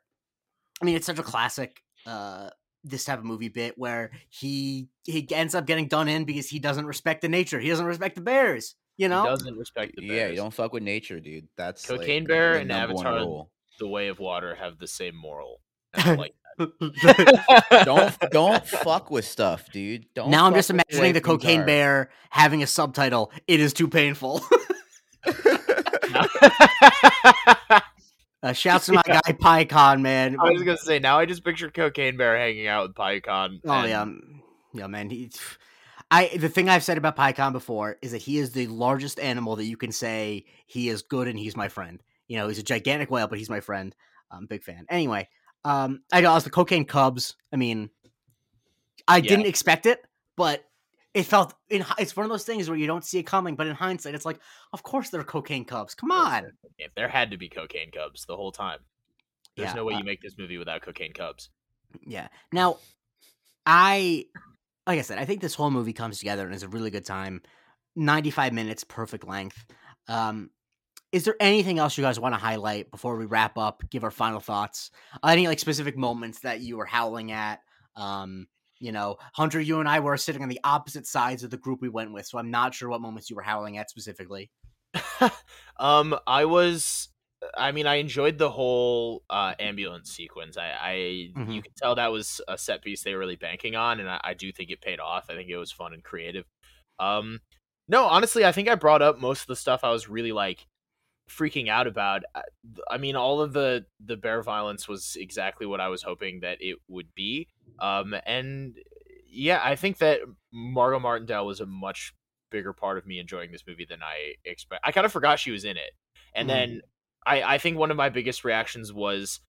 I 0.80 0.86
mean, 0.86 0.96
it's 0.96 1.06
such 1.06 1.18
a 1.18 1.22
classic 1.22 1.82
uh 2.06 2.50
this 2.84 3.04
type 3.04 3.18
of 3.18 3.24
movie 3.24 3.48
bit 3.48 3.76
where 3.78 4.10
he 4.28 4.88
he 5.04 5.26
ends 5.32 5.54
up 5.54 5.66
getting 5.66 5.88
done 5.88 6.08
in 6.08 6.24
because 6.24 6.48
he 6.48 6.58
doesn't 6.58 6.86
respect 6.86 7.20
the 7.20 7.28
nature. 7.28 7.60
He 7.60 7.68
doesn't 7.68 7.86
respect 7.86 8.14
the 8.14 8.22
bears. 8.22 8.76
You 8.96 9.06
He 9.06 9.08
know, 9.08 9.24
doesn't 9.24 9.56
respect 9.56 9.96
the 9.96 10.06
bears. 10.06 10.18
yeah, 10.20 10.28
you 10.28 10.36
don't 10.36 10.54
fuck 10.54 10.72
with 10.72 10.82
nature, 10.82 11.18
dude. 11.18 11.48
That's 11.56 11.88
like, 11.90 12.00
Cocaine 12.00 12.24
Bear 12.24 12.54
and 12.56 12.70
Avatar. 12.70 13.46
The 13.80 13.88
Way 13.88 14.06
of 14.08 14.20
Water 14.20 14.54
have 14.54 14.78
the 14.78 14.86
same 14.86 15.16
moral. 15.16 15.60
And 15.94 16.04
I 16.06 16.14
like 16.14 16.34
don't 17.84 18.16
don't 18.30 18.64
fuck 18.64 19.10
with 19.10 19.24
stuff, 19.24 19.70
dude. 19.72 20.06
Don't. 20.14 20.30
now 20.32 20.46
I'm 20.46 20.54
just 20.54 20.70
imagining 20.70 21.12
the 21.12 21.18
things 21.20 21.26
cocaine 21.26 21.62
are. 21.62 21.66
bear 21.66 22.10
having 22.30 22.62
a 22.62 22.66
subtitle. 22.68 23.32
It 23.48 23.58
is 23.58 23.72
too 23.72 23.88
painful. 23.88 24.40
uh, 28.42 28.52
shouts 28.52 28.86
to 28.86 28.92
my 28.92 29.02
Yeah. 29.06 29.20
guy 29.24 29.32
Payakan, 29.32 30.00
man. 30.02 30.36
I 30.38 30.50
was 30.50 30.62
gonna 30.62 30.76
say 30.76 30.98
now 31.00 31.18
I 31.18 31.26
just 31.26 31.44
picture 31.44 31.70
Cocaine 31.70 32.16
Bear 32.16 32.36
hanging 32.38 32.66
out 32.68 32.88
with 32.88 32.96
Payakan. 32.96 33.60
Oh 33.64 33.72
and 33.72 33.88
yeah, 33.88 34.80
yeah, 34.82 34.86
man. 34.86 35.10
He, 35.10 35.30
I 36.14 36.36
the 36.36 36.48
thing 36.48 36.68
I've 36.68 36.84
said 36.84 36.96
about 36.96 37.16
Payakan 37.16 37.52
before 37.52 37.96
is 38.00 38.12
that 38.12 38.22
he 38.22 38.38
is 38.38 38.52
the 38.52 38.68
largest 38.68 39.18
animal 39.18 39.56
that 39.56 39.64
you 39.64 39.76
can 39.76 39.90
say 39.90 40.44
he 40.66 40.88
is 40.88 41.02
good 41.02 41.26
and 41.26 41.38
he's 41.38 41.56
my 41.56 41.68
friend. 41.68 42.00
You 42.28 42.38
know, 42.38 42.48
he's 42.48 42.58
a 42.58 42.62
gigantic 42.62 43.10
whale, 43.10 43.26
but 43.26 43.38
he's 43.38 43.50
my 43.50 43.60
friend. 43.60 43.94
I'm 44.30 44.44
a 44.44 44.46
big 44.46 44.62
fan. 44.62 44.86
Anyway, 44.88 45.28
um, 45.64 46.02
I 46.12 46.20
know 46.20 46.38
the 46.38 46.50
cocaine 46.50 46.84
cubs. 46.84 47.36
I 47.52 47.56
mean, 47.56 47.90
I 49.08 49.20
Yeah. 49.20 49.30
didn't 49.30 49.46
expect 49.46 49.86
it, 49.86 50.04
but 50.36 50.64
it 51.14 51.24
felt 51.24 51.54
in, 51.68 51.84
it's 51.98 52.16
one 52.16 52.24
of 52.24 52.30
those 52.30 52.44
things 52.44 52.68
where 52.68 52.78
you 52.78 52.86
don't 52.86 53.04
see 53.04 53.18
it 53.18 53.24
coming, 53.24 53.56
but 53.56 53.66
in 53.66 53.74
hindsight, 53.74 54.14
it's 54.14 54.24
like, 54.24 54.40
of 54.72 54.82
course 54.82 55.10
they're 55.10 55.24
cocaine 55.24 55.64
cubs. 55.64 55.94
Come 55.94 56.10
on. 56.12 56.52
If 56.78 56.94
there 56.94 57.08
had 57.08 57.30
to 57.32 57.36
be 57.36 57.48
cocaine 57.48 57.90
cubs 57.90 58.24
the 58.24 58.36
whole 58.36 58.52
time. 58.52 58.80
There's 59.56 59.70
Yeah, 59.70 59.74
no 59.74 59.84
way 59.84 59.94
uh, 59.94 59.98
you 59.98 60.04
make 60.04 60.22
this 60.22 60.36
movie 60.38 60.58
without 60.58 60.82
cocaine 60.82 61.12
cubs. 61.12 61.50
Yeah. 62.06 62.28
Now, 62.52 62.78
I, 63.66 64.26
like 64.86 64.98
I 64.98 65.02
said, 65.02 65.18
I 65.18 65.24
think 65.24 65.40
this 65.40 65.54
whole 65.54 65.70
movie 65.70 65.92
comes 65.92 66.18
together 66.18 66.44
and 66.44 66.54
is 66.54 66.62
a 66.62 66.68
really 66.68 66.90
good 66.90 67.06
time. 67.06 67.42
95 67.96 68.52
minutes, 68.52 68.84
perfect 68.84 69.26
length. 69.26 69.64
Um, 70.08 70.50
is 71.12 71.24
there 71.24 71.36
anything 71.38 71.78
else 71.78 71.96
you 71.96 72.02
guys 72.02 72.18
want 72.18 72.34
to 72.34 72.40
highlight 72.40 72.90
before 72.90 73.16
we 73.16 73.26
wrap 73.26 73.56
up? 73.56 73.82
Give 73.88 74.02
our 74.02 74.10
final 74.10 74.40
thoughts. 74.40 74.90
Any 75.24 75.46
like 75.46 75.60
specific 75.60 75.96
moments 75.96 76.40
that 76.40 76.60
you 76.60 76.76
were 76.76 76.86
howling 76.86 77.30
at? 77.30 77.60
Um, 77.94 78.48
you 78.80 78.90
know, 78.90 79.16
Hunter, 79.32 79.60
you 79.60 79.78
and 79.78 79.88
I 79.88 80.00
were 80.00 80.16
sitting 80.16 80.42
on 80.42 80.48
the 80.48 80.60
opposite 80.64 81.06
sides 81.06 81.44
of 81.44 81.50
the 81.50 81.56
group 81.56 81.80
we 81.80 81.88
went 81.88 82.12
with, 82.12 82.26
so 82.26 82.38
I'm 82.38 82.50
not 82.50 82.74
sure 82.74 82.88
what 82.88 83.00
moments 83.00 83.30
you 83.30 83.36
were 83.36 83.42
howling 83.42 83.78
at 83.78 83.90
specifically. 83.90 84.50
um, 85.78 86.18
I 86.26 86.44
was. 86.44 87.08
I 87.56 87.72
mean, 87.72 87.86
I 87.86 87.96
enjoyed 87.96 88.38
the 88.38 88.50
whole 88.50 89.22
uh, 89.30 89.54
ambulance 89.58 90.10
sequence. 90.10 90.56
I, 90.56 90.72
I 90.80 90.92
Mhm. 91.36 91.54
you 91.54 91.62
could 91.62 91.76
tell 91.76 91.94
that 91.94 92.12
was 92.12 92.40
a 92.48 92.56
set 92.58 92.82
piece 92.82 93.02
they 93.02 93.12
were 93.14 93.20
really 93.20 93.36
banking 93.36 93.76
on, 93.76 94.00
and 94.00 94.08
I, 94.08 94.20
I 94.22 94.34
do 94.34 94.52
think 94.52 94.70
it 94.70 94.80
paid 94.80 95.00
off. 95.00 95.26
I 95.30 95.34
think 95.34 95.50
it 95.50 95.56
was 95.56 95.72
fun 95.72 95.92
and 95.94 96.02
creative. 96.02 96.44
Um, 96.98 97.40
no, 97.88 98.04
honestly, 98.06 98.44
I 98.44 98.52
think 98.52 98.68
I 98.68 98.74
brought 98.76 99.02
up 99.02 99.18
most 99.18 99.42
of 99.42 99.46
the 99.48 99.56
stuff 99.56 99.84
I 99.84 99.90
was 99.90 100.08
really 100.08 100.32
like 100.32 100.66
freaking 101.30 101.68
out 101.68 101.86
about. 101.86 102.22
I, 102.34 102.42
I 102.90 102.98
mean, 102.98 103.16
all 103.16 103.40
of 103.40 103.52
the 103.52 103.86
the 104.00 104.16
bear 104.16 104.42
violence 104.42 104.88
was 104.88 105.16
exactly 105.18 105.66
what 105.66 105.80
I 105.80 105.88
was 105.88 106.02
hoping 106.02 106.40
that 106.40 106.58
it 106.60 106.78
would 106.88 107.14
be. 107.14 107.48
Um, 107.80 108.14
and 108.26 108.76
yeah, 109.26 109.60
I 109.62 109.76
think 109.76 109.98
that 109.98 110.20
Margot 110.52 111.00
Martindale 111.00 111.46
was 111.46 111.60
a 111.60 111.66
much 111.66 112.14
bigger 112.50 112.72
part 112.72 112.98
of 112.98 113.06
me 113.06 113.18
enjoying 113.18 113.50
this 113.50 113.64
movie 113.66 113.84
than 113.84 114.02
I 114.02 114.34
expect. 114.44 114.82
I 114.86 114.92
kind 114.92 115.04
of 115.04 115.12
forgot 115.12 115.40
she 115.40 115.50
was 115.50 115.64
in 115.64 115.76
it, 115.76 115.92
and 116.34 116.48
Mhm. 116.48 116.50
then 116.50 116.80
I 117.26 117.42
I 117.54 117.58
think 117.58 117.78
one 117.78 117.90
of 117.90 117.96
my 117.96 118.08
biggest 118.08 118.44
reactions 118.44 118.92
was 118.92 119.40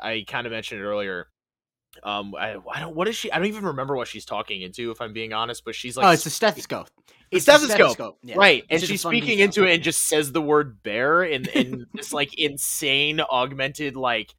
I 0.00 0.24
kind 0.26 0.46
of 0.46 0.52
mentioned 0.52 0.80
it 0.80 0.84
earlier. 0.84 1.28
Um, 2.02 2.34
I, 2.34 2.56
I 2.72 2.80
don't. 2.80 2.96
What 2.96 3.06
is 3.06 3.14
she? 3.14 3.30
I 3.30 3.38
don't 3.38 3.46
even 3.46 3.64
remember 3.66 3.94
what 3.94 4.08
she's 4.08 4.24
talking 4.24 4.62
into. 4.62 4.90
If 4.90 5.00
I'm 5.00 5.12
being 5.12 5.32
honest, 5.32 5.64
but 5.64 5.74
she's 5.76 5.96
like 5.96 6.06
oh, 6.06 6.10
it's 6.10 6.26
a 6.26 6.30
stethoscope. 6.30 6.88
It's 7.30 7.46
a 7.48 7.58
stethoscope, 7.58 8.18
yeah. 8.22 8.34
right, 8.36 8.62
and 8.62 8.72
It's 8.72 8.80
just 8.82 8.90
a 8.90 8.92
she's 8.94 9.00
speaking 9.02 9.38
into 9.38 9.64
it 9.64 9.74
and 9.74 9.82
just 9.82 10.08
says 10.08 10.32
the 10.32 10.42
word 10.42 10.82
bear 10.82 11.22
in 11.22 11.46
in 11.48 11.86
this 11.94 12.12
like 12.12 12.34
insane 12.38 13.20
augmented 13.20 13.96
like 13.96 14.34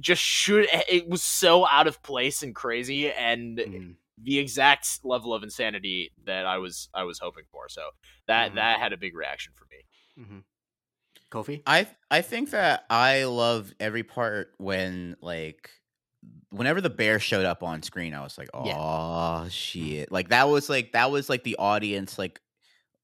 just 0.00 0.22
should 0.22 0.66
it 0.88 1.08
was 1.08 1.22
so 1.22 1.66
out 1.66 1.86
of 1.86 2.02
place 2.02 2.42
and 2.42 2.54
crazy 2.54 3.10
and 3.12 3.58
Mhm. 3.58 3.94
the 4.18 4.38
exact 4.38 5.00
level 5.04 5.32
of 5.34 5.42
insanity 5.42 6.10
that 6.24 6.46
I 6.46 6.58
was 6.58 6.88
I 6.94 7.04
was 7.04 7.18
hoping 7.18 7.44
for. 7.50 7.68
So 7.68 7.90
that 8.26 8.52
Mhm. 8.52 8.54
that 8.56 8.80
had 8.80 8.92
a 8.92 8.96
big 8.96 9.14
reaction 9.14 9.52
for 9.54 9.66
me. 9.66 10.24
Mhm. 10.24 10.44
Kofi? 11.34 11.62
I 11.66 11.86
I 12.10 12.22
think 12.22 12.50
that 12.50 12.84
I 12.90 13.24
loved 13.24 13.74
every 13.80 14.02
part 14.04 14.52
when 14.58 15.16
like 15.20 15.70
whenever 16.50 16.80
the 16.80 16.90
bear 16.90 17.18
showed 17.18 17.44
up 17.44 17.62
on 17.62 17.82
screen, 17.82 18.14
I 18.14 18.22
was 18.22 18.38
like, 18.38 18.48
Yeah. 18.64 18.74
oh 18.76 19.48
shit. 19.50 20.10
Like 20.12 20.28
that 20.28 20.48
was 20.48 20.68
like 20.68 20.92
that 20.92 21.10
was 21.10 21.28
like 21.28 21.44
the 21.44 21.56
audience 21.56 22.18
like 22.18 22.40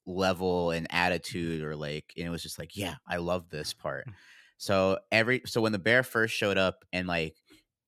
level 0.05 0.71
and 0.71 0.87
attitude 0.89 1.63
or 1.63 1.75
like 1.75 2.13
and 2.17 2.25
it 2.25 2.29
was 2.29 2.43
just 2.43 2.57
like, 2.59 2.75
yeah, 2.75 2.95
I 3.07 3.17
love 3.17 3.49
this 3.49 3.73
part. 3.73 4.07
Mm. 4.07 4.13
So 4.57 4.99
every 5.11 5.41
so 5.45 5.61
when 5.61 5.71
the 5.71 5.79
bear 5.79 6.03
first 6.03 6.33
showed 6.35 6.57
up 6.57 6.85
and 6.93 7.07
like 7.07 7.35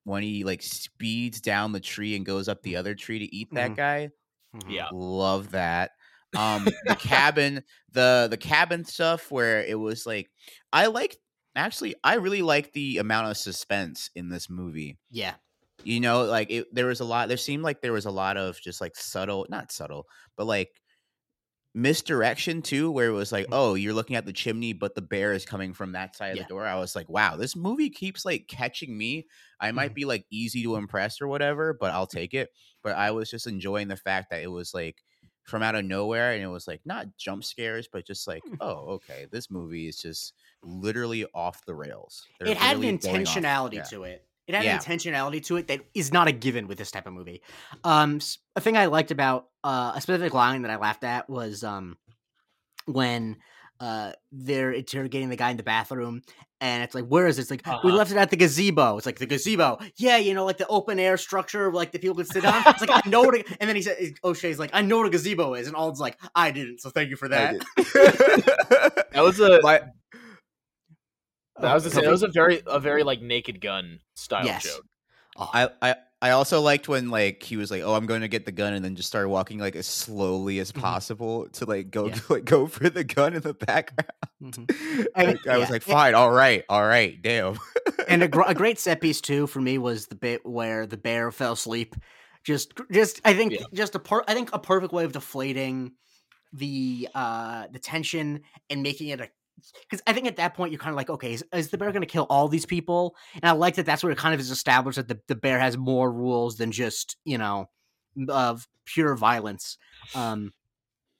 when 0.05 0.23
he 0.23 0.43
like 0.43 0.61
speeds 0.61 1.39
down 1.41 1.71
the 1.71 1.79
tree 1.79 2.15
and 2.15 2.25
goes 2.25 2.47
up 2.49 2.61
the 2.61 2.75
other 2.75 2.93
tree 2.95 3.19
to 3.19 3.35
eat 3.35 3.49
that 3.53 3.71
Mhm. 3.71 3.75
guy, 3.75 4.09
Mhm. 4.55 4.71
Yeah. 4.71 4.89
love 4.91 5.51
that 5.51 5.91
um 6.35 6.65
the 6.85 6.95
cabin 6.99 7.63
the 7.91 8.27
the 8.29 8.37
cabin 8.37 8.83
stuff 8.85 9.29
where 9.31 9.61
it 9.63 9.77
was 9.79 10.05
like 10.05 10.29
i 10.71 10.87
like 10.87 11.17
actually 11.55 11.95
i 12.03 12.15
really 12.15 12.41
like 12.41 12.71
the 12.73 12.97
amount 12.97 13.29
of 13.29 13.37
suspense 13.37 14.09
in 14.15 14.29
this 14.29 14.49
movie 14.49 14.97
Yeah. 15.11 15.35
you 15.83 15.99
know 15.99 16.23
like 16.23 16.49
it, 16.51 16.73
there 16.73 16.87
was 16.87 16.99
a 16.99 17.05
lot 17.05 17.27
there 17.27 17.37
seemed 17.37 17.63
like 17.63 17.81
there 17.81 17.93
was 17.93 18.05
a 18.05 18.11
lot 18.11 18.37
of 18.37 18.59
just 18.61 18.81
like 18.81 18.95
subtle 18.95 19.45
not 19.49 19.71
subtle 19.71 20.05
but 20.37 20.45
like 20.47 20.71
misdirection 21.75 22.61
too 22.61 22.91
where 22.91 23.07
it 23.07 23.13
was 23.13 23.31
like 23.31 23.47
Mhm. 23.47 23.53
oh 23.53 23.73
you're 23.73 23.95
looking 23.95 24.15
at 24.15 24.27
the 24.27 24.33
chimney 24.33 24.73
but 24.73 24.93
the 24.93 25.01
bear 25.01 25.33
is 25.33 25.43
coming 25.43 25.73
from 25.73 25.93
that 25.93 26.15
side 26.15 26.29
of 26.33 26.37
Yeah. 26.37 26.43
the 26.43 26.49
door 26.49 26.67
i 26.67 26.75
was 26.75 26.95
like 26.95 27.09
wow 27.09 27.35
this 27.35 27.55
movie 27.55 27.89
keeps 27.89 28.25
like 28.25 28.47
catching 28.47 28.95
me 28.95 29.25
i 29.59 29.71
might 29.71 29.91
Mhm. 29.91 29.95
be 29.95 30.05
like 30.05 30.25
easy 30.31 30.61
to 30.63 30.75
impress 30.75 31.19
or 31.19 31.27
whatever 31.27 31.73
but 31.73 31.91
i'll 31.91 32.05
take 32.05 32.35
it 32.35 32.51
but 32.83 32.95
i 32.95 33.09
was 33.09 33.27
just 33.27 33.47
enjoying 33.47 33.87
the 33.87 33.95
fact 33.97 34.29
that 34.29 34.43
it 34.43 34.51
was 34.51 34.71
like 34.75 35.01
from 35.43 35.61
out 35.63 35.75
of 35.75 35.83
nowhere 35.85 36.31
and 36.33 36.41
it 36.43 36.47
was 36.47 36.67
like 36.67 36.81
not 36.85 37.05
jump 37.17 37.43
scares 37.43 37.87
but 37.91 38.05
just 38.05 38.27
like 38.27 38.41
Mm. 38.45 38.57
oh 38.61 38.87
okay 38.95 39.27
this 39.31 39.51
movie 39.51 39.87
is 39.87 39.97
just 39.97 40.33
literally 40.63 41.25
off 41.33 41.65
the 41.65 41.75
rails 41.75 42.25
They're 42.39 42.49
it 42.49 42.57
had 42.57 42.77
an 42.77 42.81
going 42.81 42.95
off- 42.95 43.01
intentionality 43.01 43.73
yeah. 43.75 43.83
to 43.83 44.03
it. 44.03 44.25
It 44.47 44.55
had 44.55 44.65
Yeah. 44.65 44.75
an 44.75 44.79
intentionality 44.81 45.45
to 45.45 45.55
it 45.57 45.67
that 45.67 45.81
is 45.93 46.11
not 46.11 46.27
a 46.27 46.31
given 46.33 46.67
with 46.67 46.77
this 46.77 46.91
type 46.91 47.07
of 47.07 47.13
movie. 47.13 47.41
Um, 47.85 48.19
a 48.57 48.61
thing 48.61 48.75
I 48.75 48.87
liked 48.87 49.11
about 49.11 49.47
uh, 49.63 49.93
a 49.95 50.01
specific 50.01 50.33
line 50.33 50.63
that 50.63 50.71
I 50.71 50.75
laughed 50.75 51.05
at 51.05 51.29
was 51.29 51.63
um, 51.63 51.97
when 52.85 53.37
uh, 53.83 54.11
they're 54.31 54.71
interrogating 54.71 55.29
the 55.29 55.35
guy 55.35 55.49
in 55.51 55.57
the 55.57 55.63
bathroom, 55.63 56.21
and 56.61 56.83
it's 56.83 56.95
like, 56.95 57.05
"Where 57.13 57.27
is 57.27 57.37
it?" 57.37 57.41
It's 57.43 57.51
like 57.51 57.65
we 57.65 57.71
Uh-huh. 57.71 57.87
left 57.99 58.11
it 58.11 58.17
at 58.17 58.29
the 58.29 58.37
gazebo. 58.37 58.97
It's 58.97 59.05
like 59.05 59.19
the 59.19 59.25
gazebo, 59.25 59.77
yeah, 59.97 60.17
you 60.17 60.33
know, 60.33 60.45
like 60.45 60.57
the 60.57 60.67
open 60.67 60.99
air 60.99 61.17
structure, 61.17 61.71
like 61.71 61.91
the 61.91 61.99
people 61.99 62.15
could 62.15 62.27
sit 62.27 62.45
on. 62.45 62.63
It's 62.67 62.81
like 62.81 63.05
I 63.05 63.09
know 63.09 63.23
what. 63.23 63.35
A, 63.35 63.43
and 63.59 63.67
then 63.67 63.75
he 63.75 63.81
said, 63.81 63.97
"O'Shea's 64.23 64.59
like, 64.59 64.69
I 64.73 64.81
know 64.81 64.97
what 64.99 65.07
a 65.07 65.09
gazebo 65.09 65.53
is," 65.55 65.67
and 65.67 65.75
Alden's 65.75 65.99
like, 65.99 66.17
"I 66.33 66.51
didn't, 66.51 66.79
so 66.79 66.89
thank 66.91 67.09
you 67.09 67.17
for 67.17 67.27
that." 67.29 67.55
That 69.13 69.21
was 69.23 69.39
a 69.39 69.59
My- 69.61 69.81
that 71.59 71.73
was 71.73 71.85
a, 71.85 71.89
that 72.01 72.09
was 72.09 72.23
a 72.23 72.27
very 72.29 72.61
a 72.65 72.79
very 72.79 73.03
like 73.03 73.21
Naked 73.21 73.61
Gun 73.61 73.99
style 74.15 74.45
Yes. 74.45 74.63
joke. 74.63 74.85
Oh, 75.37 75.49
I, 75.53 75.69
I 75.81 75.95
I 76.23 76.31
also 76.31 76.61
liked 76.61 76.87
when 76.87 77.09
like 77.09 77.43
he 77.43 77.57
was 77.57 77.69
like, 77.69 77.81
"Oh, 77.83 77.93
I'm 77.95 78.05
going 78.05 78.21
to 78.21 78.27
get 78.29 78.45
the 78.45 78.51
gun," 78.53 78.73
and 78.73 78.83
then 78.83 78.95
just 78.95 79.09
started 79.09 79.27
walking 79.29 79.59
like 79.59 79.75
as 79.75 79.85
slowly 79.87 80.59
as 80.59 80.71
Mhm. 80.71 80.79
possible 80.81 81.49
to 81.49 81.65
like 81.65 81.91
go 81.91 82.07
Yeah. 82.07 82.19
like 82.29 82.45
go 82.45 82.65
for 82.67 82.89
the 82.89 83.03
gun 83.03 83.33
in 83.33 83.41
the 83.41 83.53
background. 83.53 84.09
Mhm. 84.41 85.07
And- 85.15 85.27
Like, 85.27 85.47
I 85.47 85.57
was 85.57 85.67
yeah. 85.67 85.73
like, 85.73 85.81
"Fine, 85.83 86.15
all 86.15 86.31
right, 86.31 86.63
all 86.69 86.85
right, 86.85 87.21
damn." 87.21 87.59
and 88.07 88.23
a, 88.23 88.27
gr- 88.27 88.43
a 88.47 88.53
great 88.61 88.79
set 88.79 89.01
piece 89.01 89.19
too 89.21 89.47
for 89.47 89.59
me 89.61 89.77
was 89.77 90.07
the 90.07 90.15
bit 90.15 90.45
where 90.45 90.87
the 90.87 90.97
bear 90.97 91.31
fell 91.31 91.53
asleep. 91.53 91.95
Just, 92.45 92.73
just 92.91 93.19
I 93.25 93.33
think 93.33 93.51
Yeah. 93.53 93.65
just 93.73 93.95
a 93.95 93.99
per- 93.99 94.23
I 94.27 94.33
think 94.33 94.49
a 94.53 94.59
perfect 94.59 94.93
way 94.93 95.03
of 95.03 95.11
deflating 95.11 95.91
the 96.53 97.09
uh 97.15 97.67
the 97.71 97.79
tension 97.79 98.41
and 98.69 98.81
making 98.83 99.09
it 99.09 99.19
a 99.19 99.27
because 99.89 100.01
I 100.07 100.13
think 100.13 100.27
at 100.27 100.37
that 100.37 100.53
point 100.55 100.71
you're 100.71 100.79
kind 100.79 100.91
of 100.91 100.97
like, 100.97 101.09
okay, 101.09 101.33
is, 101.33 101.43
is 101.53 101.69
the 101.69 101.77
bear 101.77 101.91
going 101.91 102.01
to 102.01 102.07
kill 102.07 102.27
all 102.29 102.47
these 102.47 102.65
people? 102.65 103.15
And 103.35 103.45
I 103.45 103.51
like 103.51 103.75
that 103.75 103.85
that's 103.85 104.03
where 104.03 104.11
it 104.11 104.17
kind 104.17 104.33
of 104.33 104.39
is 104.39 104.51
established 104.51 104.97
that 104.97 105.07
the, 105.07 105.19
the 105.27 105.35
bear 105.35 105.59
has 105.59 105.77
more 105.77 106.11
rules 106.11 106.57
than 106.57 106.71
just 106.71 107.17
you 107.23 107.37
know 107.37 107.69
of 108.29 108.67
pure 108.85 109.15
violence. 109.15 109.77
Um, 110.15 110.51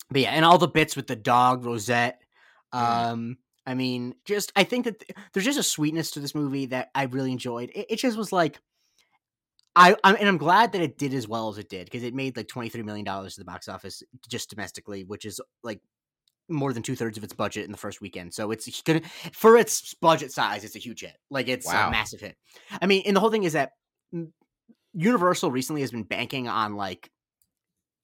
but 0.10 0.22
yeah, 0.22 0.32
and 0.32 0.46
all 0.46 0.58
the 0.58 0.68
bits 0.68 0.96
with 0.96 1.08
the 1.08 1.16
dog 1.16 1.66
Rosette. 1.66 2.22
Um, 2.72 3.38
I 3.66 3.76
mean, 3.76 4.16
just 4.26 4.52
I 4.56 4.64
think 4.64 4.86
that 4.86 5.00
th- 5.00 5.18
there's 5.32 5.46
just 5.46 5.60
a 5.60 5.64
sweetness 5.64 6.12
to 6.12 6.20
this 6.20 6.36
movie 6.36 6.68
that 6.68 6.90
I 6.94 7.04
really 7.04 7.32
enjoyed. 7.32 7.72
It, 7.74 7.88
it 7.90 8.00
just 8.00 8.18
was 8.18 8.32
like. 8.32 8.60
I, 9.76 9.96
I'm 10.04 10.16
and 10.18 10.28
I'm 10.30 10.38
glad 10.38 10.74
that 10.74 10.82
it 10.84 11.00
did 11.00 11.16
as 11.16 11.28
well 11.28 11.50
as 11.50 11.58
it 11.58 11.68
did 11.68 11.86
because 11.86 12.04
it 12.04 12.14
made 12.14 12.38
like 12.38 12.48
23 12.48 12.84
million 12.84 13.04
dollars 13.04 13.34
to 13.34 13.42
the 13.42 13.46
box 13.46 13.68
office 13.68 14.04
just 14.28 14.52
domestically, 14.52 15.04
which 15.04 15.26
is 15.26 15.42
like 15.64 15.82
more 16.50 16.74
than 16.74 16.84
two 16.84 16.96
thirds 16.96 17.18
of 17.18 17.24
its 17.24 17.34
budget 17.34 17.66
in 17.66 17.72
the 17.72 17.78
first 17.78 18.02
weekend. 18.02 18.34
So 18.34 18.52
it's 18.52 18.82
gonna 18.82 19.02
for 19.34 19.58
its 19.58 19.94
budget 19.96 20.32
size, 20.32 20.64
it's 20.64 20.76
a 20.76 20.80
huge 20.80 21.02
hit. 21.02 21.18
Like 21.30 21.48
it's 21.48 21.66
Wow. 21.66 21.88
a 21.88 21.92
massive 21.92 22.20
hit. 22.22 22.36
I 22.82 22.86
mean, 22.86 23.04
and 23.06 23.16
the 23.16 23.20
whole 23.20 23.32
thing 23.32 23.44
is 23.44 23.54
that 23.54 23.72
Universal 24.94 25.52
recently 25.52 25.82
has 25.82 25.92
been 25.92 26.04
banking 26.04 26.48
on 26.48 26.76
like 26.76 27.10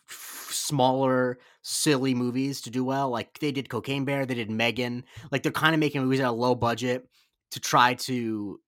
f- 0.10 0.50
smaller, 0.52 1.38
silly 1.62 2.16
movies 2.16 2.62
to 2.62 2.70
do 2.72 2.84
well. 2.84 3.10
Like 3.10 3.38
they 3.40 3.52
did 3.52 3.70
Cocaine 3.70 4.06
Bear, 4.06 4.26
they 4.26 4.34
did 4.36 4.50
M3GAN. 4.50 5.04
Like 5.32 5.44
they're 5.44 5.52
kind 5.52 5.76
of 5.76 5.80
making 5.80 6.02
movies 6.02 6.20
at 6.20 6.28
a 6.28 6.32
low 6.32 6.56
budget 6.56 7.08
to 7.52 7.60
try 7.60 7.94
to 7.96 8.60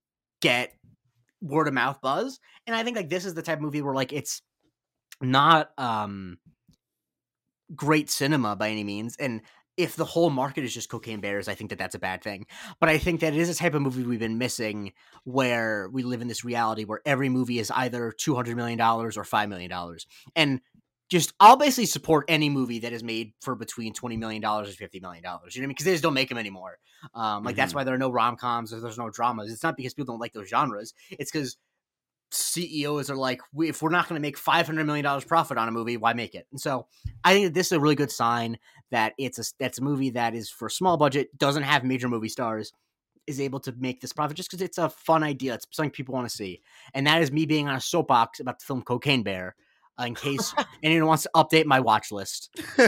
get 0.42 0.74
word 1.42 1.68
of 1.68 1.74
mouth 1.74 2.00
buzz. 2.02 2.40
And 2.68 2.76
I 2.76 2.84
think 2.84 2.96
like 2.96 3.10
this 3.10 3.26
is 3.26 3.34
the 3.34 3.42
type 3.42 3.58
of 3.58 3.64
movie 3.64 3.82
where 3.82 3.96
like 3.96 4.14
it's 4.14 4.42
not 5.22 5.72
um 5.80 6.38
great 7.76 8.10
cinema 8.10 8.56
by 8.56 8.70
any 8.70 8.84
means 8.84 9.16
and 9.18 9.42
if 9.82 9.96
the 9.96 10.06
whole 10.06 10.30
market 10.30 10.64
is 10.64 10.74
just 10.74 10.90
cocaine 10.90 11.20
bears 11.20 11.48
i 11.48 11.56
think 11.56 11.70
that 11.70 11.80
that's 11.80 11.96
a 11.96 12.00
bad 12.00 12.22
thing. 12.24 12.46
But 12.80 12.90
i 12.90 12.98
think 12.98 13.20
that 13.22 13.34
it 13.34 13.40
is 13.40 13.50
a 13.50 13.56
type 13.56 13.74
of 13.74 13.82
movie 13.82 14.04
we've 14.04 14.20
been 14.20 14.38
missing 14.38 14.94
where 15.24 15.90
we 15.92 16.04
live 16.04 16.22
in 16.22 16.28
this 16.28 16.44
reality 16.46 16.84
where 16.86 17.02
every 17.06 17.30
movie 17.30 17.60
is 17.60 17.72
either 17.72 18.12
200 18.12 18.56
million 18.56 18.78
dollars 18.78 19.18
or 19.18 19.24
5 19.24 19.50
million 19.50 19.70
dollars. 19.70 20.08
And 20.36 20.62
just 21.10 21.34
i'll 21.42 21.58
basically 21.58 21.86
support 21.88 22.24
any 22.30 22.50
movie 22.50 22.80
that 22.80 22.94
is 22.94 23.04
made 23.04 23.34
for 23.42 23.54
between 23.56 23.94
20 23.94 24.16
million 24.18 24.42
dollars 24.42 24.70
and 24.70 24.78
50 24.78 25.00
million 25.02 25.22
dollars 25.24 25.54
you 25.56 25.62
know 25.62 25.66
what 25.66 25.68
i 25.68 25.70
mean? 25.70 25.74
Because 25.74 25.86
they 25.86 25.92
just 25.92 26.04
don't 26.04 26.14
make 26.14 26.30
them 26.30 26.38
anymore. 26.38 26.78
Um 27.14 27.44
like 27.44 27.56
that's 27.58 27.74
Mhm. 27.74 27.76
why 27.76 27.84
there 27.84 27.94
are 27.96 27.98
no 28.06 28.12
rom-coms 28.12 28.72
or 28.74 28.80
there's 28.80 28.98
no 28.98 29.10
dramas. 29.10 29.52
It's 29.52 29.64
not 29.64 29.76
because 29.76 29.94
people 29.94 30.14
don't 30.14 30.22
like 30.22 30.34
those 30.34 30.48
genres. 30.50 30.94
It's 31.10 31.32
because 31.32 31.58
CEOs 32.34 33.10
are 33.10 33.16
like, 33.18 33.42
we, 33.54 33.68
if 33.68 33.82
we're 33.82 33.90
not 33.90 34.08
going 34.08 34.16
to 34.18 34.22
make 34.26 34.38
five 34.38 34.66
hundred 34.66 34.86
million 34.86 35.04
dollars 35.04 35.26
profit 35.26 35.58
on 35.58 35.68
a 35.68 35.72
movie, 35.72 35.98
why 35.98 36.14
make 36.14 36.34
it? 36.34 36.48
And 36.52 36.62
so, 36.62 36.88
I 37.26 37.34
think 37.34 37.48
that 37.48 37.54
this 37.54 37.68
is 37.68 37.74
a 37.74 37.80
really 37.80 37.96
good 37.96 38.12
sign 38.12 38.58
that 38.92 39.14
it's 39.18 39.40
a 39.40 39.44
that's 39.60 39.80
a 39.80 39.84
movie 39.84 40.12
that 40.12 40.36
is 40.36 40.50
for 40.50 40.70
small 40.70 40.98
budget, 40.98 41.36
doesn't 41.38 41.64
have 41.64 41.84
major 41.84 42.08
movie 42.08 42.30
stars, 42.30 42.72
is 43.28 43.40
able 43.40 43.60
to 43.62 43.74
make 43.78 44.02
this 44.02 44.14
profit 44.14 44.38
just 44.38 44.50
because 44.50 44.62
it's 44.62 44.78
a 44.78 44.90
fun 44.90 45.24
idea. 45.24 45.54
It's 45.56 45.66
something 45.72 45.92
people 45.92 46.14
want 46.14 46.30
to 46.30 46.36
see, 46.36 46.62
and 46.94 47.08
that 47.08 47.22
is 47.22 47.32
me 47.32 47.46
being 47.46 47.68
on 47.68 47.76
a 47.76 47.82
soapbox 47.82 48.40
about 48.40 48.60
the 48.60 48.66
film 48.66 48.82
Cocaine 48.82 49.24
Bear. 49.24 49.56
Uh, 50.00 50.06
in 50.06 50.16
case 50.16 50.54
anyone 50.84 51.08
wants 51.08 51.24
to 51.24 51.30
update 51.36 51.66
my 51.66 51.80
watch 51.80 52.12
list, 52.12 52.50
but 52.78 52.84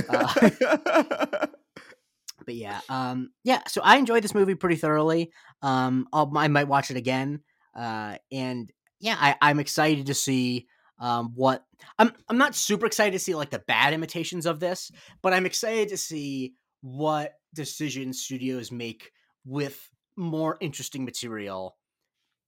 yeah, 2.47 2.79
um, 2.89 3.31
yeah. 3.43 3.61
So 3.67 3.81
I 3.81 3.97
enjoyed 3.97 4.23
this 4.23 4.35
movie 4.35 4.55
pretty 4.55 4.77
thoroughly. 4.77 5.31
Um, 5.61 6.07
I'll, 6.13 6.31
I 6.35 6.47
might 6.47 6.67
watch 6.67 6.91
it 6.91 6.97
again. 6.97 7.41
Uh, 7.75 8.17
and 8.31 8.71
yeah, 8.99 9.17
I, 9.19 9.35
I'm 9.41 9.59
excited 9.59 10.05
to 10.07 10.13
see 10.13 10.67
um 11.03 11.33
what 11.35 11.63
I'm. 11.99 12.13
I'm 12.29 12.37
not 12.37 12.55
super 12.55 12.85
excited 12.85 13.11
to 13.11 13.19
see 13.19 13.35
like 13.35 13.51
the 13.51 13.59
bad 13.59 13.93
imitations 13.93 14.45
of 14.45 14.59
this, 14.59 14.89
but 15.21 15.33
I'm 15.33 15.45
excited 15.45 15.89
to 15.89 15.97
see 15.97 16.55
what 16.81 17.33
decisions 17.53 18.21
studios 18.21 18.71
make 18.71 19.11
with 19.45 19.89
more 20.15 20.57
interesting 20.61 21.03
material. 21.03 21.75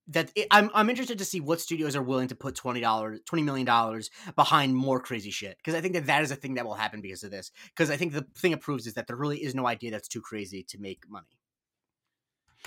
That 0.08 0.32
it, 0.36 0.48
I'm 0.52 0.72
I'm 0.74 0.90
interested 0.90 1.18
to 1.18 1.26
see 1.26 1.42
what 1.42 1.60
studios 1.60 1.96
are 1.98 2.02
willing 2.02 2.30
to 2.30 2.36
put 2.36 2.56
twenty 2.56 2.80
dollars, 2.80 3.20
twenty 3.26 3.44
million 3.44 3.66
dollars 3.66 4.10
behind 4.38 4.74
more 4.74 5.02
crazy 5.02 5.32
shit 5.32 5.58
because 5.58 5.76
I 5.76 5.82
think 5.82 5.96
that 5.96 6.06
that 6.06 6.24
is 6.24 6.32
a 6.32 6.36
thing 6.36 6.54
that 6.54 6.66
will 6.66 6.76
happen 6.76 7.02
because 7.02 7.24
of 7.24 7.32
this. 7.32 7.52
Because 7.76 7.92
I 7.92 7.98
think 7.98 8.14
the 8.14 8.26
thing 8.38 8.54
it 8.54 8.62
proves 8.62 8.88
is 8.88 8.94
that 8.94 9.08
there 9.08 9.18
really 9.18 9.44
is 9.44 9.54
no 9.54 9.68
idea 9.68 9.92
that's 9.92 10.08
too 10.08 10.22
crazy 10.22 10.64
to 10.70 10.80
make 10.80 11.04
money. 11.10 11.40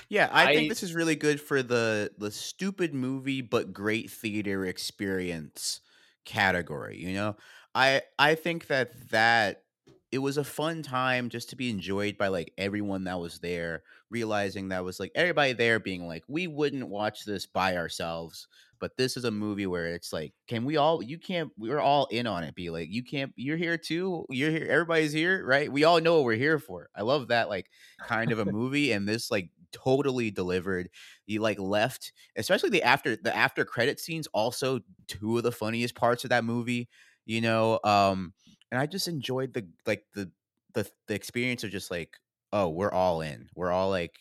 Yeah, 0.09 0.29
I, 0.33 0.45
I- 0.45 0.49
think 0.49 0.69
this 0.69 0.83
is 0.83 0.95
really 0.95 1.17
good 1.17 1.41
for 1.41 1.63
the 1.63 2.13
the 2.19 2.31
stupid 2.31 2.95
movie 2.95 3.41
but 3.43 3.73
great 3.73 4.11
theater 4.11 4.65
experience 4.65 5.81
category. 6.25 6.99
You 6.99 7.15
know, 7.15 7.37
I 7.75 8.03
I 8.19 8.35
think 8.35 8.67
that 8.69 9.09
that 9.11 9.65
it 10.11 10.19
was 10.19 10.39
a 10.39 10.45
fun 10.45 10.83
time 10.83 11.29
just 11.29 11.51
to 11.51 11.57
be 11.57 11.69
enjoyed 11.71 12.17
by 12.17 12.29
like 12.29 12.53
everyone 12.59 13.05
that 13.05 13.21
was 13.21 13.41
there. 13.41 13.83
Realizing 14.11 14.69
that 14.71 14.85
was 14.85 14.99
like 14.99 15.13
everybody 15.15 15.53
there 15.53 15.79
being 15.79 16.07
like, 16.07 16.25
we 16.29 16.47
wouldn't 16.47 16.89
watch 16.89 17.25
this 17.27 17.45
by 17.45 17.77
ourselves, 17.77 18.49
but 18.81 18.97
this 18.97 19.19
is 19.19 19.25
a 19.25 19.31
movie 19.31 19.67
where 19.67 19.89
it's 19.89 20.15
like, 20.15 20.33
can 20.47 20.65
we 20.65 20.79
all? 20.79 21.03
You 21.03 21.19
can't. 21.19 21.53
We're 21.59 21.79
all 21.81 22.07
in 22.07 22.27
on 22.27 22.43
it. 22.45 22.55
Be 22.55 22.71
like, 22.71 22.89
you 22.91 23.05
can't. 23.05 23.33
You're 23.37 23.59
here 23.59 23.77
too. 23.77 24.25
You're 24.31 24.51
here. 24.51 24.67
Everybody's 24.71 25.13
here, 25.13 25.45
right? 25.47 25.71
We 25.71 25.85
all 25.85 26.01
know 26.01 26.17
what 26.17 26.25
we're 26.25 26.37
here 26.37 26.59
for. 26.59 26.89
I 26.97 27.03
love 27.03 27.29
that 27.29 27.51
like 27.51 27.69
kind 28.03 28.33
of 28.33 28.39
a 28.39 28.47
movie, 28.47 28.93
and 28.93 29.07
this 29.07 29.31
like 29.31 29.51
totally 29.73 30.31
delivered. 30.31 30.91
You 31.27 31.41
like 31.41 31.59
left, 31.59 32.12
especially 32.37 32.71
the 32.71 32.83
after 32.83 33.16
the 33.16 33.35
after 33.35 33.64
credit 33.64 34.01
scenes. 34.01 34.27
Also, 34.29 34.81
two 35.07 35.37
of 35.39 35.43
the 35.45 35.53
funniest 35.53 35.95
parts 35.95 36.25
of 36.25 36.31
that 36.31 36.45
movie. 36.45 36.89
You 37.27 37.41
know, 37.41 37.79
um, 37.85 38.33
and 38.71 38.81
I 38.81 38.87
just 38.87 39.09
enjoyed 39.09 39.53
the 39.55 39.69
like 39.87 40.05
the 40.14 40.31
the 40.75 40.91
the 41.07 41.14
experience 41.14 41.64
of 41.64 41.71
just 41.71 41.91
like, 41.91 42.16
oh, 42.53 42.69
we're 42.69 42.93
all 42.93 43.21
in. 43.21 43.49
We're 43.55 43.71
all 43.73 43.91
like, 43.91 44.16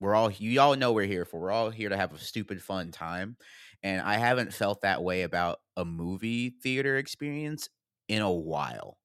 we're 0.00 0.14
all 0.14 0.30
you 0.30 0.60
all 0.60 0.76
know 0.76 0.92
we're 0.92 1.06
here 1.06 1.24
for. 1.24 1.40
We're 1.40 1.50
all 1.50 1.70
here 1.70 1.88
to 1.88 1.96
have 1.96 2.12
a 2.12 2.18
stupid 2.18 2.62
fun 2.62 2.90
time, 2.92 3.36
and 3.82 4.00
I 4.02 4.16
haven't 4.16 4.54
felt 4.54 4.82
that 4.82 5.02
way 5.02 5.22
about 5.22 5.60
a 5.76 5.84
movie 5.84 6.50
theater 6.50 6.96
experience 6.96 7.68
in 8.08 8.22
a 8.22 8.30
while 8.32 8.98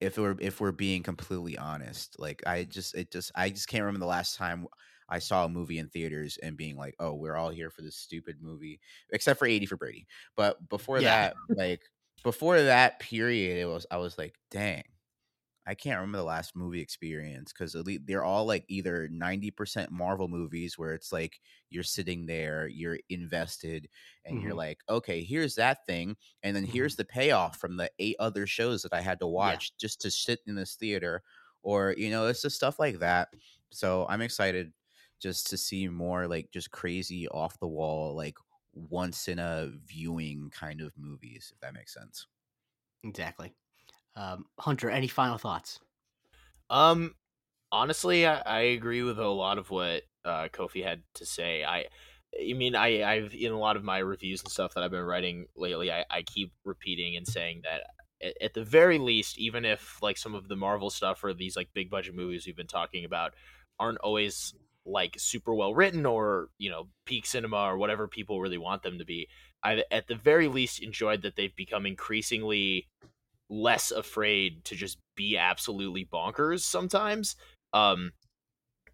if 0.00 0.16
we're 0.18 0.36
if 0.40 0.60
we're 0.60 0.72
being 0.72 1.02
completely 1.02 1.58
honest 1.58 2.16
like 2.18 2.42
i 2.46 2.64
just 2.64 2.94
it 2.94 3.10
just 3.12 3.30
i 3.34 3.50
just 3.50 3.68
can't 3.68 3.82
remember 3.82 4.00
the 4.00 4.06
last 4.06 4.36
time 4.36 4.66
i 5.10 5.18
saw 5.18 5.44
a 5.44 5.48
movie 5.48 5.78
in 5.78 5.88
theaters 5.88 6.38
and 6.38 6.56
being 6.56 6.76
like 6.76 6.94
oh 6.98 7.14
we're 7.14 7.36
all 7.36 7.50
here 7.50 7.70
for 7.70 7.82
this 7.82 7.96
stupid 7.96 8.40
movie 8.40 8.80
except 9.10 9.38
for 9.38 9.46
80 9.46 9.66
for 9.66 9.76
brady 9.76 10.06
but 10.36 10.68
before 10.68 11.00
Yeah. 11.00 11.02
that 11.02 11.36
like 11.56 11.82
before 12.24 12.60
that 12.62 12.98
period 13.00 13.58
it 13.58 13.66
was 13.66 13.86
i 13.90 13.96
was 13.96 14.18
like 14.18 14.36
dang 14.50 14.84
i 15.66 15.74
can't 15.74 15.98
remember 15.98 16.18
the 16.18 16.24
last 16.24 16.56
movie 16.56 16.80
experience 16.80 17.52
because 17.52 17.76
they're 18.06 18.24
all 18.24 18.46
like 18.46 18.64
either 18.68 19.08
90% 19.08 19.90
marvel 19.90 20.26
movies 20.28 20.78
where 20.78 20.94
it's 20.94 21.12
like 21.12 21.40
you're 21.68 21.82
sitting 21.82 22.26
there 22.26 22.66
you're 22.66 22.98
invested 23.10 23.88
and 24.24 24.40
you're 24.40 24.54
Mhm. 24.54 24.54
like 24.54 24.80
okay 24.88 25.22
here's 25.22 25.54
that 25.54 25.84
thing 25.86 26.16
and 26.42 26.56
then 26.56 26.64
here's 26.64 26.96
the 26.96 27.04
payoff 27.04 27.58
from 27.58 27.76
the 27.76 27.90
eight 27.98 28.16
other 28.18 28.46
shows 28.46 28.82
that 28.82 28.92
I 28.94 29.00
had 29.02 29.20
to 29.20 29.26
watch 29.26 29.76
just 29.76 30.00
to 30.02 30.10
sit 30.10 30.40
in 30.46 30.54
this 30.54 30.74
theater, 30.76 31.22
or 31.62 31.94
you 31.96 32.10
know, 32.10 32.26
it's 32.26 32.42
just 32.42 32.56
stuff 32.56 32.78
like 32.78 32.98
that. 33.00 33.28
So 33.70 34.06
I'm 34.08 34.20
excited 34.22 34.72
just 35.20 35.48
to 35.50 35.56
see 35.56 35.88
more 35.88 36.26
like 36.26 36.50
just 36.50 36.70
crazy 36.70 37.28
off 37.28 37.58
the 37.58 37.68
wall, 37.68 38.14
like 38.14 38.36
once 38.72 39.28
in 39.28 39.38
a 39.38 39.70
viewing 39.86 40.50
kind 40.50 40.80
of 40.80 40.92
movies, 40.96 41.52
if 41.52 41.60
that 41.60 41.74
makes 41.74 41.94
sense. 41.94 42.26
Exactly. 43.04 43.52
Um, 44.16 44.46
Hunter, 44.58 44.90
any 44.90 45.08
final 45.08 45.38
thoughts? 45.38 45.80
Um, 46.68 47.14
honestly, 47.72 48.26
I, 48.26 48.40
I 48.40 48.60
agree 48.60 49.02
with 49.02 49.18
a 49.18 49.28
lot 49.28 49.58
of 49.58 49.70
what 49.70 50.02
uh, 50.24 50.48
Kofi 50.52 50.84
had 50.84 51.02
to 51.14 51.26
say. 51.26 51.64
I, 51.64 51.86
I 52.38 52.52
mean, 52.52 52.74
I, 52.74 53.02
I've 53.02 53.34
in 53.34 53.52
a 53.52 53.58
lot 53.58 53.76
of 53.76 53.84
my 53.84 53.98
reviews 53.98 54.42
and 54.42 54.50
stuff 54.50 54.74
that 54.74 54.84
I've 54.84 54.90
been 54.90 55.04
writing 55.04 55.46
lately, 55.56 55.90
I, 55.90 56.04
I 56.10 56.22
keep 56.22 56.52
repeating 56.64 57.16
and 57.16 57.26
saying 57.26 57.62
that 57.64 57.82
at, 58.22 58.34
at 58.40 58.54
the 58.54 58.64
very 58.64 58.98
least, 58.98 59.38
even 59.38 59.64
if 59.64 59.98
like 60.02 60.16
some 60.16 60.34
of 60.34 60.48
the 60.48 60.56
Marvel 60.56 60.90
stuff 60.90 61.24
or 61.24 61.34
these 61.34 61.56
like 61.56 61.68
big 61.74 61.90
budget 61.90 62.14
movies 62.14 62.46
we've 62.46 62.56
been 62.56 62.66
talking 62.66 63.04
about 63.04 63.34
aren't 63.78 63.98
always 63.98 64.54
like 64.86 65.14
super 65.18 65.54
well 65.54 65.74
written 65.74 66.06
or 66.06 66.48
you 66.58 66.70
know 66.70 66.88
peak 67.06 67.26
cinema 67.26 67.64
or 67.64 67.76
whatever 67.76 68.08
people 68.08 68.40
really 68.40 68.58
want 68.58 68.82
them 68.82 68.98
to 68.98 69.04
be, 69.04 69.28
i've 69.62 69.82
at 69.90 70.06
the 70.06 70.14
very 70.14 70.48
least 70.48 70.82
enjoyed 70.82 71.22
that 71.22 71.36
they've 71.36 71.56
become 71.56 71.86
increasingly 71.86 72.86
less 73.50 73.90
afraid 73.90 74.64
to 74.64 74.76
just 74.76 74.98
be 75.16 75.36
absolutely 75.36 76.04
bonkers 76.04 76.60
sometimes. 76.60 77.36
Um 77.72 78.12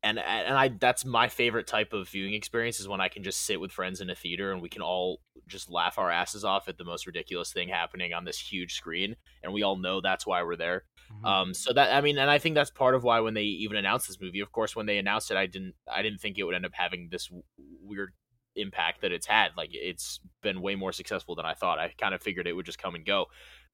and 0.07 0.19
and 0.19 0.57
i 0.57 0.69
that's 0.69 1.05
my 1.05 1.29
favorite 1.29 1.67
type 1.67 1.93
of 1.93 2.09
viewing 2.09 2.35
experience 2.35 2.79
is 2.79 2.89
when 2.89 3.01
i 3.01 3.09
can 3.09 3.23
just 3.23 3.41
sit 3.41 3.61
with 3.61 3.73
friends 3.73 4.01
in 4.01 4.09
a 4.09 4.15
theater 4.15 4.53
and 4.53 4.63
we 4.63 4.69
can 4.69 4.83
all 4.83 5.21
just 5.47 5.71
laugh 5.71 5.99
our 5.99 6.11
asses 6.11 6.45
off 6.45 6.69
at 6.69 6.79
the 6.79 6.85
most 6.85 7.07
ridiculous 7.07 7.53
thing 7.53 7.69
happening 7.69 8.13
on 8.13 8.25
this 8.25 8.39
huge 8.39 8.75
screen 8.75 9.17
and 9.43 9.53
we 9.53 9.63
all 9.63 9.77
know 9.77 10.01
that's 10.01 10.27
why 10.27 10.43
we're 10.43 10.57
there. 10.57 10.83
Um 11.25 11.55
so 11.55 11.73
that 11.73 11.95
i 11.95 12.01
mean 12.01 12.19
and 12.19 12.31
i 12.31 12.39
think 12.39 12.57
that's 12.57 12.71
part 12.71 12.97
of 12.97 13.05
why 13.05 13.21
when 13.21 13.35
they 13.35 13.43
even 13.43 13.77
announced 13.77 14.09
this 14.09 14.21
movie 14.21 14.41
of 14.41 14.51
course 14.51 14.75
when 14.75 14.87
they 14.87 14.99
announced 14.99 15.31
it 15.31 15.37
i 15.37 15.47
didn't 15.47 15.75
i 15.89 16.03
didn't 16.03 16.21
think 16.21 16.37
it 16.37 16.43
would 16.43 16.55
end 16.55 16.67
up 16.67 16.75
having 16.75 17.09
this 17.11 17.29
w- 17.29 17.45
weird 17.81 18.13
impact 18.57 19.03
that 19.03 19.13
it's 19.13 19.27
had 19.27 19.51
like 19.57 19.71
it's 19.73 20.19
been 20.43 20.61
way 20.61 20.75
more 20.75 20.93
successful 20.93 21.37
than 21.37 21.45
i 21.45 21.55
thought. 21.55 21.79
I 21.79 21.93
kind 21.97 22.15
of 22.15 22.23
figured 22.23 22.49
it 22.49 22.55
would 22.55 22.67
just 22.67 22.79
come 22.81 22.97
and 22.97 23.07
go 23.07 23.27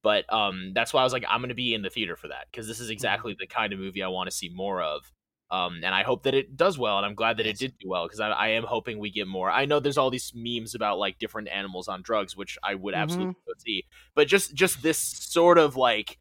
but 0.02 0.30
um 0.30 0.72
that's 0.74 0.92
why 0.92 1.00
i 1.00 1.04
was 1.04 1.12
like 1.14 1.24
i'm 1.26 1.40
going 1.40 1.48
to 1.48 1.54
be 1.54 1.72
in 1.72 1.82
the 1.82 1.88
theater 1.90 2.16
for 2.16 2.28
that 2.28 2.48
because 2.50 2.66
this 2.68 2.80
is 2.80 2.90
exactly 2.90 3.34
the 3.38 3.46
kind 3.46 3.72
of 3.72 3.78
movie 3.78 4.02
i 4.02 4.08
want 4.08 4.28
to 4.28 4.36
see 4.36 4.50
more 4.52 4.82
of 4.82 5.10
Um, 5.52 5.82
and 5.84 5.94
I 5.94 6.02
hope 6.02 6.22
that 6.22 6.34
it 6.34 6.56
does 6.56 6.78
well, 6.78 6.96
and 6.96 7.04
I'm 7.04 7.14
glad 7.14 7.36
that 7.36 7.44
Yes. 7.46 7.56
it 7.56 7.58
did 7.58 7.74
do 7.78 7.88
well 7.90 8.06
because 8.06 8.20
I, 8.20 8.30
I 8.30 8.48
am 8.48 8.64
hoping 8.64 8.98
we 8.98 9.10
get 9.10 9.28
more. 9.28 9.50
I 9.50 9.66
know 9.66 9.80
there's 9.80 9.98
all 9.98 10.08
these 10.10 10.32
memes 10.34 10.74
about 10.74 10.98
like 10.98 11.18
different 11.18 11.48
animals 11.48 11.88
on 11.88 12.00
drugs, 12.00 12.34
which 12.36 12.56
I 12.62 12.74
would 12.74 12.94
absolutely 12.94 13.34
go 13.46 13.52
see, 13.58 13.84
but 14.14 14.26
just 14.28 14.54
just 14.54 14.82
this 14.82 14.98
sort 14.98 15.58
of 15.58 15.76
like 15.76 16.18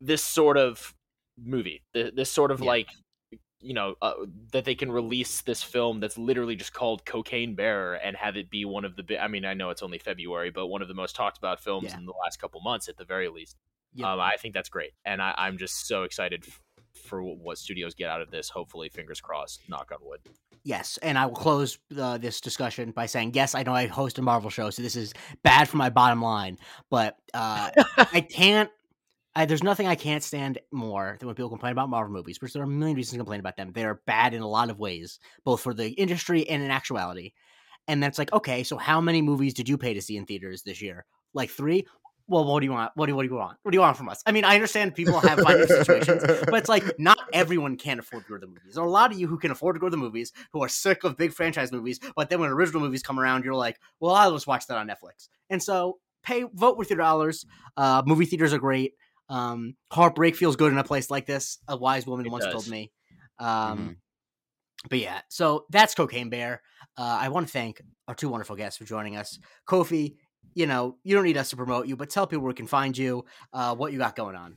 this 0.00 0.24
sort 0.24 0.56
of 0.58 0.94
movie, 1.42 1.82
th- 1.94 2.14
this 2.14 2.30
sort 2.30 2.50
of 2.50 2.58
Yeah. 2.60 2.66
like 2.66 2.88
you 3.62 3.74
know 3.74 3.94
uh, 4.02 4.14
that 4.52 4.64
they 4.64 4.74
can 4.74 4.90
release 4.90 5.42
this 5.42 5.62
film 5.62 6.00
that's 6.00 6.16
literally 6.18 6.56
just 6.56 6.72
called 6.72 7.04
Cocaine 7.04 7.54
Bear 7.54 7.94
and 7.94 8.16
have 8.16 8.36
it 8.36 8.50
be 8.50 8.64
one 8.64 8.84
of 8.84 8.96
the. 8.96 9.02
bi- 9.04 9.18
I 9.18 9.28
mean, 9.28 9.44
I 9.44 9.54
know 9.54 9.70
it's 9.70 9.82
only 9.82 9.98
February, 9.98 10.50
but 10.50 10.66
one 10.66 10.82
of 10.82 10.88
the 10.88 10.94
most 10.94 11.14
talked 11.14 11.38
about 11.38 11.60
films 11.60 11.90
Yeah. 11.90 11.98
in 11.98 12.04
the 12.06 12.14
last 12.24 12.40
couple 12.40 12.60
months 12.62 12.88
at 12.88 12.96
the 12.96 13.04
very 13.04 13.28
least. 13.28 13.56
Yep. 13.94 14.06
Um, 14.06 14.20
I 14.20 14.36
think 14.38 14.54
that's 14.54 14.68
great, 14.68 14.92
and 15.04 15.20
I, 15.22 15.34
I'm 15.36 15.56
just 15.58 15.86
so 15.86 16.04
excited 16.04 16.44
for 17.10 17.22
what 17.22 17.58
studios 17.58 17.94
get 17.94 18.08
out 18.08 18.22
of 18.22 18.30
this. 18.30 18.48
Hopefully, 18.48 18.88
fingers 18.88 19.20
crossed. 19.20 19.68
Knock 19.68 19.90
on 19.92 19.98
wood. 20.00 20.20
Yes, 20.62 20.98
and 21.02 21.18
I 21.18 21.26
will 21.26 21.34
close 21.34 21.78
uh, 21.98 22.18
this 22.18 22.40
discussion 22.40 22.92
by 22.92 23.06
saying, 23.06 23.32
yes, 23.34 23.54
I 23.54 23.62
know 23.62 23.74
I 23.74 23.86
host 23.86 24.18
a 24.18 24.22
Marvel 24.22 24.50
show, 24.50 24.70
so 24.70 24.82
this 24.82 24.96
is 24.96 25.12
bad 25.42 25.68
for 25.68 25.76
my 25.78 25.90
bottom 25.90 26.22
line, 26.22 26.58
but 26.90 27.16
uh, 27.34 27.70
I 27.96 28.20
can't. 28.20 28.70
I, 29.34 29.44
there's 29.44 29.62
nothing 29.62 29.86
I 29.86 29.94
can't 29.94 30.24
stand 30.24 30.58
more 30.72 31.16
than 31.18 31.26
when 31.26 31.36
people 31.36 31.50
complain 31.50 31.72
about 31.72 31.88
Marvel 31.88 32.12
movies, 32.12 32.40
which 32.40 32.52
there 32.52 32.62
are 32.62 32.64
a 32.64 32.68
million 32.68 32.96
reasons 32.96 33.12
to 33.12 33.18
complain 33.18 33.38
about 33.40 33.56
them. 33.56 33.70
They're 33.72 34.00
bad 34.06 34.34
in 34.34 34.42
a 34.42 34.48
lot 34.48 34.70
of 34.70 34.78
ways, 34.78 35.20
both 35.44 35.60
for 35.60 35.72
the 35.72 35.90
industry 35.90 36.48
and 36.48 36.62
in 36.62 36.70
actuality. 36.70 37.32
And 37.86 38.02
that's 38.02 38.18
like, 38.18 38.32
okay, 38.32 38.64
so 38.64 38.76
how 38.76 39.00
many 39.00 39.22
movies 39.22 39.54
did 39.54 39.68
you 39.68 39.78
pay 39.78 39.94
to 39.94 40.02
see 40.02 40.16
in 40.16 40.26
theaters 40.26 40.62
this 40.62 40.82
year? 40.82 41.06
Like 41.32 41.50
three? 41.50 41.86
Well, 42.30 42.44
what 42.44 42.60
do 42.60 42.66
you 42.66 42.72
want? 42.72 42.92
What 42.94 43.06
do, 43.06 43.16
what 43.16 43.22
do 43.24 43.28
you 43.28 43.34
want? 43.34 43.58
What 43.62 43.72
do 43.72 43.76
you 43.76 43.80
want 43.80 43.96
from 43.96 44.08
us? 44.08 44.22
I 44.24 44.30
mean, 44.32 44.44
I 44.44 44.54
understand 44.54 44.94
people 44.94 45.18
have 45.18 45.40
financial 45.40 45.76
situations, 45.84 46.22
but 46.46 46.54
it's 46.54 46.68
like 46.68 46.84
not 46.98 47.18
everyone 47.32 47.76
can 47.76 47.98
afford 47.98 48.22
to 48.24 48.28
go 48.28 48.34
to 48.36 48.40
the 48.40 48.46
movies. 48.46 48.74
There 48.74 48.84
are 48.84 48.86
a 48.86 48.90
lot 48.90 49.12
of 49.12 49.18
you 49.18 49.26
who 49.26 49.36
can 49.36 49.50
afford 49.50 49.74
to 49.74 49.80
go 49.80 49.88
to 49.88 49.90
the 49.90 49.96
movies 49.96 50.32
who 50.52 50.62
are 50.62 50.68
sick 50.68 51.02
of 51.02 51.16
big 51.16 51.32
franchise 51.32 51.72
movies, 51.72 51.98
but 52.14 52.30
then 52.30 52.40
when 52.40 52.48
original 52.50 52.80
movies 52.80 53.02
come 53.02 53.18
around, 53.18 53.44
you're 53.44 53.54
like, 53.54 53.80
well, 53.98 54.14
I'll 54.14 54.32
just 54.32 54.46
watch 54.46 54.66
that 54.68 54.78
on 54.78 54.86
Netflix. 54.86 55.28
And 55.50 55.60
so 55.60 55.98
pay, 56.22 56.44
vote 56.54 56.78
with 56.78 56.88
your 56.88 56.98
dollars. 56.98 57.44
Uh, 57.76 58.02
movie 58.06 58.26
theaters 58.26 58.52
are 58.52 58.58
great. 58.58 58.94
Um, 59.28 59.74
heartbreak 59.90 60.36
feels 60.36 60.54
good 60.54 60.72
in 60.72 60.78
a 60.78 60.84
place 60.84 61.10
like 61.10 61.26
this. 61.26 61.58
A 61.66 61.76
wise 61.76 62.06
woman 62.06 62.26
It 62.26 62.32
once 62.32 62.44
does. 62.44 62.52
told 62.52 62.68
me. 62.68 62.92
Mm-hmm. 63.40 63.72
Um, 63.72 63.96
But 64.88 65.00
yeah, 65.00 65.20
so 65.28 65.66
that's 65.68 65.94
Cocaine 65.94 66.30
Bear. 66.30 66.62
Uh, 66.96 67.18
I 67.20 67.28
want 67.28 67.46
to 67.46 67.52
thank 67.52 67.82
our 68.08 68.14
two 68.14 68.28
wonderful 68.28 68.56
guests 68.56 68.78
for 68.78 68.84
joining 68.84 69.16
us. 69.16 69.38
Kofi, 69.68 70.14
you 70.54 70.66
know, 70.66 70.96
you 71.04 71.14
don't 71.14 71.24
need 71.24 71.36
us 71.36 71.50
to 71.50 71.56
promote 71.56 71.86
you, 71.86 71.96
but 71.96 72.10
tell 72.10 72.26
people 72.26 72.42
where 72.42 72.50
we 72.50 72.54
can 72.54 72.66
find 72.66 72.96
you, 72.96 73.24
uh, 73.52 73.74
what 73.74 73.92
you 73.92 73.98
got 73.98 74.16
going 74.16 74.36
on. 74.36 74.56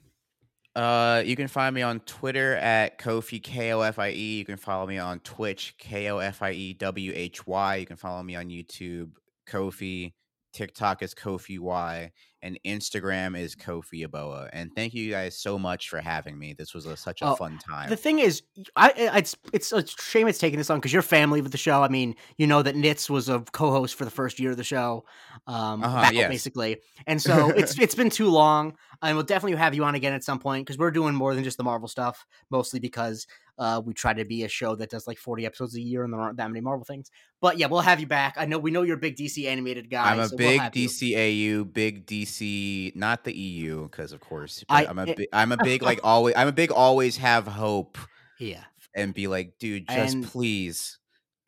Uh, 0.76 1.22
you 1.24 1.36
can 1.36 1.48
find 1.48 1.76
me 1.76 1.84
on 1.84 2.00
Twitter 2.02 2.56
at 2.56 2.98
Kofi 2.98 3.42
K 3.42 3.74
O 3.74 3.82
F 3.82 4.00
I 4.00 4.10
E. 4.10 4.38
You 4.40 4.46
can 4.46 4.58
follow 4.58 4.88
me 4.88 4.98
on 4.98 5.20
Twitch 5.20 5.76
K 5.78 6.10
O 6.10 6.18
F 6.18 6.42
I 6.42 6.52
E 6.52 6.74
W 6.74 7.12
H 7.14 7.46
Y. 7.46 7.76
You 7.76 7.86
can 7.86 7.96
follow 7.96 8.24
me 8.24 8.36
on 8.36 8.48
YouTube 8.48 9.12
Kofi. 9.48 10.14
TikTok 10.52 11.04
is 11.04 11.14
Kofi 11.14 11.60
Y, 11.60 12.12
and 12.44 12.60
Instagram 12.66 13.36
is 13.40 13.56
Kofi 13.56 14.06
Aboa. 14.08 14.50
And 14.54 14.70
thank 14.76 14.94
you 14.94 15.10
guys 15.10 15.36
so 15.36 15.58
much 15.58 15.90
for 15.90 16.00
having 16.02 16.38
me. 16.38 16.54
This 16.54 16.74
was 16.76 16.86
a, 16.86 16.96
such 16.96 17.22
a 17.24 17.30
Oh, 17.30 17.36
fun 17.36 17.58
time. 17.58 17.90
The 17.90 17.96
thing 17.98 18.20
is, 18.20 18.44
I 18.76 18.92
it's 18.96 19.36
it's 19.54 19.72
a 19.72 19.84
shame 19.88 20.28
it's 20.28 20.38
taking 20.38 20.58
this 20.60 20.70
on 20.70 20.78
because 20.80 20.94
you're 20.94 21.02
family 21.02 21.42
with 21.42 21.52
the 21.54 21.58
show. 21.58 21.82
I 21.82 21.88
mean, 21.88 22.16
you 22.38 22.46
know 22.46 22.62
that 22.62 22.76
Nitz 22.76 23.10
was 23.10 23.30
a 23.30 23.40
co-host 23.40 23.96
for 23.96 24.06
the 24.06 24.12
first 24.12 24.40
year 24.40 24.52
of 24.52 24.58
the 24.58 24.64
show, 24.64 25.06
um, 25.48 25.82
Uh-huh, 25.84 26.02
back- 26.02 26.14
yes. 26.14 26.30
basically, 26.30 26.82
and 27.08 27.20
so 27.22 27.50
it's 27.50 27.80
it's 27.80 27.96
been 27.96 28.10
too 28.12 28.30
long. 28.30 28.76
And 29.02 29.18
we'll 29.18 29.26
definitely 29.26 29.58
have 29.58 29.76
you 29.76 29.84
on 29.84 29.96
again 29.96 30.14
at 30.14 30.24
some 30.24 30.40
point 30.40 30.66
because 30.66 30.78
we're 30.78 30.90
doing 30.92 31.14
more 31.14 31.36
than 31.36 31.44
just 31.44 31.58
the 31.58 31.64
Marvel 31.66 31.90
stuff, 31.90 32.26
mostly 32.50 32.80
because 32.80 33.28
uh, 33.58 33.82
we 33.84 33.94
try 33.94 34.14
to 34.14 34.24
be 34.24 34.44
a 34.44 34.48
show 34.48 34.76
that 34.76 34.90
does 34.90 35.08
like 35.08 35.18
40 35.18 35.46
episodes 35.46 35.76
a 35.76 35.82
year, 35.82 36.06
and 36.06 36.14
there 36.14 36.22
aren't 36.22 36.38
that 36.38 36.48
many 36.50 36.62
Marvel 36.62 36.86
things. 36.86 37.12
But 37.42 37.58
yeah, 37.58 37.68
we'll 37.68 37.82
have 37.82 38.00
you 38.00 38.08
back. 38.08 38.36
I 38.38 38.46
know 38.46 38.60
we 38.60 38.72
know 38.72 38.82
you're 38.84 38.96
a 38.96 39.00
big 39.00 39.18
DC 39.18 39.46
animated 39.46 39.90
guy. 39.90 40.10
I'm 40.10 40.20
a 40.22 40.30
so 40.30 40.38
we'll 40.38 40.58
big 40.58 40.76
you. 40.78 40.88
DCAU, 40.88 41.74
big 41.74 42.06
DC, 42.06 42.33
not 42.42 43.24
the 43.24 43.34
EU, 43.36 43.84
because 43.90 44.12
of 44.14 44.20
course 44.22 44.64
I- 44.70 44.86
I, 44.86 44.90
am 44.90 45.00
a 45.00 45.04
it- 45.06 45.18
big, 45.18 45.28
I'm 45.34 45.52
a 45.52 45.58
big 45.58 45.82
like 45.82 46.00
always, 46.04 46.36
I'm 46.38 46.48
a 46.48 46.52
big 46.54 46.72
always 46.72 47.18
have 47.18 47.46
hope 47.48 47.98
Yeah. 48.40 48.64
and 48.96 49.14
be 49.14 49.28
like, 49.28 49.58
dude, 49.60 49.88
just 49.88 50.16
And- 50.16 50.26
please. 50.26 50.98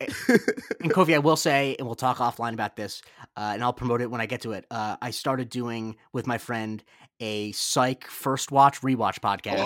And 0.80 0.92
Kofi, 0.92 1.14
I 1.14 1.18
will 1.18 1.36
say, 1.36 1.74
and 1.78 1.86
we'll 1.88 1.94
talk 1.94 2.18
offline 2.18 2.52
about 2.52 2.76
this, 2.76 3.00
uh, 3.36 3.52
and 3.54 3.62
I'll 3.64 3.72
promote 3.72 4.02
it 4.02 4.10
when 4.10 4.20
I 4.20 4.26
get 4.26 4.42
to 4.42 4.52
it. 4.52 4.66
Uh, 4.70 4.96
I 5.00 5.10
started 5.10 5.48
doing 5.48 5.96
with 6.12 6.26
my 6.26 6.36
friend 6.36 6.84
a 7.18 7.52
Psych 7.52 8.06
First 8.06 8.52
Watch 8.52 8.82
Rewatch 8.82 9.20
podcast, 9.20 9.64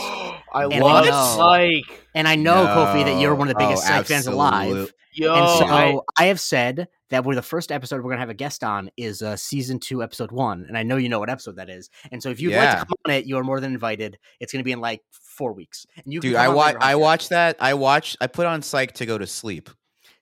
I 0.54 0.64
And 0.66 0.74
I 0.74 0.78
love 0.78 1.04
know- 1.06 1.36
Psych. 1.36 2.06
and 2.14 2.28
I 2.28 2.36
know 2.36 2.64
Kofi 2.66 3.04
that 3.06 3.20
you're 3.20 3.34
one 3.34 3.48
of 3.48 3.54
the 3.54 3.58
biggest 3.58 3.82
Oh, 3.84 3.88
Psych 3.88 4.06
fans 4.06 4.26
alive. 4.28 4.92
Absolute- 5.10 5.26
Yo, 5.26 5.34
and 5.34 5.58
so 5.58 6.04
I- 6.18 6.22
I, 6.22 6.26
have 6.26 6.40
said 6.40 6.88
that 7.10 7.24
we're 7.24 7.34
the 7.34 7.42
first 7.42 7.72
episode 7.72 8.02
we're 8.02 8.10
gonna 8.10 8.20
have 8.20 8.30
a 8.30 8.34
guest 8.34 8.62
on 8.64 8.90
is 8.96 9.22
uh, 9.22 9.36
season 9.36 9.78
two, 9.80 10.02
episode 10.02 10.30
one, 10.32 10.64
and 10.68 10.76
I 10.78 10.82
know 10.82 10.96
you 10.96 11.08
know 11.08 11.18
what 11.18 11.30
episode 11.30 11.56
that 11.56 11.68
is. 11.68 11.90
And 12.12 12.22
so 12.22 12.30
if 12.30 12.40
you'd 12.40 12.54
like 12.54 12.70
to 12.80 12.86
come 12.86 12.94
on 13.06 13.12
it, 13.14 13.26
you 13.26 13.36
are 13.38 13.44
more 13.44 13.60
than 13.60 13.72
invited. 13.72 14.18
It's 14.38 14.52
gonna 14.52 14.64
be 14.64 14.72
in 14.72 14.80
like 14.80 15.02
four 15.10 15.52
weeks, 15.52 15.86
and 15.96 16.12
you 16.12 16.20
Dude, 16.20 16.34
come 16.34 16.42
I 16.42 16.46
on 16.48 16.54
watch. 16.54 16.76
I 16.80 16.88
here. 16.90 16.98
watched 16.98 17.28
that. 17.30 17.56
I 17.60 17.74
watched. 17.74 18.16
I 18.20 18.26
put 18.28 18.46
on 18.46 18.62
Psych 18.62 18.92
to 18.94 19.06
go 19.06 19.18
to 19.18 19.26
sleep. 19.26 19.68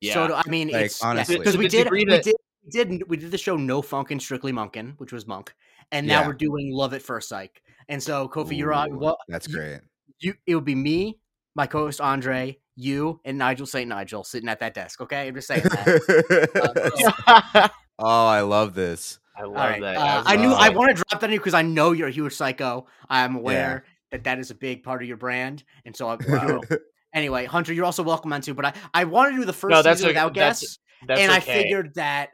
yeah. 0.01 0.15
So 0.15 0.35
I 0.35 0.49
mean, 0.49 0.69
Like, 0.69 0.87
it's 0.87 1.03
honestly. 1.03 1.39
because 1.39 1.55
To 1.55 1.59
we 1.59 1.69
did, 1.69 1.91
we 1.91 2.05
that- 2.07 2.23
did, 2.25 2.35
we 2.65 2.71
did, 2.71 3.09
we 3.09 3.17
did 3.17 3.31
the 3.31 3.39
show 3.39 3.57
No 3.57 3.83
Funkin' 3.83 4.21
Strictly 4.21 4.53
Monkin', 4.53 4.95
which 4.99 5.13
was 5.13 5.27
Monk, 5.27 5.53
and 5.93 6.07
now 6.07 6.21
Yeah. 6.23 6.27
we're 6.29 6.33
doing 6.35 6.71
Love 6.73 6.95
at 6.95 7.03
First 7.03 7.29
Psych. 7.29 7.61
And 7.91 8.03
so, 8.03 8.29
Kofi, 8.29 8.57
you're 8.57 8.73
on. 8.73 8.99
Well, 8.99 9.19
That's 9.29 9.49
you- 9.49 9.55
great. 9.57 9.81
you 10.21 10.35
it 10.47 10.55
would 10.55 10.65
be 10.65 10.75
me, 10.75 11.19
my 11.59 11.67
co-host 11.67 12.01
Andre, 12.01 12.57
you, 12.77 13.21
and 13.27 13.37
Nigel 13.37 13.67
St. 13.67 13.87
Nigel 13.89 14.25
sitting 14.25 14.49
at 14.49 14.61
that 14.61 14.73
desk. 14.73 15.01
Okay, 15.03 15.27
I'm 15.29 15.35
just 15.35 15.49
saying 15.49 15.65
that. 15.65 17.19
Uh, 17.27 17.69
oh, 17.99 18.27
I 18.27 18.41
love 18.41 18.75
this. 18.75 19.19
I 19.37 19.43
love 19.43 19.51
All 19.57 19.69
right, 19.69 19.81
that. 19.83 19.97
uh, 19.97 20.19
was 20.19 20.25
I 20.27 20.37
knew 20.37 20.51
I 20.53 20.69
want 20.71 20.97
to 20.97 21.03
drop 21.09 21.21
that 21.21 21.27
in 21.29 21.35
you 21.35 21.41
because 21.41 21.55
I 21.55 21.63
know 21.63 21.93
you're 21.93 22.09
a 22.09 22.13
huge 22.13 22.33
psycho. 22.33 22.87
I'm 23.11 23.37
aware 23.37 23.85
that 24.11 24.25
that 24.25 24.39
is 24.39 24.51
a 24.51 24.55
big 24.55 24.83
part 24.85 25.03
of 25.03 25.09
your 25.09 25.17
brand, 25.17 25.65
and 25.85 25.95
so 25.95 26.09
I, 26.09 26.17
Wow. 26.29 26.61
anyway, 27.13 27.45
Hunter, 27.47 27.73
you're 27.73 27.85
also 27.85 28.03
welcome 28.03 28.33
on 28.33 28.41
too. 28.41 28.55
But 28.55 28.65
I 28.67 28.73
I 28.95 29.05
wanted 29.05 29.33
to 29.33 29.37
do 29.39 29.45
the 29.45 29.53
first 29.53 29.71
No, 29.71 29.83
that's 29.83 29.99
season 29.99 30.11
okay, 30.11 30.15
without 30.21 30.35
that's- 30.35 30.61
guests. 30.61 30.79
That's 31.07 31.21
and 31.21 31.31
I 31.31 31.39
figured 31.39 31.95
that 31.95 32.31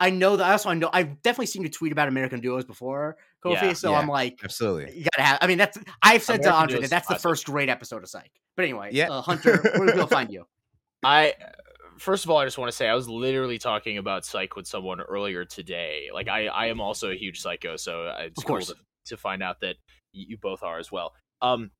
I 0.00 0.10
know 0.10 0.36
that 0.36 0.44
I 0.46 0.52
also 0.52 0.68
I 0.70 0.74
know 0.74 0.90
I've 0.92 1.22
definitely 1.22 1.46
seen 1.46 1.62
you 1.62 1.68
tweet 1.68 1.92
about 1.92 2.08
American 2.08 2.40
Duos 2.40 2.64
before, 2.64 3.16
Kofi. 3.44 3.62
Yeah. 3.62 3.72
so 3.72 3.90
Yeah. 3.90 3.98
I'm 3.98 4.06
like, 4.08 4.38
Absolutely. 4.44 4.96
you 4.96 5.06
gotta 5.14 5.26
have. 5.26 5.38
I 5.40 5.46
mean, 5.46 5.58
that's 5.58 5.76
I've 6.02 6.22
said 6.22 6.42
to 6.42 6.48
American 6.48 6.60
Andre 6.62 6.78
Duos 6.80 6.90
that 6.90 7.02
is 7.02 7.08
the 7.08 7.14
first 7.16 7.46
great 7.46 7.68
episode 7.68 8.02
of 8.02 8.08
Psych. 8.08 8.30
But 8.56 8.64
anyway, 8.64 8.90
Yeah. 8.92 9.10
uh, 9.10 9.20
Hunter, 9.22 9.58
where 9.76 9.92
do 9.92 9.98
will 9.98 10.06
find 10.18 10.30
you? 10.30 10.46
I 11.04 11.34
first 11.98 12.24
of 12.24 12.30
all, 12.30 12.38
I 12.38 12.44
just 12.44 12.58
want 12.58 12.70
to 12.70 12.76
say 12.76 12.88
I 12.88 12.94
was 12.94 13.08
literally 13.08 13.58
talking 13.58 13.98
about 13.98 14.24
Psych 14.24 14.54
with 14.56 14.66
someone 14.66 15.00
earlier 15.00 15.44
today. 15.44 16.10
Like 16.12 16.28
I, 16.28 16.46
I 16.46 16.66
am 16.66 16.80
also 16.80 17.10
a 17.10 17.16
huge 17.16 17.40
psycho, 17.40 17.76
so 17.76 18.02
uh, 18.06 18.18
it's 18.20 18.38
Of 18.38 18.44
cool 18.44 18.60
to, 18.60 18.74
to 19.06 19.16
find 19.16 19.42
out 19.42 19.60
that 19.60 19.76
you 20.12 20.36
both 20.36 20.62
are 20.62 20.78
as 20.78 20.90
well. 20.92 21.12
Um, 21.42 21.70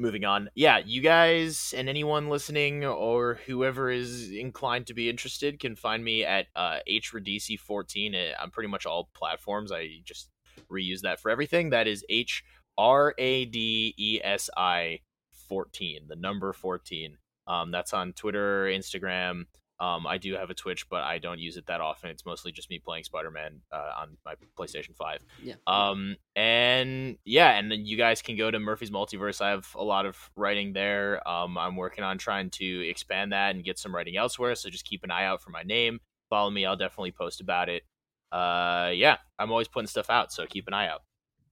moving 0.00 0.24
on, 0.24 0.48
yeah, 0.54 0.78
you 0.78 1.00
guys 1.00 1.74
and 1.76 1.88
anyone 1.88 2.28
listening 2.28 2.84
or 2.84 3.38
whoever 3.46 3.90
is 3.90 4.30
inclined 4.30 4.86
to 4.86 4.94
be 4.94 5.10
interested 5.10 5.60
can 5.60 5.76
find 5.76 6.02
me 6.02 6.24
at 6.24 6.46
uh, 6.56 6.78
HRDC14. 6.88 8.32
I'm 8.40 8.50
pretty 8.50 8.68
much 8.68 8.86
all 8.86 9.10
platforms. 9.14 9.70
I 9.70 9.88
just 10.04 10.30
reuse 10.70 11.02
that 11.02 11.20
for 11.20 11.30
everything. 11.30 11.70
That 11.70 11.86
is 11.86 12.04
H 12.08 12.42
R 12.78 13.14
A 13.18 13.44
D 13.44 13.94
E 13.96 14.20
S 14.24 14.48
I 14.56 15.00
14, 15.48 16.06
the 16.08 16.16
number 16.16 16.52
14. 16.52 17.18
Um, 17.46 17.70
that's 17.70 17.92
on 17.92 18.12
Twitter, 18.12 18.64
Instagram. 18.64 19.44
Um, 19.80 20.06
I 20.06 20.18
do 20.18 20.34
have 20.34 20.50
a 20.50 20.54
Twitch, 20.54 20.88
but 20.90 21.02
I 21.02 21.18
don't 21.18 21.38
use 21.38 21.56
it 21.56 21.66
that 21.66 21.80
often. 21.80 22.10
It's 22.10 22.26
mostly 22.26 22.52
just 22.52 22.68
me 22.68 22.78
playing 22.78 23.04
Spider 23.04 23.30
Man 23.30 23.60
uh, 23.72 23.92
on 24.00 24.18
my 24.26 24.34
PlayStation 24.58 24.94
Five. 24.94 25.24
Yeah. 25.42 25.54
Um, 25.66 26.16
and 26.36 27.16
yeah, 27.24 27.58
and 27.58 27.72
then 27.72 27.86
you 27.86 27.96
guys 27.96 28.20
can 28.20 28.36
go 28.36 28.50
to 28.50 28.58
Murphy's 28.58 28.90
Multiverse. 28.90 29.40
I 29.40 29.50
have 29.50 29.66
a 29.74 29.82
lot 29.82 30.04
of 30.04 30.16
writing 30.36 30.74
there. 30.74 31.26
Um, 31.26 31.56
I'm 31.56 31.76
working 31.76 32.04
on 32.04 32.18
trying 32.18 32.50
to 32.50 32.88
expand 32.88 33.32
that 33.32 33.54
and 33.54 33.64
get 33.64 33.78
some 33.78 33.94
writing 33.94 34.16
elsewhere. 34.16 34.54
So 34.54 34.68
just 34.68 34.84
keep 34.84 35.02
an 35.02 35.10
eye 35.10 35.24
out 35.24 35.42
for 35.42 35.50
my 35.50 35.62
name. 35.62 36.00
Follow 36.28 36.50
me. 36.50 36.66
I'll 36.66 36.76
definitely 36.76 37.12
post 37.12 37.40
about 37.40 37.70
it. 37.70 37.82
Uh, 38.30 38.90
yeah, 38.94 39.16
I'm 39.38 39.50
always 39.50 39.66
putting 39.66 39.88
stuff 39.88 40.10
out, 40.10 40.30
so 40.32 40.46
keep 40.46 40.68
an 40.68 40.74
eye 40.74 40.88
out. 40.88 41.02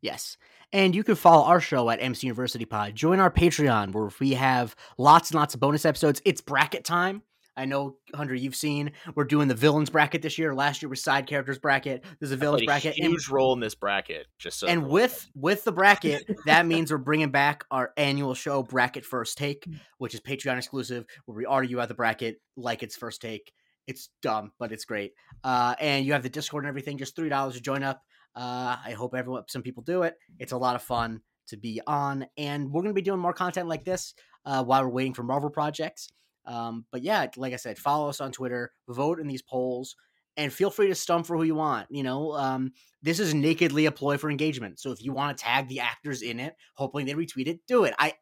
Yes. 0.01 0.37
And 0.73 0.95
you 0.95 1.03
can 1.03 1.15
follow 1.15 1.45
our 1.45 1.61
show 1.61 1.89
at 1.91 2.01
MC 2.01 2.27
University 2.27 2.65
Pod. 2.65 2.95
Join 2.95 3.21
our 3.21 3.31
Patreon 3.31 3.93
where 3.93 4.11
we 4.21 4.35
have 4.35 4.77
lots 4.99 5.31
and 5.31 5.41
lots 5.41 5.55
of 5.55 5.61
bonus 5.61 5.85
episodes. 5.85 6.21
It's 6.25 6.41
bracket 6.41 6.85
time. 6.85 7.23
I 7.59 7.65
know, 7.65 7.97
Hunter, 8.15 8.35
you've 8.35 8.55
seen 8.55 8.93
we're 9.17 9.25
doing 9.25 9.49
the 9.49 9.55
villains 9.55 9.91
bracket 9.91 10.23
this 10.23 10.39
year. 10.39 10.55
Last 10.55 10.81
year 10.81 10.89
was 10.89 11.03
side 11.03 11.27
characters 11.27 11.59
bracket. 11.59 12.05
There's 12.21 12.31
a 12.31 12.37
villains 12.37 12.63
a 12.63 12.67
bracket. 12.67 12.97
And, 12.97 13.11
huge 13.11 13.29
role 13.29 13.53
in 13.53 13.61
this 13.61 13.75
bracket. 13.75 14.29
Just 14.39 14.61
so 14.61 14.69
and 14.69 14.89
with 14.89 15.29
knows. 15.35 15.43
with 15.43 15.65
the 15.65 15.73
bracket, 15.73 16.25
that 16.47 16.67
means 16.67 16.93
we're 16.93 16.99
bringing 16.99 17.31
back 17.31 17.65
our 17.73 17.93
annual 17.97 18.35
show, 18.35 18.63
Bracket 18.63 19.05
First 19.05 19.37
Take, 19.37 19.67
which 19.99 20.15
is 20.15 20.21
Patreon 20.21 20.57
exclusive, 20.57 21.05
where 21.27 21.37
we 21.37 21.47
argue 21.47 21.81
out 21.81 21.89
the 21.89 21.95
bracket 21.95 22.41
like 22.57 22.85
it's 22.85 22.97
first 22.97 23.21
take. 23.21 23.53
It's 23.89 24.11
dumb, 24.23 24.53
but 24.61 24.71
it's 24.71 24.85
great. 24.85 25.13
Uh, 25.43 25.75
and 25.81 26.07
you 26.07 26.13
have 26.13 26.23
the 26.23 26.29
Discord 26.29 26.63
and 26.63 26.69
everything. 26.69 26.97
Just 26.97 27.17
three 27.17 27.29
dollars 27.29 27.55
to 27.55 27.61
join 27.61 27.83
up. 27.83 28.03
Uh, 28.37 28.77
I 28.85 28.93
hope 28.97 29.17
everyone, 29.17 29.43
some 29.49 29.63
people 29.63 29.83
do 29.83 30.03
it. 30.05 30.15
It's 30.39 30.53
a 30.53 30.57
lot 30.57 30.77
of 30.77 30.83
fun. 30.83 31.23
to 31.49 31.57
be 31.57 31.81
on. 31.87 32.27
And 32.37 32.71
we're 32.71 32.83
going 32.83 32.95
to 32.95 32.99
be 32.99 33.03
doing 33.03 33.19
more 33.19 33.33
content 33.33 33.69
like 33.69 33.85
this 33.85 34.15
uh, 34.45 34.63
while 34.63 34.83
we're 34.85 34.91
waiting 34.91 35.15
for 35.15 35.23
Marvel 35.25 35.51
projects. 35.51 36.11
Um, 36.49 36.87
but 36.91 37.03
yeah, 37.03 37.27
like 37.37 37.53
I 37.53 37.57
said, 37.57 37.79
follow 37.79 38.09
us 38.09 38.21
on 38.21 38.33
Twitter, 38.33 38.73
vote 38.89 39.21
in 39.21 39.29
these 39.29 39.43
polls, 39.43 39.95
and 40.37 40.53
feel 40.53 40.71
free 40.71 40.89
to 40.89 40.95
stump 40.95 41.27
for 41.27 41.37
who 41.37 41.43
you 41.43 41.55
want. 41.55 41.87
You 41.91 42.03
know, 42.03 42.33
um, 42.33 42.73
this 43.03 43.21
is 43.21 43.35
nakedly 43.35 43.87
a 43.87 43.93
ploy 43.93 44.17
for 44.17 44.31
engagement. 44.31 44.81
So 44.81 44.91
if 44.91 45.05
you 45.05 45.13
want 45.13 45.37
to 45.37 45.45
tag 45.45 45.69
the 45.69 45.81
actors 45.81 46.23
in 46.23 46.41
it, 46.41 46.55
hoping 46.75 47.07
they 47.07 47.15
retweet 47.15 47.49
it, 47.49 47.61
do 47.69 47.85
it. 47.85 47.95
I 47.99 48.15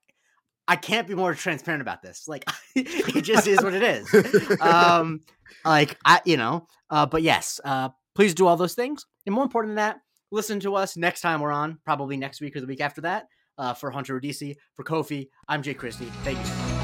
I 0.69 0.75
can't 0.75 1.07
be 1.07 1.15
more 1.15 1.33
transparent 1.35 1.83
about 1.83 2.03
this. 2.03 2.27
Like 2.27 2.45
it 2.75 3.23
just 3.23 3.47
is 3.47 3.63
what 3.63 3.75
it 3.75 3.83
is. 3.83 4.59
Um, 4.61 5.21
like 5.65 5.97
I, 6.05 6.21
you 6.25 6.37
know, 6.37 6.67
uh, 6.91 7.07
but 7.07 7.23
yes, 7.23 7.61
uh, 7.65 7.91
please 8.17 8.35
do 8.35 8.47
all 8.47 8.57
those 8.57 8.75
things. 8.75 9.07
And 9.25 9.35
more 9.35 9.45
important 9.45 9.71
than 9.71 9.77
that, 9.77 9.99
listen 10.33 10.59
to 10.61 10.75
us 10.75 10.97
next 10.97 11.21
time 11.21 11.41
we're 11.41 11.53
on, 11.53 11.79
probably 11.85 12.17
next 12.17 12.41
week 12.41 12.57
or 12.57 12.61
the 12.61 12.67
week 12.67 12.81
after 12.81 13.03
that. 13.03 13.29
Uh, 13.59 13.73
for 13.73 13.91
Hunter 13.91 14.21
DC, 14.21 14.55
for 14.75 14.85
Kofi, 14.85 15.29
I'm 15.49 15.63
Jay 15.63 15.73
Christie. 15.73 16.13
Thank 16.25 16.39
you 16.39 16.45
so 16.45 16.55
much. 16.55 16.76